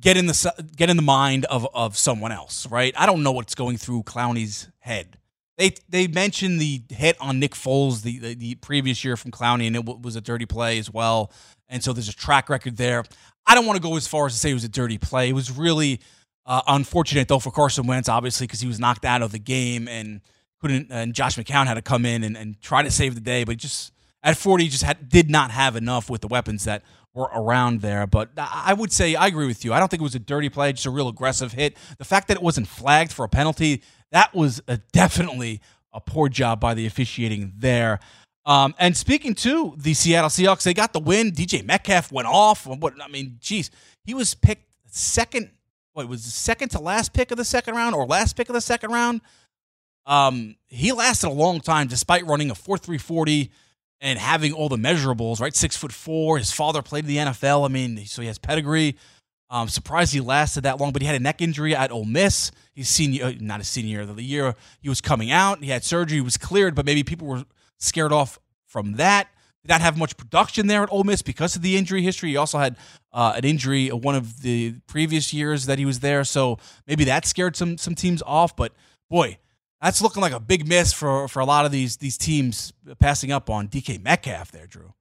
get 0.00 0.16
in 0.16 0.26
the 0.26 0.54
get 0.76 0.90
in 0.90 0.96
the 0.96 1.02
mind 1.02 1.44
of 1.46 1.66
of 1.74 1.96
someone 1.96 2.32
else, 2.32 2.66
right? 2.68 2.94
I 2.96 3.06
don't 3.06 3.22
know 3.22 3.32
what's 3.32 3.54
going 3.54 3.76
through 3.76 4.04
Clowney's 4.04 4.68
head. 4.78 5.18
They 5.56 5.72
they 5.88 6.06
mentioned 6.06 6.60
the 6.60 6.82
hit 6.90 7.16
on 7.20 7.40
Nick 7.40 7.52
Foles 7.52 8.02
the 8.02 8.18
the, 8.18 8.34
the 8.34 8.54
previous 8.56 9.04
year 9.04 9.16
from 9.16 9.30
Clowney, 9.32 9.66
and 9.66 9.74
it 9.76 9.84
w- 9.84 10.00
was 10.00 10.14
a 10.16 10.20
dirty 10.20 10.46
play 10.46 10.78
as 10.78 10.92
well. 10.92 11.32
And 11.68 11.82
so 11.82 11.92
there's 11.92 12.08
a 12.08 12.14
track 12.14 12.48
record 12.48 12.76
there. 12.76 13.04
I 13.46 13.54
don't 13.54 13.66
want 13.66 13.76
to 13.76 13.82
go 13.82 13.96
as 13.96 14.06
far 14.06 14.26
as 14.26 14.34
to 14.34 14.38
say 14.38 14.50
it 14.50 14.54
was 14.54 14.64
a 14.64 14.68
dirty 14.68 14.98
play. 14.98 15.30
It 15.30 15.32
was 15.32 15.50
really 15.50 16.00
uh, 16.46 16.62
unfortunate 16.68 17.26
though 17.28 17.40
for 17.40 17.50
Carson 17.50 17.86
Wentz, 17.86 18.08
obviously, 18.08 18.46
because 18.46 18.60
he 18.60 18.68
was 18.68 18.78
knocked 18.78 19.04
out 19.04 19.20
of 19.22 19.32
the 19.32 19.38
game 19.38 19.88
and 19.88 20.20
couldn't. 20.60 20.88
And 20.90 21.12
Josh 21.12 21.36
McCown 21.36 21.66
had 21.66 21.74
to 21.74 21.82
come 21.82 22.04
in 22.06 22.22
and, 22.24 22.36
and 22.36 22.60
try 22.60 22.82
to 22.82 22.90
save 22.90 23.14
the 23.16 23.20
day, 23.20 23.42
but 23.44 23.56
just 23.56 23.92
at 24.28 24.36
40, 24.36 24.68
just 24.68 24.82
had 24.82 25.08
did 25.08 25.30
not 25.30 25.50
have 25.50 25.74
enough 25.74 26.10
with 26.10 26.20
the 26.20 26.28
weapons 26.28 26.64
that 26.64 26.82
were 27.14 27.30
around 27.34 27.80
there. 27.80 28.06
But 28.06 28.30
I 28.36 28.74
would 28.74 28.92
say 28.92 29.14
I 29.14 29.26
agree 29.26 29.46
with 29.46 29.64
you. 29.64 29.72
I 29.72 29.78
don't 29.78 29.88
think 29.88 30.02
it 30.02 30.04
was 30.04 30.14
a 30.14 30.20
dirty 30.20 30.50
play, 30.50 30.72
just 30.72 30.84
a 30.84 30.90
real 30.90 31.08
aggressive 31.08 31.54
hit. 31.54 31.76
The 31.96 32.04
fact 32.04 32.28
that 32.28 32.36
it 32.36 32.42
wasn't 32.42 32.68
flagged 32.68 33.10
for 33.10 33.24
a 33.24 33.28
penalty, 33.28 33.82
that 34.12 34.34
was 34.34 34.60
a, 34.68 34.76
definitely 34.92 35.62
a 35.94 36.00
poor 36.00 36.28
job 36.28 36.60
by 36.60 36.74
the 36.74 36.84
officiating 36.84 37.54
there. 37.56 38.00
Um, 38.44 38.74
and 38.78 38.94
speaking 38.94 39.34
to 39.36 39.74
the 39.78 39.94
Seattle 39.94 40.28
Seahawks, 40.28 40.62
they 40.62 40.74
got 40.74 40.92
the 40.92 41.00
win. 41.00 41.32
DJ 41.32 41.64
Metcalf 41.64 42.12
went 42.12 42.28
off. 42.28 42.66
What 42.66 42.94
I 43.02 43.08
mean, 43.08 43.38
geez, 43.40 43.70
he 44.04 44.12
was 44.12 44.34
picked 44.34 44.66
second. 44.86 45.50
What 45.94 46.06
was 46.06 46.24
the 46.24 46.30
second 46.30 46.68
to 46.70 46.80
last 46.80 47.14
pick 47.14 47.30
of 47.30 47.38
the 47.38 47.44
second 47.44 47.76
round 47.76 47.94
or 47.94 48.06
last 48.06 48.36
pick 48.36 48.50
of 48.50 48.54
the 48.54 48.60
second 48.60 48.92
round? 48.92 49.22
Um, 50.04 50.56
he 50.66 50.92
lasted 50.92 51.28
a 51.28 51.32
long 51.32 51.60
time 51.60 51.86
despite 51.86 52.26
running 52.26 52.50
a 52.50 52.54
4.340 52.54 53.50
and 54.00 54.18
having 54.18 54.52
all 54.52 54.68
the 54.68 54.76
measurables, 54.76 55.40
right? 55.40 55.54
Six 55.54 55.76
foot 55.76 55.92
four. 55.92 56.38
His 56.38 56.52
father 56.52 56.82
played 56.82 57.04
in 57.04 57.08
the 57.08 57.16
NFL. 57.16 57.64
I 57.64 57.68
mean, 57.68 58.04
so 58.06 58.22
he 58.22 58.28
has 58.28 58.38
pedigree. 58.38 58.96
Um, 59.50 59.68
surprised 59.68 60.12
he 60.12 60.20
lasted 60.20 60.62
that 60.62 60.78
long, 60.78 60.92
but 60.92 61.00
he 61.00 61.06
had 61.06 61.16
a 61.16 61.20
neck 61.20 61.40
injury 61.40 61.74
at 61.74 61.90
Ole 61.90 62.04
Miss. 62.04 62.50
He's 62.74 62.88
senior, 62.88 63.24
uh, 63.24 63.32
not 63.40 63.60
a 63.60 63.64
senior 63.64 64.02
of 64.02 64.14
the 64.14 64.22
year. 64.22 64.54
He 64.80 64.90
was 64.90 65.00
coming 65.00 65.30
out. 65.30 65.62
He 65.62 65.70
had 65.70 65.84
surgery. 65.84 66.18
He 66.18 66.22
was 66.22 66.36
cleared, 66.36 66.74
but 66.74 66.84
maybe 66.84 67.02
people 67.02 67.26
were 67.26 67.44
scared 67.78 68.12
off 68.12 68.38
from 68.66 68.94
that. 68.94 69.28
Did 69.62 69.70
not 69.70 69.80
have 69.80 69.98
much 69.98 70.16
production 70.16 70.66
there 70.66 70.82
at 70.82 70.92
Ole 70.92 71.02
Miss 71.04 71.22
because 71.22 71.56
of 71.56 71.62
the 71.62 71.76
injury 71.76 72.02
history. 72.02 72.30
He 72.30 72.36
also 72.36 72.58
had 72.58 72.76
uh, 73.12 73.32
an 73.36 73.44
injury 73.44 73.88
one 73.88 74.14
of 74.14 74.42
the 74.42 74.74
previous 74.86 75.32
years 75.32 75.66
that 75.66 75.78
he 75.78 75.86
was 75.86 76.00
there, 76.00 76.24
so 76.24 76.58
maybe 76.86 77.04
that 77.04 77.24
scared 77.26 77.56
some 77.56 77.78
some 77.78 77.94
teams 77.94 78.22
off. 78.24 78.54
But 78.54 78.72
boy, 79.10 79.38
that's 79.80 80.02
looking 80.02 80.20
like 80.20 80.32
a 80.32 80.40
big 80.40 80.66
miss 80.66 80.92
for 80.92 81.28
for 81.28 81.40
a 81.40 81.44
lot 81.44 81.64
of 81.64 81.72
these 81.72 81.96
these 81.98 82.18
teams 82.18 82.72
passing 82.98 83.30
up 83.32 83.48
on 83.48 83.68
DK 83.68 84.02
Metcalf 84.02 84.50
there, 84.50 84.66
Drew. 84.66 84.94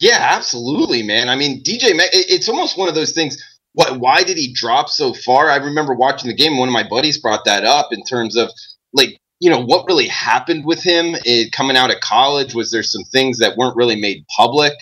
Yeah, 0.00 0.18
absolutely, 0.20 1.02
man. 1.02 1.28
I 1.28 1.36
mean, 1.36 1.62
DJ, 1.62 1.90
it's 2.12 2.48
almost 2.48 2.78
one 2.78 2.88
of 2.88 2.94
those 2.94 3.12
things. 3.12 3.36
What? 3.74 4.00
Why 4.00 4.22
did 4.22 4.38
he 4.38 4.52
drop 4.52 4.88
so 4.88 5.12
far? 5.12 5.50
I 5.50 5.56
remember 5.56 5.94
watching 5.94 6.28
the 6.28 6.36
game. 6.36 6.56
One 6.56 6.68
of 6.68 6.72
my 6.72 6.88
buddies 6.88 7.20
brought 7.20 7.44
that 7.44 7.64
up 7.64 7.92
in 7.92 8.02
terms 8.04 8.36
of 8.36 8.50
like 8.94 9.20
you 9.40 9.50
know 9.50 9.62
what 9.62 9.86
really 9.86 10.08
happened 10.08 10.64
with 10.64 10.82
him 10.82 11.16
it, 11.24 11.52
coming 11.52 11.76
out 11.76 11.92
of 11.92 12.00
college. 12.00 12.54
Was 12.54 12.70
there 12.70 12.82
some 12.82 13.04
things 13.04 13.38
that 13.38 13.56
weren't 13.56 13.76
really 13.76 14.00
made 14.00 14.24
public? 14.34 14.72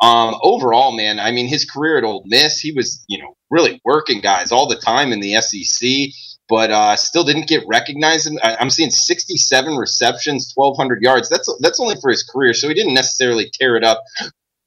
Um, 0.00 0.34
overall, 0.42 0.90
man, 0.90 1.20
I 1.20 1.30
mean, 1.30 1.46
his 1.46 1.64
career 1.64 1.98
at 1.98 2.04
Ole 2.04 2.24
Miss, 2.26 2.58
he 2.58 2.72
was 2.72 3.04
you 3.08 3.18
know 3.18 3.36
really 3.50 3.80
working 3.84 4.22
guys 4.22 4.50
all 4.50 4.66
the 4.66 4.76
time 4.76 5.12
in 5.12 5.20
the 5.20 5.38
SEC 5.42 6.08
but 6.48 6.70
uh, 6.70 6.96
still 6.96 7.24
didn't 7.24 7.48
get 7.48 7.64
recognized. 7.66 8.30
I'm 8.42 8.70
seeing 8.70 8.90
67 8.90 9.76
receptions, 9.76 10.52
1,200 10.54 11.02
yards. 11.02 11.28
That's 11.28 11.52
that's 11.60 11.80
only 11.80 11.96
for 12.00 12.10
his 12.10 12.22
career, 12.22 12.54
so 12.54 12.68
he 12.68 12.74
didn't 12.74 12.94
necessarily 12.94 13.50
tear 13.52 13.76
it 13.76 13.84
up 13.84 14.02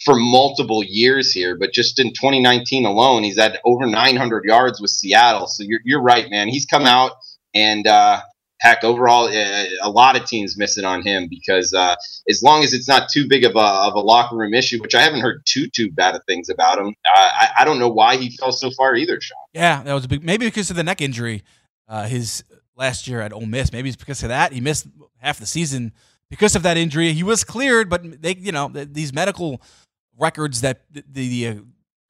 for 0.03 0.15
multiple 0.15 0.83
years 0.83 1.31
here, 1.31 1.57
but 1.57 1.73
just 1.73 1.99
in 1.99 2.09
2019 2.09 2.85
alone, 2.85 3.23
he's 3.23 3.37
at 3.37 3.59
over 3.65 3.85
900 3.85 4.43
yards 4.45 4.79
with 4.79 4.91
Seattle. 4.91 5.47
So 5.47 5.63
you're, 5.63 5.79
you're 5.83 6.01
right, 6.01 6.29
man. 6.29 6.47
He's 6.47 6.65
come 6.65 6.83
out 6.83 7.13
and 7.53 7.87
uh, 7.87 8.21
heck, 8.59 8.83
overall, 8.83 9.27
uh, 9.27 9.65
a 9.81 9.89
lot 9.89 10.15
of 10.15 10.25
teams 10.25 10.57
miss 10.57 10.77
it 10.77 10.85
on 10.85 11.01
him 11.01 11.27
because 11.29 11.73
uh, 11.73 11.95
as 12.29 12.43
long 12.43 12.63
as 12.63 12.73
it's 12.73 12.87
not 12.87 13.09
too 13.11 13.27
big 13.27 13.45
of 13.45 13.55
a, 13.55 13.59
of 13.59 13.95
a 13.95 13.99
locker 13.99 14.35
room 14.35 14.53
issue, 14.53 14.79
which 14.81 14.95
I 14.95 15.01
haven't 15.01 15.21
heard 15.21 15.41
too 15.45 15.67
too 15.69 15.91
bad 15.91 16.15
of 16.15 16.23
things 16.25 16.49
about 16.49 16.77
him, 16.77 16.87
uh, 16.87 17.11
I, 17.15 17.49
I 17.59 17.65
don't 17.65 17.79
know 17.79 17.89
why 17.89 18.17
he 18.17 18.35
fell 18.35 18.51
so 18.51 18.71
far 18.71 18.95
either, 18.95 19.19
Sean. 19.21 19.37
Yeah, 19.53 19.81
that 19.83 19.93
was 19.93 20.07
big 20.07 20.23
maybe 20.23 20.45
because 20.45 20.69
of 20.69 20.75
the 20.75 20.83
neck 20.83 21.01
injury. 21.01 21.43
Uh, 21.87 22.07
his 22.07 22.43
last 22.75 23.07
year 23.07 23.21
at 23.21 23.31
Ole 23.31 23.45
Miss, 23.45 23.71
maybe 23.71 23.89
it's 23.89 23.95
because 23.95 24.23
of 24.23 24.29
that 24.29 24.51
he 24.51 24.59
missed 24.59 24.87
half 25.17 25.39
the 25.39 25.45
season 25.45 25.93
because 26.29 26.55
of 26.55 26.63
that 26.63 26.77
injury. 26.77 27.13
He 27.13 27.23
was 27.23 27.43
cleared, 27.43 27.89
but 27.89 28.21
they, 28.21 28.35
you 28.35 28.51
know, 28.51 28.69
these 28.69 29.13
medical 29.13 29.61
records 30.17 30.61
that 30.61 30.81
the, 30.91 31.03
the 31.07 31.47
uh, 31.47 31.55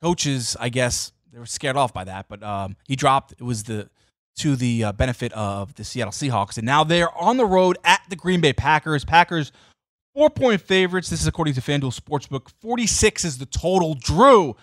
coaches, 0.02 0.56
I 0.60 0.70
guess, 0.70 1.12
they 1.32 1.40
were 1.40 1.46
scared 1.46 1.76
off 1.76 1.94
by 1.94 2.06
that. 2.06 2.28
But 2.30 2.42
um, 2.44 2.78
he 2.88 2.96
dropped. 2.96 3.34
It 3.34 3.44
was 3.44 3.64
the 3.64 3.90
to 4.38 4.56
the 4.56 4.86
uh, 4.86 4.92
benefit 4.92 5.32
of 5.34 5.76
the 5.76 5.84
Seattle 5.84 6.12
Seahawks, 6.12 6.58
and 6.58 6.66
now 6.66 6.84
they're 6.84 7.16
on 7.18 7.38
the 7.38 7.46
road 7.46 7.78
at 7.84 8.02
the 8.10 8.16
Green 8.16 8.42
Bay 8.42 8.54
Packers. 8.54 9.06
Packers 9.06 9.52
four 10.14 10.30
point 10.30 10.62
favorites. 10.62 11.10
This 11.10 11.22
is 11.22 11.28
according 11.28 11.54
to 11.56 11.62
FanDuel 11.62 11.98
Sportsbook. 11.98 12.50
Forty 12.62 12.88
six 12.88 13.26
is 13.26 13.38
the 13.38 13.46
total. 13.46 13.96
Drew. 13.96 14.56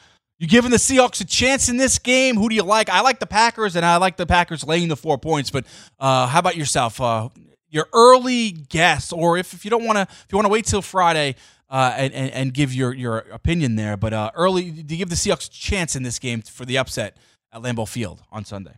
You 0.43 0.49
giving 0.49 0.73
the 0.73 0.77
Seahawks 0.77 1.21
a 1.21 1.25
chance 1.25 1.69
in 1.69 1.77
this 1.77 2.01
game? 2.01 2.35
Who 2.35 2.49
do 2.49 2.57
you 2.57 2.65
like? 2.65 2.91
I 2.91 3.03
like 3.03 3.21
the 3.21 3.29
Packers, 3.29 3.77
and 3.77 3.87
I 3.87 3.99
like 3.99 4.17
the 4.17 4.27
Packers 4.27 4.65
laying 4.65 4.89
the 4.89 4.97
four 4.97 5.17
points. 5.17 5.53
But 5.53 5.65
uh, 6.01 6.27
how 6.27 6.41
about 6.41 6.57
yourself? 6.57 7.01
Uh, 7.01 7.29
your 7.69 7.87
early 7.93 8.51
guess, 8.51 9.13
or 9.13 9.39
if, 9.39 9.55
if 9.55 9.65
you 9.65 9.71
don't 9.71 9.85
want 9.85 9.99
to, 9.99 10.03
if 10.03 10.27
you 10.33 10.37
want 10.37 10.47
to 10.47 10.53
wait 10.53 10.65
till 10.65 10.83
Friday, 10.83 11.37
uh, 11.71 11.95
and, 11.97 12.13
and, 12.13 12.33
and 12.33 12.55
give 12.55 12.75
your 12.75 12.93
your 12.93 13.19
opinion 13.19 13.77
there. 13.77 13.97
But 13.97 14.15
uh, 14.15 14.33
early, 14.35 14.69
do 14.73 14.97
you 14.97 14.99
give 14.99 15.11
the 15.11 15.15
Seahawks 15.15 15.47
a 15.47 15.53
chance 15.53 15.95
in 15.95 16.03
this 16.03 16.19
game 16.19 16.43
for 16.43 16.65
the 16.65 16.77
upset 16.77 17.19
at 17.53 17.63
Lambeau 17.63 17.87
Field 17.87 18.25
on 18.33 18.45
Sunday? 18.45 18.75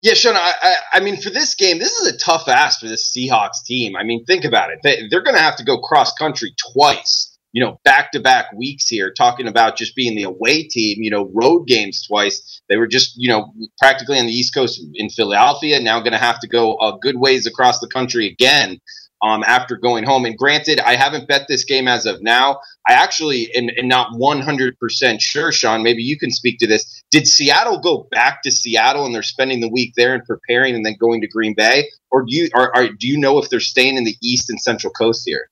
Yeah, 0.00 0.14
Sean. 0.14 0.36
I, 0.36 0.54
I, 0.58 0.74
I 0.94 1.00
mean, 1.00 1.20
for 1.20 1.28
this 1.28 1.54
game, 1.54 1.78
this 1.78 2.00
is 2.00 2.14
a 2.14 2.16
tough 2.16 2.48
ask 2.48 2.80
for 2.80 2.88
this 2.88 3.14
Seahawks 3.14 3.62
team. 3.66 3.94
I 3.94 4.04
mean, 4.04 4.24
think 4.24 4.46
about 4.46 4.70
it. 4.70 4.78
They, 4.82 5.06
they're 5.06 5.22
going 5.22 5.36
to 5.36 5.42
have 5.42 5.56
to 5.56 5.64
go 5.64 5.82
cross 5.82 6.14
country 6.14 6.54
twice. 6.72 7.33
You 7.54 7.64
know, 7.64 7.80
back 7.84 8.12
to 8.12 8.20
back 8.20 8.52
weeks 8.52 8.88
here, 8.88 9.10
talking 9.10 9.48
about 9.48 9.78
just 9.78 9.96
being 9.96 10.16
the 10.16 10.24
away 10.24 10.64
team. 10.64 10.98
You 11.02 11.10
know, 11.10 11.30
road 11.32 11.66
games 11.66 12.06
twice. 12.06 12.60
They 12.68 12.76
were 12.76 12.86
just, 12.86 13.14
you 13.16 13.28
know, 13.28 13.52
practically 13.78 14.18
on 14.18 14.26
the 14.26 14.32
East 14.32 14.52
Coast 14.52 14.82
in 14.94 15.08
Philadelphia. 15.08 15.80
Now 15.80 16.00
going 16.00 16.12
to 16.12 16.18
have 16.18 16.40
to 16.40 16.48
go 16.48 16.76
a 16.78 16.98
good 17.00 17.16
ways 17.18 17.46
across 17.46 17.78
the 17.78 17.88
country 17.88 18.26
again 18.26 18.80
um, 19.24 19.42
after 19.46 19.76
going 19.76 20.04
home. 20.04 20.26
And 20.26 20.36
granted, 20.36 20.80
I 20.80 20.96
haven't 20.96 21.26
bet 21.26 21.46
this 21.48 21.64
game 21.64 21.88
as 21.88 22.04
of 22.04 22.22
now. 22.22 22.58
I 22.86 22.92
actually 22.92 23.50
am, 23.54 23.70
am 23.78 23.88
not 23.88 24.12
100% 24.12 25.20
sure, 25.20 25.50
Sean. 25.50 25.82
Maybe 25.82 26.02
you 26.02 26.18
can 26.18 26.30
speak 26.30 26.58
to 26.58 26.66
this. 26.66 27.02
Did 27.10 27.26
Seattle 27.26 27.80
go 27.80 28.06
back 28.10 28.42
to 28.42 28.50
Seattle 28.50 29.06
and 29.06 29.14
they're 29.14 29.22
spending 29.22 29.60
the 29.60 29.70
week 29.70 29.94
there 29.96 30.14
and 30.14 30.22
preparing 30.24 30.74
and 30.74 30.84
then 30.84 30.96
going 31.00 31.22
to 31.22 31.28
Green 31.28 31.54
Bay? 31.54 31.88
Or 32.10 32.22
do 32.22 32.36
you, 32.36 32.50
are, 32.54 32.70
are, 32.76 32.88
do 32.88 33.08
you 33.08 33.18
know 33.18 33.38
if 33.38 33.48
they're 33.48 33.60
staying 33.60 33.96
in 33.96 34.04
the 34.04 34.16
East 34.22 34.50
and 34.50 34.60
Central 34.60 34.92
Coast 34.92 35.22
here? 35.24 35.48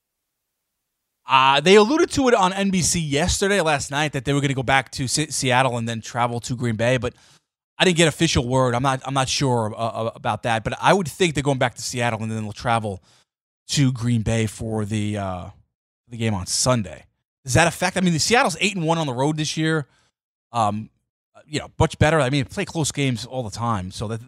Uh, 1.32 1.62
they 1.62 1.76
alluded 1.76 2.10
to 2.10 2.28
it 2.28 2.34
on 2.34 2.52
NBC 2.52 3.00
yesterday, 3.02 3.62
last 3.62 3.90
night, 3.90 4.12
that 4.12 4.26
they 4.26 4.34
were 4.34 4.40
going 4.40 4.50
to 4.50 4.54
go 4.54 4.62
back 4.62 4.90
to 4.90 5.08
Seattle 5.08 5.78
and 5.78 5.88
then 5.88 6.02
travel 6.02 6.40
to 6.40 6.54
Green 6.54 6.76
Bay, 6.76 6.98
but 6.98 7.14
I 7.78 7.86
didn't 7.86 7.96
get 7.96 8.06
official 8.06 8.46
word. 8.46 8.74
I'm 8.74 8.82
not. 8.82 9.00
I'm 9.06 9.14
not 9.14 9.30
sure 9.30 9.72
uh, 9.74 10.10
about 10.14 10.42
that, 10.42 10.62
but 10.62 10.74
I 10.78 10.92
would 10.92 11.08
think 11.08 11.32
they're 11.32 11.42
going 11.42 11.56
back 11.56 11.74
to 11.76 11.82
Seattle 11.82 12.22
and 12.22 12.30
then 12.30 12.42
they'll 12.42 12.52
travel 12.52 13.02
to 13.68 13.92
Green 13.92 14.20
Bay 14.20 14.44
for 14.44 14.84
the 14.84 15.16
uh, 15.16 15.46
the 16.06 16.18
game 16.18 16.34
on 16.34 16.46
Sunday. 16.46 17.06
Does 17.44 17.54
that 17.54 17.66
affect? 17.66 17.96
I 17.96 18.02
mean, 18.02 18.12
the 18.12 18.18
Seattle's 18.18 18.58
eight 18.60 18.76
and 18.76 18.84
one 18.84 18.98
on 18.98 19.06
the 19.06 19.14
road 19.14 19.38
this 19.38 19.56
year. 19.56 19.88
Um, 20.52 20.90
you 21.46 21.60
know, 21.60 21.70
much 21.78 21.98
better. 21.98 22.20
I 22.20 22.28
mean, 22.28 22.44
play 22.44 22.66
close 22.66 22.92
games 22.92 23.24
all 23.24 23.42
the 23.42 23.50
time. 23.50 23.90
So 23.90 24.06
that 24.08 24.20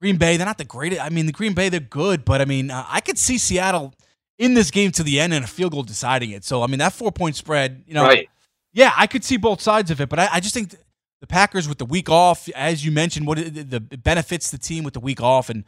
Green 0.00 0.16
Bay, 0.16 0.36
they're 0.36 0.46
not 0.46 0.58
the 0.58 0.64
greatest. 0.64 1.00
I 1.00 1.10
mean, 1.10 1.26
the 1.26 1.32
Green 1.32 1.54
Bay, 1.54 1.68
they're 1.68 1.78
good, 1.78 2.24
but 2.24 2.40
I 2.40 2.44
mean, 2.44 2.72
uh, 2.72 2.84
I 2.88 3.00
could 3.00 3.18
see 3.18 3.38
Seattle 3.38 3.94
in 4.42 4.54
this 4.54 4.72
game 4.72 4.90
to 4.90 5.04
the 5.04 5.20
end 5.20 5.32
and 5.32 5.44
a 5.44 5.48
field 5.48 5.70
goal 5.70 5.84
deciding 5.84 6.30
it. 6.30 6.42
So 6.44 6.62
I 6.62 6.66
mean, 6.66 6.80
that 6.80 6.92
four 6.92 7.12
point 7.12 7.36
spread, 7.36 7.84
you 7.86 7.94
know, 7.94 8.02
right. 8.02 8.28
yeah, 8.72 8.92
I 8.96 9.06
could 9.06 9.22
see 9.22 9.36
both 9.36 9.60
sides 9.60 9.92
of 9.92 10.00
it, 10.00 10.08
but 10.08 10.18
I, 10.18 10.28
I 10.32 10.40
just 10.40 10.52
think 10.52 10.74
the 11.20 11.26
Packers 11.28 11.68
with 11.68 11.78
the 11.78 11.86
week 11.86 12.10
off, 12.10 12.48
as 12.56 12.84
you 12.84 12.90
mentioned, 12.90 13.28
what 13.28 13.38
the 13.38 13.78
benefits 13.80 14.50
the 14.50 14.58
team 14.58 14.82
with 14.82 14.94
the 14.94 15.00
week 15.00 15.22
off 15.22 15.48
and 15.48 15.64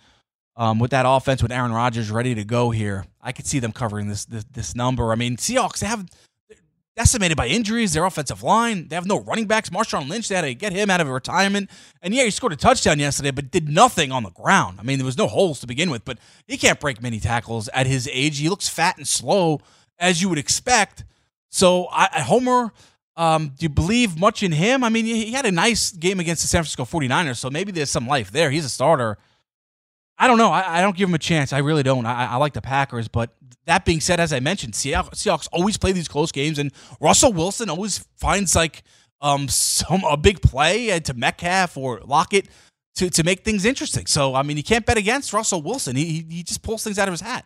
um, 0.57 0.81
with 0.81 0.91
that 0.91 1.05
offense 1.07 1.41
with 1.41 1.53
Aaron 1.53 1.73
Rodgers 1.73 2.11
ready 2.11 2.35
to 2.35 2.45
go 2.45 2.71
here, 2.71 3.07
I 3.23 3.31
could 3.31 3.47
see 3.47 3.61
them 3.61 3.71
covering 3.71 4.09
this 4.09 4.25
this, 4.25 4.45
this 4.51 4.75
number. 4.75 5.13
I 5.13 5.15
mean, 5.15 5.37
Seahawks 5.37 5.79
they 5.79 5.87
have 5.87 6.05
decimated 6.97 7.37
by 7.37 7.47
injuries. 7.47 7.93
Their 7.93 8.05
offensive 8.05 8.43
line, 8.43 8.89
they 8.89 8.95
have 8.95 9.07
no 9.07 9.21
running 9.21 9.47
backs. 9.47 9.71
Marshawn 9.71 10.09
Lynch, 10.09 10.29
they 10.29 10.35
had 10.35 10.43
to 10.43 10.55
get 10.55 10.73
him 10.73 10.91
out 10.91 11.01
of 11.01 11.09
retirement. 11.09 11.71
And 12.03 12.15
yeah, 12.15 12.25
he 12.25 12.31
scored 12.31 12.53
a 12.53 12.57
touchdown 12.57 12.99
yesterday, 12.99 13.31
but 13.31 13.51
did 13.51 13.69
nothing 13.69 14.13
on 14.13 14.23
the 14.23 14.31
ground. 14.31 14.79
I 14.81 14.83
mean, 14.83 14.99
there 14.99 15.07
was 15.07 15.19
no 15.19 15.27
holes 15.27 15.61
to 15.61 15.67
begin 15.67 15.91
with, 15.91 16.05
but 16.05 16.19
he 16.47 16.57
can't 16.57 16.81
break 16.81 17.03
many 17.03 17.21
tackles 17.21 17.69
at 17.69 17.87
his 17.87 18.09
age. 18.13 18.39
He 18.39 18.49
looks 18.49 18.69
fat 18.69 18.97
and 18.97 19.07
slow, 19.07 19.61
as 19.99 20.23
you 20.23 20.29
would 20.29 20.39
expect. 20.39 21.05
So, 21.51 21.89
I, 21.91 22.23
Homer, 22.23 22.73
um, 23.17 23.53
do 23.57 23.65
you 23.65 23.69
believe 23.69 24.19
much 24.19 24.43
in 24.43 24.53
him? 24.53 24.83
I 24.83 24.89
mean, 24.89 25.05
he 25.05 25.33
had 25.33 25.47
a 25.47 25.53
nice 25.53 25.93
game 25.93 26.19
against 26.19 26.43
the 26.43 26.49
San 26.49 26.65
Francisco 26.65 26.85
49ers, 26.85 27.37
so 27.37 27.49
maybe 27.51 27.71
there's 27.71 27.91
some 27.91 28.09
life 28.09 28.31
there. 28.33 28.51
He's 28.51 28.65
a 28.65 28.71
starter. 28.71 29.19
I 30.19 30.29
don't 30.29 30.39
know. 30.39 30.51
I, 30.51 30.79
I, 30.79 30.81
don't 30.81 30.97
give 30.97 31.09
them 31.09 31.15
a 31.15 31.19
chance. 31.19 31.53
I 31.53 31.59
really 31.59 31.83
don't. 31.83 32.07
I, 32.07 32.27
I, 32.27 32.37
like 32.37 32.53
the 32.53 32.63
Packers, 32.63 33.09
but 33.09 33.35
that 33.67 33.85
being 33.85 34.01
said, 34.01 34.21
as 34.21 34.33
I 34.33 34.41
mentioned, 34.41 34.75
Seahawks, 34.75 35.11
Seahawks 35.15 35.49
always 35.53 35.77
play 35.77 35.93
these 35.93 36.07
close 36.07 36.31
games, 36.31 36.59
and 36.59 36.73
Russell 37.01 37.33
Wilson 37.33 37.69
always 37.69 38.07
finds 38.17 38.55
like 38.55 38.83
um 39.21 39.49
some 39.49 40.05
a 40.05 40.17
big 40.17 40.41
play 40.43 40.99
to 41.01 41.15
Metcalf 41.15 41.77
or 41.77 42.01
Lockett 42.05 42.49
to 42.97 43.11
to 43.11 43.25
make 43.25 43.45
things 43.45 43.65
interesting. 43.65 44.07
So 44.07 44.35
I 44.35 44.43
mean, 44.43 44.57
you 44.57 44.63
can't 44.63 44.87
bet 44.87 44.99
against 44.99 45.33
Russell 45.33 45.63
Wilson. 45.63 45.97
He 45.97 46.25
he 46.29 46.43
just 46.43 46.63
pulls 46.63 46.85
things 46.85 46.99
out 46.99 47.09
of 47.09 47.13
his 47.13 47.21
hat. 47.21 47.45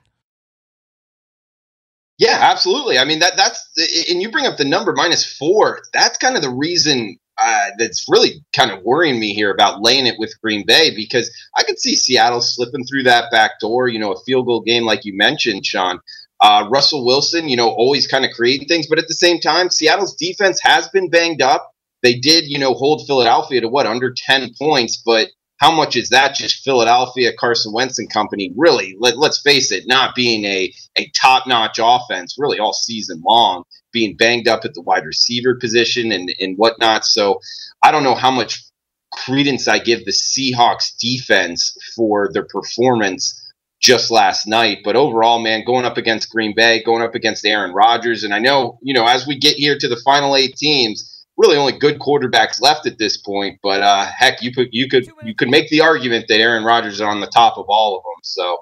Yeah, 2.18 2.38
absolutely. 2.40 2.98
I 2.98 3.04
mean 3.04 3.20
that 3.20 3.36
that's 3.36 3.66
and 4.10 4.20
you 4.20 4.30
bring 4.30 4.46
up 4.46 4.56
the 4.58 4.64
number 4.64 4.92
minus 4.92 5.24
four. 5.24 5.82
That's 5.92 6.18
kind 6.18 6.36
of 6.36 6.42
the 6.42 6.50
reason 6.50 7.18
uh, 7.38 7.70
that's 7.78 8.06
really 8.08 8.44
kind 8.54 8.70
of 8.70 8.82
worrying 8.82 9.20
me 9.20 9.32
here 9.32 9.50
about 9.52 9.80
laying 9.80 10.06
it 10.06 10.18
with 10.18 10.34
Green 10.42 10.64
Bay 10.66 10.94
because 10.94 11.30
I 11.56 11.62
could 11.62 11.78
see 11.78 11.94
Seattle 11.94 12.40
slipping 12.40 12.84
through 12.84 13.04
that 13.04 13.30
back 13.30 13.60
door. 13.60 13.88
You 13.88 13.98
know, 13.98 14.12
a 14.12 14.20
field 14.24 14.46
goal 14.46 14.60
game 14.60 14.84
like 14.84 15.04
you 15.04 15.16
mentioned, 15.16 15.64
Sean. 15.64 16.00
Uh, 16.40 16.68
Russell 16.70 17.04
Wilson, 17.04 17.48
you 17.48 17.56
know, 17.56 17.68
always 17.68 18.06
kind 18.06 18.24
of 18.24 18.30
creating 18.30 18.68
things, 18.68 18.86
but 18.86 18.98
at 18.98 19.08
the 19.08 19.14
same 19.14 19.40
time, 19.40 19.70
Seattle's 19.70 20.14
defense 20.14 20.60
has 20.62 20.88
been 20.88 21.10
banged 21.10 21.42
up. 21.42 21.72
They 22.02 22.14
did, 22.14 22.44
you 22.46 22.60
know, 22.60 22.74
hold 22.74 23.06
Philadelphia 23.08 23.60
to 23.60 23.68
what 23.68 23.86
under 23.86 24.12
ten 24.16 24.52
points, 24.56 24.96
but 25.04 25.28
how 25.56 25.72
much 25.72 25.96
is 25.96 26.10
that 26.10 26.36
just 26.36 26.62
Philadelphia, 26.62 27.32
Carson 27.36 27.72
Wentz 27.72 27.98
and 27.98 28.12
company? 28.12 28.52
Really, 28.56 28.96
let, 29.00 29.16
us 29.16 29.40
face 29.40 29.72
it, 29.72 29.84
not 29.88 30.14
being 30.14 30.44
a, 30.44 30.72
a 30.96 31.10
top 31.20 31.48
notch 31.48 31.80
offense 31.82 32.36
really 32.38 32.60
all 32.60 32.72
season 32.72 33.20
long 33.26 33.64
being 33.92 34.16
banged 34.16 34.48
up 34.48 34.64
at 34.64 34.74
the 34.74 34.82
wide 34.82 35.04
receiver 35.04 35.54
position 35.54 36.12
and, 36.12 36.34
and 36.40 36.56
whatnot. 36.56 37.04
So 37.04 37.40
I 37.82 37.90
don't 37.90 38.04
know 38.04 38.14
how 38.14 38.30
much 38.30 38.62
credence 39.12 39.68
I 39.68 39.78
give 39.78 40.04
the 40.04 40.12
Seahawks 40.12 40.96
defense 40.98 41.76
for 41.96 42.30
their 42.32 42.44
performance 42.44 43.44
just 43.80 44.10
last 44.10 44.46
night. 44.46 44.78
But 44.84 44.96
overall, 44.96 45.38
man, 45.38 45.64
going 45.64 45.84
up 45.84 45.96
against 45.96 46.30
Green 46.30 46.54
Bay, 46.54 46.82
going 46.82 47.02
up 47.02 47.14
against 47.14 47.46
Aaron 47.46 47.72
Rodgers, 47.72 48.24
and 48.24 48.34
I 48.34 48.38
know, 48.38 48.78
you 48.82 48.94
know, 48.94 49.06
as 49.06 49.26
we 49.26 49.38
get 49.38 49.54
here 49.54 49.78
to 49.78 49.88
the 49.88 50.00
final 50.04 50.36
eight 50.36 50.56
teams, 50.56 51.26
really 51.36 51.56
only 51.56 51.78
good 51.78 51.98
quarterbacks 51.98 52.60
left 52.60 52.86
at 52.86 52.98
this 52.98 53.16
point. 53.16 53.58
But 53.62 53.80
uh, 53.80 54.06
heck, 54.06 54.42
you 54.42 54.52
could 54.52 54.68
you 54.72 54.88
could 54.88 55.08
you 55.22 55.34
could 55.34 55.48
make 55.48 55.70
the 55.70 55.80
argument 55.80 56.26
that 56.28 56.40
Aaron 56.40 56.64
Rodgers 56.64 56.94
is 56.94 57.00
on 57.00 57.20
the 57.20 57.28
top 57.28 57.56
of 57.56 57.66
all 57.68 57.96
of 57.96 58.02
them. 58.02 58.20
So 58.22 58.58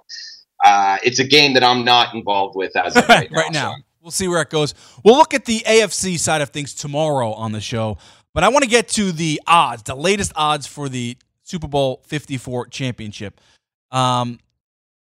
uh, 0.65 0.99
it's 1.03 1.19
a 1.19 1.27
game 1.27 1.55
that 1.55 1.65
I'm 1.65 1.85
not 1.85 2.15
involved 2.15 2.55
with 2.57 2.77
as 2.77 2.97
of 2.97 3.09
right 3.09 3.31
now. 3.31 3.39
right 3.39 3.53
now. 3.53 3.77
We'll 4.07 4.13
see 4.13 4.29
where 4.29 4.41
it 4.41 4.51
goes. 4.51 4.73
We'll 5.03 5.17
look 5.17 5.35
at 5.35 5.47
the 5.47 5.65
AFC 5.67 6.17
side 6.17 6.41
of 6.41 6.51
things 6.51 6.75
tomorrow 6.75 7.33
on 7.33 7.51
the 7.51 7.61
show. 7.61 7.99
But 8.35 8.45
I 8.45 8.51
want 8.51 8.63
to 8.63 8.71
get 8.71 8.87
to 8.91 9.11
the 9.11 9.43
odds, 9.49 9.83
the 9.83 9.97
latest 9.97 10.31
odds 10.37 10.65
for 10.65 10.89
the 10.89 11.17
Super 11.43 11.67
Bowl 11.67 12.03
54 12.07 12.69
championship. 12.69 13.41
Um, 13.91 14.39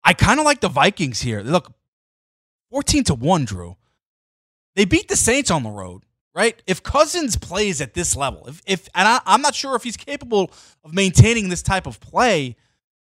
I 0.04 0.12
kind 0.12 0.42
of 0.42 0.46
like 0.46 0.60
the 0.60 0.68
Vikings 0.68 1.22
here. 1.22 1.39
Look, 1.39 1.72
14 2.70 3.06
to 3.06 3.14
1, 3.16 3.46
Drew. 3.46 3.78
They 4.76 4.84
beat 4.84 5.08
the 5.08 5.16
Saints 5.16 5.50
on 5.50 5.64
the 5.64 5.70
road, 5.70 6.04
right? 6.36 6.62
If 6.68 6.84
Cousins 6.84 7.38
plays 7.38 7.80
at 7.80 7.94
this 7.94 8.18
level, 8.18 8.46
if, 8.50 8.62
if 8.66 8.89
and 8.94 9.08
I, 9.08 9.22
I'm 9.26 9.42
not 9.42 9.56
sure 9.56 9.78
if 9.78 9.84
he's 9.84 9.96
capable 9.96 10.52
of 10.84 10.94
maintaining 10.94 11.48
this 11.48 11.62
type 11.62 11.88
of 11.88 12.02
play, 12.02 12.58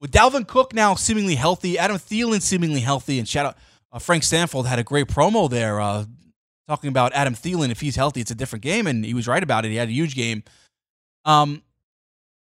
with 0.00 0.12
Dalvin 0.12 0.46
Cook 0.46 0.74
now 0.74 0.94
seemingly 0.94 1.34
healthy, 1.34 1.76
Adam 1.76 1.96
Thielen 1.96 2.40
seemingly 2.40 2.82
healthy, 2.82 3.18
and 3.18 3.26
shout 3.26 3.46
out 3.46 3.56
uh, 3.92 3.98
Frank 3.98 4.22
Stanfield 4.22 4.66
had 4.66 4.78
a 4.78 4.82
great 4.84 5.06
promo 5.06 5.48
there 5.48 5.80
uh, 5.80 6.04
talking 6.66 6.88
about 6.88 7.12
Adam 7.12 7.34
Thielen. 7.34 7.70
If 7.70 7.80
he's 7.80 7.96
healthy, 7.96 8.20
it's 8.20 8.30
a 8.30 8.34
different 8.34 8.62
game, 8.62 8.86
and 8.86 9.04
he 9.04 9.14
was 9.14 9.28
right 9.28 9.42
about 9.42 9.64
it. 9.64 9.68
He 9.68 9.76
had 9.76 9.88
a 9.88 9.92
huge 9.92 10.14
game. 10.14 10.42
Um, 11.24 11.62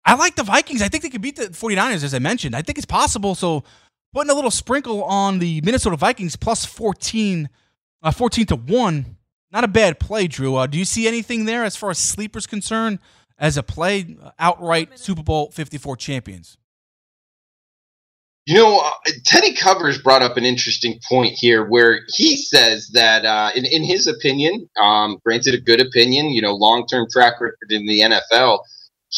I 0.05 0.15
like 0.15 0.37
the 0.37 0.43
Vikings. 0.43 0.83
I 0.83 0.89
think 0.89 1.03
they 1.03 1.11
could 1.11 1.23
beat 1.23 1.37
the 1.37 1.47
49ers, 1.47 2.03
as 2.03 2.15
I 2.15 2.19
mentioned. 2.19 2.57
I 2.57 2.63
think 2.63 2.79
it's 2.79 2.87
possible. 2.87 3.35
So 3.35 3.65
putting 4.13 4.31
a 4.31 4.35
little 4.35 4.51
sprinkle 4.51 5.05
on 5.05 5.39
the 5.39 5.61
Minnesota 5.63 5.97
Vikings 5.97 6.37
plus 6.37 6.65
14, 6.65 7.49
uh, 8.03 8.11
14 8.11 8.47
to 8.47 8.57
1. 8.57 9.17
Not 9.51 9.65
a 9.65 9.69
bad 9.69 10.01
play, 10.01 10.27
Drew. 10.27 10.57
Uh, 10.57 10.67
do 10.67 10.79
you 10.79 10.85
see 10.85 11.07
anything 11.07 11.45
there 11.45 11.65
as 11.65 11.77
far 11.77 11.91
as 11.91 11.99
sleepers 11.99 12.47
concerned 12.47 12.99
as 13.39 13.57
a 13.57 13.63
play 13.63 14.17
outright 14.39 14.99
Super 14.99 15.23
Bowl 15.23 15.51
54 15.51 15.97
champions? 15.97 16.59
You 18.47 18.57
know, 18.57 18.79
uh, 18.79 19.11
Teddy 19.25 19.55
Covers 19.55 19.97
brought 19.97 20.21
up 20.21 20.37
an 20.37 20.45
interesting 20.45 21.01
point 21.09 21.33
here 21.33 21.65
where 21.65 22.01
he 22.09 22.37
says 22.37 22.89
that, 22.89 23.25
uh, 23.25 23.51
in, 23.55 23.65
in 23.65 23.83
his 23.83 24.07
opinion, 24.07 24.69
um, 24.79 25.19
granted 25.25 25.55
a 25.55 25.61
good 25.61 25.81
opinion, 25.81 26.27
you 26.27 26.43
know, 26.43 26.55
long 26.55 26.87
term 26.87 27.07
track 27.11 27.41
record 27.41 27.71
in 27.71 27.87
the 27.87 28.01
NFL, 28.01 28.59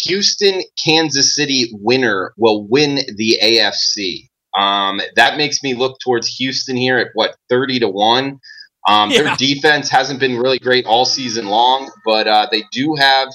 Houston, 0.05 0.63
Kansas 0.83 1.35
City 1.35 1.71
winner 1.73 2.35
will 2.37 2.67
win 2.69 3.01
the 3.17 3.39
AFC. 3.43 4.29
Um, 4.57 5.01
that 5.17 5.37
makes 5.37 5.63
me 5.63 5.75
look 5.75 5.99
towards 5.99 6.29
Houston 6.37 6.77
here 6.77 6.99
at 6.99 7.09
what, 7.15 7.37
30 7.49 7.81
to 7.81 7.89
1. 7.89 8.41
Um, 8.89 9.11
yeah. 9.11 9.23
Their 9.23 9.37
defense 9.37 9.89
hasn't 9.89 10.21
been 10.21 10.39
really 10.39 10.59
great 10.59 10.87
all 10.87 11.05
season 11.05 11.47
long, 11.47 11.91
but 12.05 12.29
uh, 12.29 12.47
they 12.51 12.63
do 12.71 12.95
have 12.95 13.29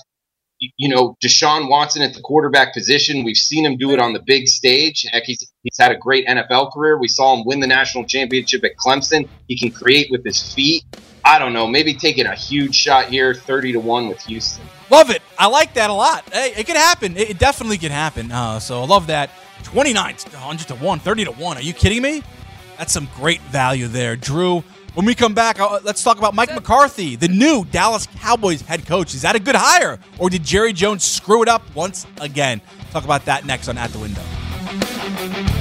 you 0.78 0.89
know, 0.89 1.18
Deshaun 1.24 1.70
Watson 1.70 2.01
at 2.01 2.14
the 2.14 2.22
quarterback 2.22 2.74
position. 2.74 3.24
We've 3.24 3.36
seen 3.36 3.66
him 3.66 3.78
do 3.78 3.91
it 3.91 3.99
on 3.99 4.14
the 4.14 4.22
big 4.22 4.47
stage. 4.47 5.05
Heck, 5.12 5.24
he's, 5.24 5.51
he's 5.64 5.78
had 5.80 5.91
a 5.91 5.97
great 5.97 6.28
NFL 6.28 6.72
career. 6.72 6.99
We 6.99 7.07
saw 7.07 7.36
him 7.36 7.45
win 7.45 7.59
the 7.59 7.68
national 7.68 8.05
championship 8.05 8.64
at 8.64 8.76
Clemson. 8.78 9.28
He 9.47 9.57
can 9.57 9.72
create 9.72 10.09
with 10.12 10.24
his 10.24 10.53
feet. 10.53 10.84
I 11.24 11.39
don't 11.39 11.53
know. 11.53 11.68
Maybe 11.68 11.93
taking 11.93 12.26
a 12.26 12.36
huge 12.36 12.76
shot 12.76 13.05
here, 13.05 13.34
30 13.34 13.74
to 13.74 13.80
1 13.80 14.07
with 14.07 14.22
Houston. 14.24 14.64
Love 14.89 15.09
it. 15.09 15.22
I 15.38 15.47
like 15.47 15.74
that 15.76 15.89
a 15.89 15.93
lot. 15.93 16.28
Hey, 16.32 16.53
it 16.57 16.66
could 16.66 16.76
happen. 16.76 17.16
It 17.18 17.38
definitely 17.39 17.78
could 17.78 17.91
happen. 17.91 18.32
Uh, 18.32 18.59
so 18.59 18.82
I 18.82 18.86
love 18.86 19.07
that. 19.07 19.30
29 19.64 20.16
100 20.16 20.68
to 20.68 20.76
1, 20.76 20.99
30 20.99 21.26
to 21.26 21.32
1. 21.32 21.57
Are 21.57 21.62
you 21.62 21.74
kidding 21.74 22.01
me? 22.01 22.24
That's 22.78 22.91
some 22.91 23.07
great 23.16 23.41
value 23.41 23.88
there. 23.88 24.16
Drew, 24.16 24.64
when 24.94 25.06
we 25.06 25.16
come 25.16 25.34
back, 25.34 25.60
let's 25.84 26.04
talk 26.04 26.18
about 26.18 26.34
Mike 26.34 26.54
McCarthy, 26.54 27.16
the 27.16 27.28
new 27.28 27.66
Dallas 27.66 28.08
Cowboys 28.18 28.62
head 28.62 28.86
coach. 28.86 29.14
Is 29.14 29.22
that 29.22 29.36
a 29.36 29.39
good 29.39 29.56
hire, 29.56 30.00
or 30.20 30.30
did 30.30 30.44
Jerry 30.44 30.74
Jones 30.74 31.04
screw 31.04 31.42
it 31.42 31.48
up 31.48 31.64
once 31.76 32.06
again? 32.20 32.62
Talk 32.92 33.06
about 33.06 33.26
that 33.26 33.46
next 33.46 33.68
on 33.70 33.78
At 33.78 33.92
the 33.92 34.00
Window. 34.00 35.61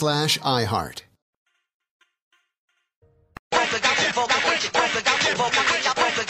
slash 0.00 0.38
iHeart. 0.38 1.02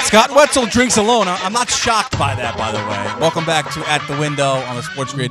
Scott 0.02 0.34
Wetzel 0.34 0.66
drinks 0.66 0.96
alone. 0.96 1.28
I'm 1.28 1.52
not 1.52 1.70
shocked 1.70 2.18
by 2.18 2.34
that, 2.34 2.58
by 2.58 2.72
the 2.72 2.78
way. 2.78 3.20
Welcome 3.20 3.44
back 3.44 3.72
to 3.74 3.88
At 3.88 4.04
the 4.08 4.18
Window 4.18 4.54
on 4.54 4.74
the 4.74 4.82
Sports 4.82 5.14
Grid 5.14 5.30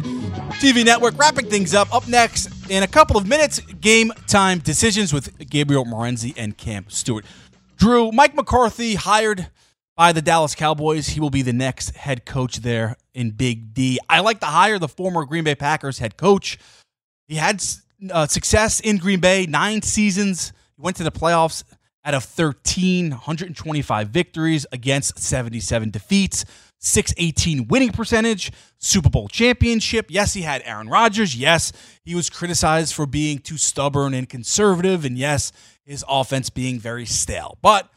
TV 0.62 0.86
network. 0.86 1.18
Wrapping 1.20 1.50
things 1.50 1.74
up. 1.74 1.94
Up 1.94 2.08
next, 2.08 2.50
in 2.72 2.82
a 2.82 2.88
couple 2.88 3.18
of 3.18 3.28
minutes, 3.28 3.60
game 3.60 4.14
time 4.28 4.60
decisions 4.60 5.12
with 5.12 5.38
Gabriel 5.50 5.84
Morency 5.84 6.34
and 6.38 6.58
Cam 6.58 6.86
Stewart. 6.88 7.26
Drew, 7.76 8.10
Mike 8.14 8.36
McCarthy 8.36 8.96
hired 8.96 9.50
by 9.98 10.14
the 10.14 10.22
Dallas 10.22 10.56
Cowboys. 10.56 11.10
He 11.10 11.20
will 11.20 11.30
be 11.30 11.42
the 11.42 11.52
next 11.52 11.94
head 11.98 12.26
coach 12.26 12.58
there 12.58 12.96
in 13.14 13.32
Big 13.32 13.74
D. 13.74 14.00
I 14.10 14.22
like 14.22 14.40
to 14.40 14.46
hire 14.46 14.80
the 14.80 14.88
former 14.88 15.26
Green 15.26 15.44
Bay 15.44 15.56
Packers 15.56 16.00
head 16.00 16.16
coach. 16.16 16.58
He 17.28 17.36
had 17.36 17.62
uh, 18.12 18.28
success 18.28 18.80
in 18.80 18.98
Green 18.98 19.20
Bay, 19.20 19.46
nine 19.46 19.82
seasons. 19.82 20.54
Went 20.78 20.98
to 20.98 21.04
the 21.04 21.12
playoffs 21.12 21.64
out 22.06 22.14
of 22.14 22.24
13, 22.24 23.10
125 23.10 24.10
victories 24.10 24.66
against 24.72 25.20
77 25.20 25.90
defeats, 25.90 26.46
618 26.80 27.68
winning 27.68 27.92
percentage, 27.92 28.52
Super 28.78 29.10
Bowl 29.10 29.28
championship. 29.28 30.06
Yes, 30.10 30.34
he 30.34 30.42
had 30.42 30.62
Aaron 30.64 30.88
Rodgers. 30.88 31.36
Yes, 31.36 31.74
he 32.04 32.16
was 32.16 32.30
criticized 32.30 32.94
for 32.94 33.06
being 33.06 33.40
too 33.40 33.58
stubborn 33.58 34.14
and 34.14 34.30
conservative. 34.30 35.04
And 35.04 35.18
yes, 35.18 35.52
his 35.84 36.06
offense 36.08 36.50
being 36.50 36.80
very 36.80 37.06
stale. 37.06 37.58
But 37.62 37.90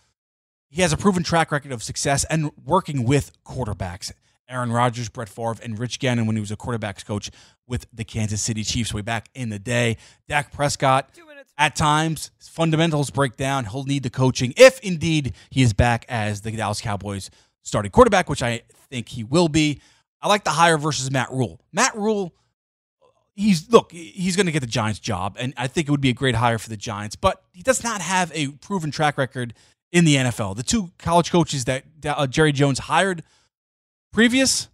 he 0.69 0.83
has 0.83 0.93
a 0.93 0.97
proven 0.97 1.23
track 1.23 1.53
record 1.53 1.71
of 1.71 1.83
success 1.83 2.25
and 2.25 2.51
working 2.65 3.05
with 3.05 3.31
quarterbacks. 3.45 4.11
Aaron 4.49 4.73
Rodgers, 4.73 5.09
Brett 5.09 5.29
Favre, 5.29 5.57
and 5.63 5.79
Rich 5.79 5.99
Gannon 5.99 6.27
when 6.27 6.37
he 6.37 6.41
was 6.41 6.51
a 6.51 6.57
quarterbacks 6.57 7.05
coach 7.05 7.31
with 7.73 7.87
the 7.91 8.05
Kansas 8.05 8.43
City 8.43 8.63
Chiefs 8.65 8.93
way 8.93 9.01
back 9.01 9.31
in 9.35 9.49
the 9.49 9.59
day. 9.59 9.97
Dak 10.29 10.53
Prescott, 10.53 11.09
at 11.57 11.75
times, 11.75 12.31
fundamentals 12.39 13.09
break 13.11 13.39
down. 13.39 13.65
He'll 13.65 13.85
need 13.85 14.03
the 14.03 14.11
coaching 14.11 14.53
if 14.59 14.79
indeed 14.81 15.33
he 15.49 15.63
is 15.63 15.73
back 15.73 16.05
as 16.07 16.43
the 16.43 16.51
Dallas 16.51 16.83
Cowboys 16.83 17.31
starting 17.63 17.91
quarterback, 17.91 18.29
which 18.29 18.43
I 18.43 18.61
think 18.91 19.09
he 19.09 19.25
will 19.25 19.49
be. 19.49 19.81
I 20.21 20.29
like 20.29 20.45
the 20.45 20.51
hire 20.51 20.77
versus 20.77 21.11
Matt 21.11 21.33
Rhule. 21.33 21.63
Matt 21.73 21.97
Rhule, 21.97 22.35
he's 23.35 23.71
look, 23.71 23.91
he's 23.91 24.37
going 24.37 24.45
to 24.47 24.53
get 24.53 24.61
the 24.61 24.67
Giants 24.67 25.01
job, 25.01 25.37
and 25.41 25.55
I 25.57 25.67
think 25.67 25.89
it 25.89 25.91
would 25.91 26.03
be 26.03 26.11
a 26.11 26.15
great 26.15 26.35
hire 26.35 26.59
for 26.59 26.69
the 26.69 26.77
Giants, 26.77 27.17
but 27.17 27.43
he 27.55 27.63
does 27.63 27.83
not 27.83 28.03
have 28.03 28.31
a 28.35 28.49
proven 28.49 28.91
track 28.91 29.17
record 29.17 29.55
in 29.91 30.05
the 30.05 30.17
NFL. 30.17 30.57
The 30.57 30.63
two 30.63 30.91
college 30.99 31.33
coaches 31.33 31.65
that 31.65 31.85
uh, 32.05 32.27
Jerry 32.27 32.53
Jones 32.53 32.81
hired 32.81 33.23
previous, 34.13 34.69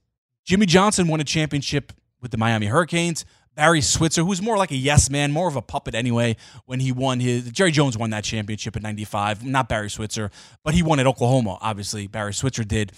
Jimmy 0.45 0.67
Johnson 0.67 1.07
won 1.07 1.21
a 1.21 1.25
championship 1.25 1.93
with 2.21 2.31
the 2.31 2.37
Miami 2.37 2.67
Hurricanes. 2.67 3.25
Barry 3.55 3.81
Switzer, 3.81 4.23
who's 4.23 4.41
more 4.41 4.57
like 4.57 4.71
a 4.71 4.77
yes 4.77 5.11
man, 5.11 5.33
more 5.33 5.49
of 5.49 5.57
a 5.57 5.63
puppet 5.63 5.97
anyway, 5.97 6.37
when 6.67 6.79
he 6.79 6.93
won 6.93 7.19
his. 7.19 7.51
Jerry 7.51 7.73
Jones 7.73 7.99
won 7.99 8.11
that 8.11 8.23
championship 8.23 8.77
in 8.77 8.83
95, 8.83 9.45
not 9.45 9.69
Barry 9.69 9.91
Switzer, 9.91 10.31
but 10.63 10.75
he 10.75 10.83
won 10.83 11.01
at 11.01 11.09
Oklahoma, 11.09 11.59
obviously. 11.61 12.07
Barry 12.07 12.33
Switzer 12.33 12.63
did. 12.63 12.93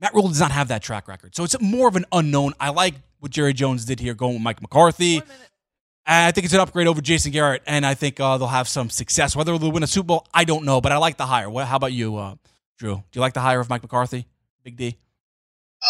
Matt 0.00 0.12
Rhule 0.12 0.26
does 0.26 0.40
not 0.40 0.50
have 0.50 0.68
that 0.68 0.82
track 0.82 1.06
record. 1.06 1.36
So 1.36 1.44
it's 1.44 1.58
more 1.60 1.86
of 1.86 1.94
an 1.94 2.04
unknown. 2.10 2.52
I 2.58 2.70
like 2.70 2.94
what 3.20 3.30
Jerry 3.30 3.52
Jones 3.52 3.84
did 3.84 4.00
here 4.00 4.14
going 4.14 4.34
with 4.34 4.42
Mike 4.42 4.60
McCarthy. 4.60 5.22
I 6.04 6.32
think 6.32 6.46
it's 6.46 6.54
an 6.54 6.58
upgrade 6.58 6.88
over 6.88 7.00
Jason 7.00 7.30
Garrett, 7.30 7.62
and 7.64 7.86
I 7.86 7.94
think 7.94 8.18
uh, 8.18 8.36
they'll 8.36 8.48
have 8.48 8.66
some 8.66 8.90
success. 8.90 9.36
Whether 9.36 9.56
they'll 9.56 9.70
win 9.70 9.84
a 9.84 9.86
Super 9.86 10.06
Bowl, 10.06 10.26
I 10.34 10.42
don't 10.42 10.64
know, 10.64 10.80
but 10.80 10.90
I 10.90 10.96
like 10.96 11.16
the 11.16 11.26
hire. 11.26 11.48
What, 11.48 11.66
How 11.68 11.76
about 11.76 11.92
you, 11.92 12.16
uh, 12.16 12.34
Drew? 12.76 12.96
Do 12.96 13.02
you 13.12 13.20
like 13.20 13.34
the 13.34 13.40
hire 13.40 13.60
of 13.60 13.70
Mike 13.70 13.82
McCarthy? 13.82 14.26
Big 14.64 14.76
D? 14.76 14.96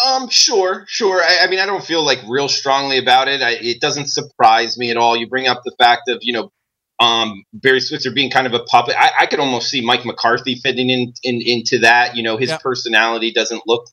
Um, 0.07 0.27
sure, 0.29 0.85
sure. 0.87 1.21
I, 1.21 1.39
I, 1.43 1.47
mean, 1.47 1.59
I 1.59 1.65
don't 1.65 1.83
feel 1.83 2.03
like 2.03 2.19
real 2.27 2.47
strongly 2.47 2.97
about 2.97 3.27
it. 3.27 3.41
I, 3.41 3.51
it 3.51 3.79
doesn't 3.79 4.07
surprise 4.07 4.77
me 4.77 4.89
at 4.89 4.97
all. 4.97 5.15
You 5.15 5.27
bring 5.27 5.47
up 5.47 5.61
the 5.63 5.75
fact 5.77 6.09
of 6.09 6.19
you 6.21 6.33
know, 6.33 6.51
um, 6.99 7.43
Barry 7.53 7.79
Switzer 7.79 8.11
being 8.11 8.31
kind 8.31 8.47
of 8.47 8.53
a 8.53 8.63
puppet. 8.63 8.95
I, 8.97 9.11
I 9.21 9.25
could 9.27 9.39
almost 9.39 9.69
see 9.69 9.81
Mike 9.81 10.05
McCarthy 10.05 10.55
fitting 10.55 10.89
in, 10.89 11.13
in 11.23 11.41
into 11.41 11.79
that. 11.79 12.15
You 12.15 12.23
know, 12.23 12.37
his 12.37 12.49
yeah. 12.49 12.57
personality 12.57 13.31
doesn't 13.31 13.63
look. 13.67 13.85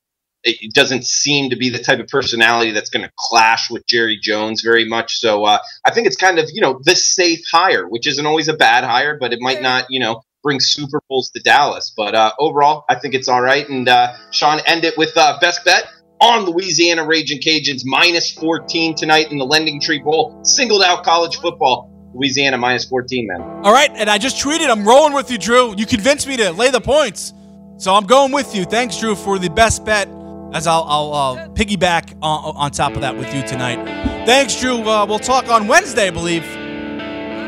It 0.42 0.72
doesn't 0.72 1.05
seem 1.05 1.51
to 1.51 1.57
be 1.57 1.68
the 1.68 1.78
type 1.78 2.01
of 2.01 2.07
personality 2.07 2.70
that's 2.70 2.88
going 2.88 3.05
to 3.05 3.12
clash 3.18 3.70
with 3.70 3.86
Jerry 3.86 4.18
Jones 4.18 4.62
very 4.62 4.86
much. 4.86 5.18
So 5.18 5.44
uh, 5.44 5.59
I 5.84 5.90
think 5.90 6.07
it's 6.07 6.16
kind 6.16 6.38
of 6.38 6.48
you 6.51 6.62
know 6.62 6.80
the 6.82 6.96
safe 6.96 7.40
hire, 7.51 7.86
which 7.86 8.07
isn't 8.07 8.24
always 8.24 8.48
a 8.48 8.55
bad 8.55 8.84
hire, 8.84 9.18
but 9.20 9.34
it 9.34 9.38
might 9.42 9.61
not 9.61 9.86
you 9.90 10.01
know 10.01 10.22
bring 10.43 10.61
Super 10.61 11.03
Bowls 11.09 11.30
to 11.30 11.41
Dallas. 11.41 11.93
But 11.97 12.14
uh, 12.14 12.32
overall, 12.38 12.84
I 12.88 12.95
think 12.95 13.14
it's 13.14 13.28
all 13.28 13.43
right. 13.43 13.68
And 13.68 13.88
uh, 13.88 14.12
Sean, 14.30 14.61
end 14.66 14.84
it 14.84 14.97
with 14.97 15.16
uh, 15.16 15.38
best 15.41 15.64
bet 15.64 15.86
on 16.20 16.45
Louisiana 16.45 17.05
Raging 17.05 17.41
Cajuns 17.41 17.82
minus 17.84 18.30
14 18.32 18.95
tonight 18.95 19.30
in 19.30 19.38
the 19.38 19.47
Lending 19.47 19.80
Tree 19.80 19.99
Bowl. 19.99 20.38
Singled 20.45 20.82
out 20.82 21.05
college 21.05 21.36
football. 21.36 21.88
Louisiana 22.12 22.59
minus 22.59 22.84
14, 22.86 23.26
man. 23.28 23.41
All 23.64 23.72
right, 23.72 23.91
and 23.95 24.11
I 24.11 24.18
just 24.18 24.45
tweeted. 24.45 24.68
I'm 24.68 24.86
rolling 24.86 25.12
with 25.12 25.30
you, 25.30 25.38
Drew. 25.38 25.76
You 25.76 25.86
convinced 25.86 26.26
me 26.26 26.36
to 26.38 26.51
lay 26.51 26.70
the 26.70 26.80
points, 26.80 27.32
so 27.78 27.95
I'm 27.95 28.05
going 28.05 28.32
with 28.32 28.55
you. 28.55 28.64
Thanks, 28.64 28.99
Drew, 28.99 29.14
for 29.14 29.38
the 29.38 29.49
best 29.49 29.84
bet. 29.84 30.09
As 30.53 30.66
I'll, 30.66 30.82
I'll 30.88 31.14
uh, 31.14 31.49
piggyback 31.51 32.18
on, 32.20 32.57
on, 32.57 32.72
top 32.72 32.95
of 32.95 33.03
that 33.03 33.16
with 33.16 33.32
you 33.32 33.47
tonight. 33.47 33.84
Thanks, 34.26 34.61
Drew. 34.61 34.82
Uh, 34.82 35.07
we'll 35.07 35.20
talk 35.20 35.49
on 35.49 35.68
Wednesday, 35.68 36.09
I 36.09 36.11
believe. 36.11 36.43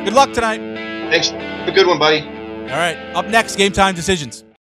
Good 0.04 0.12
luck 0.12 0.32
tonight. 0.32 0.58
Thanks. 1.10 1.30
Have 1.30 1.68
a 1.68 1.72
good 1.72 1.88
one, 1.88 1.98
buddy. 1.98 2.41
All 2.62 2.78
right. 2.78 2.96
Up 3.14 3.26
next, 3.26 3.56
game 3.56 3.72
time 3.72 3.94
decisions. 3.94 4.44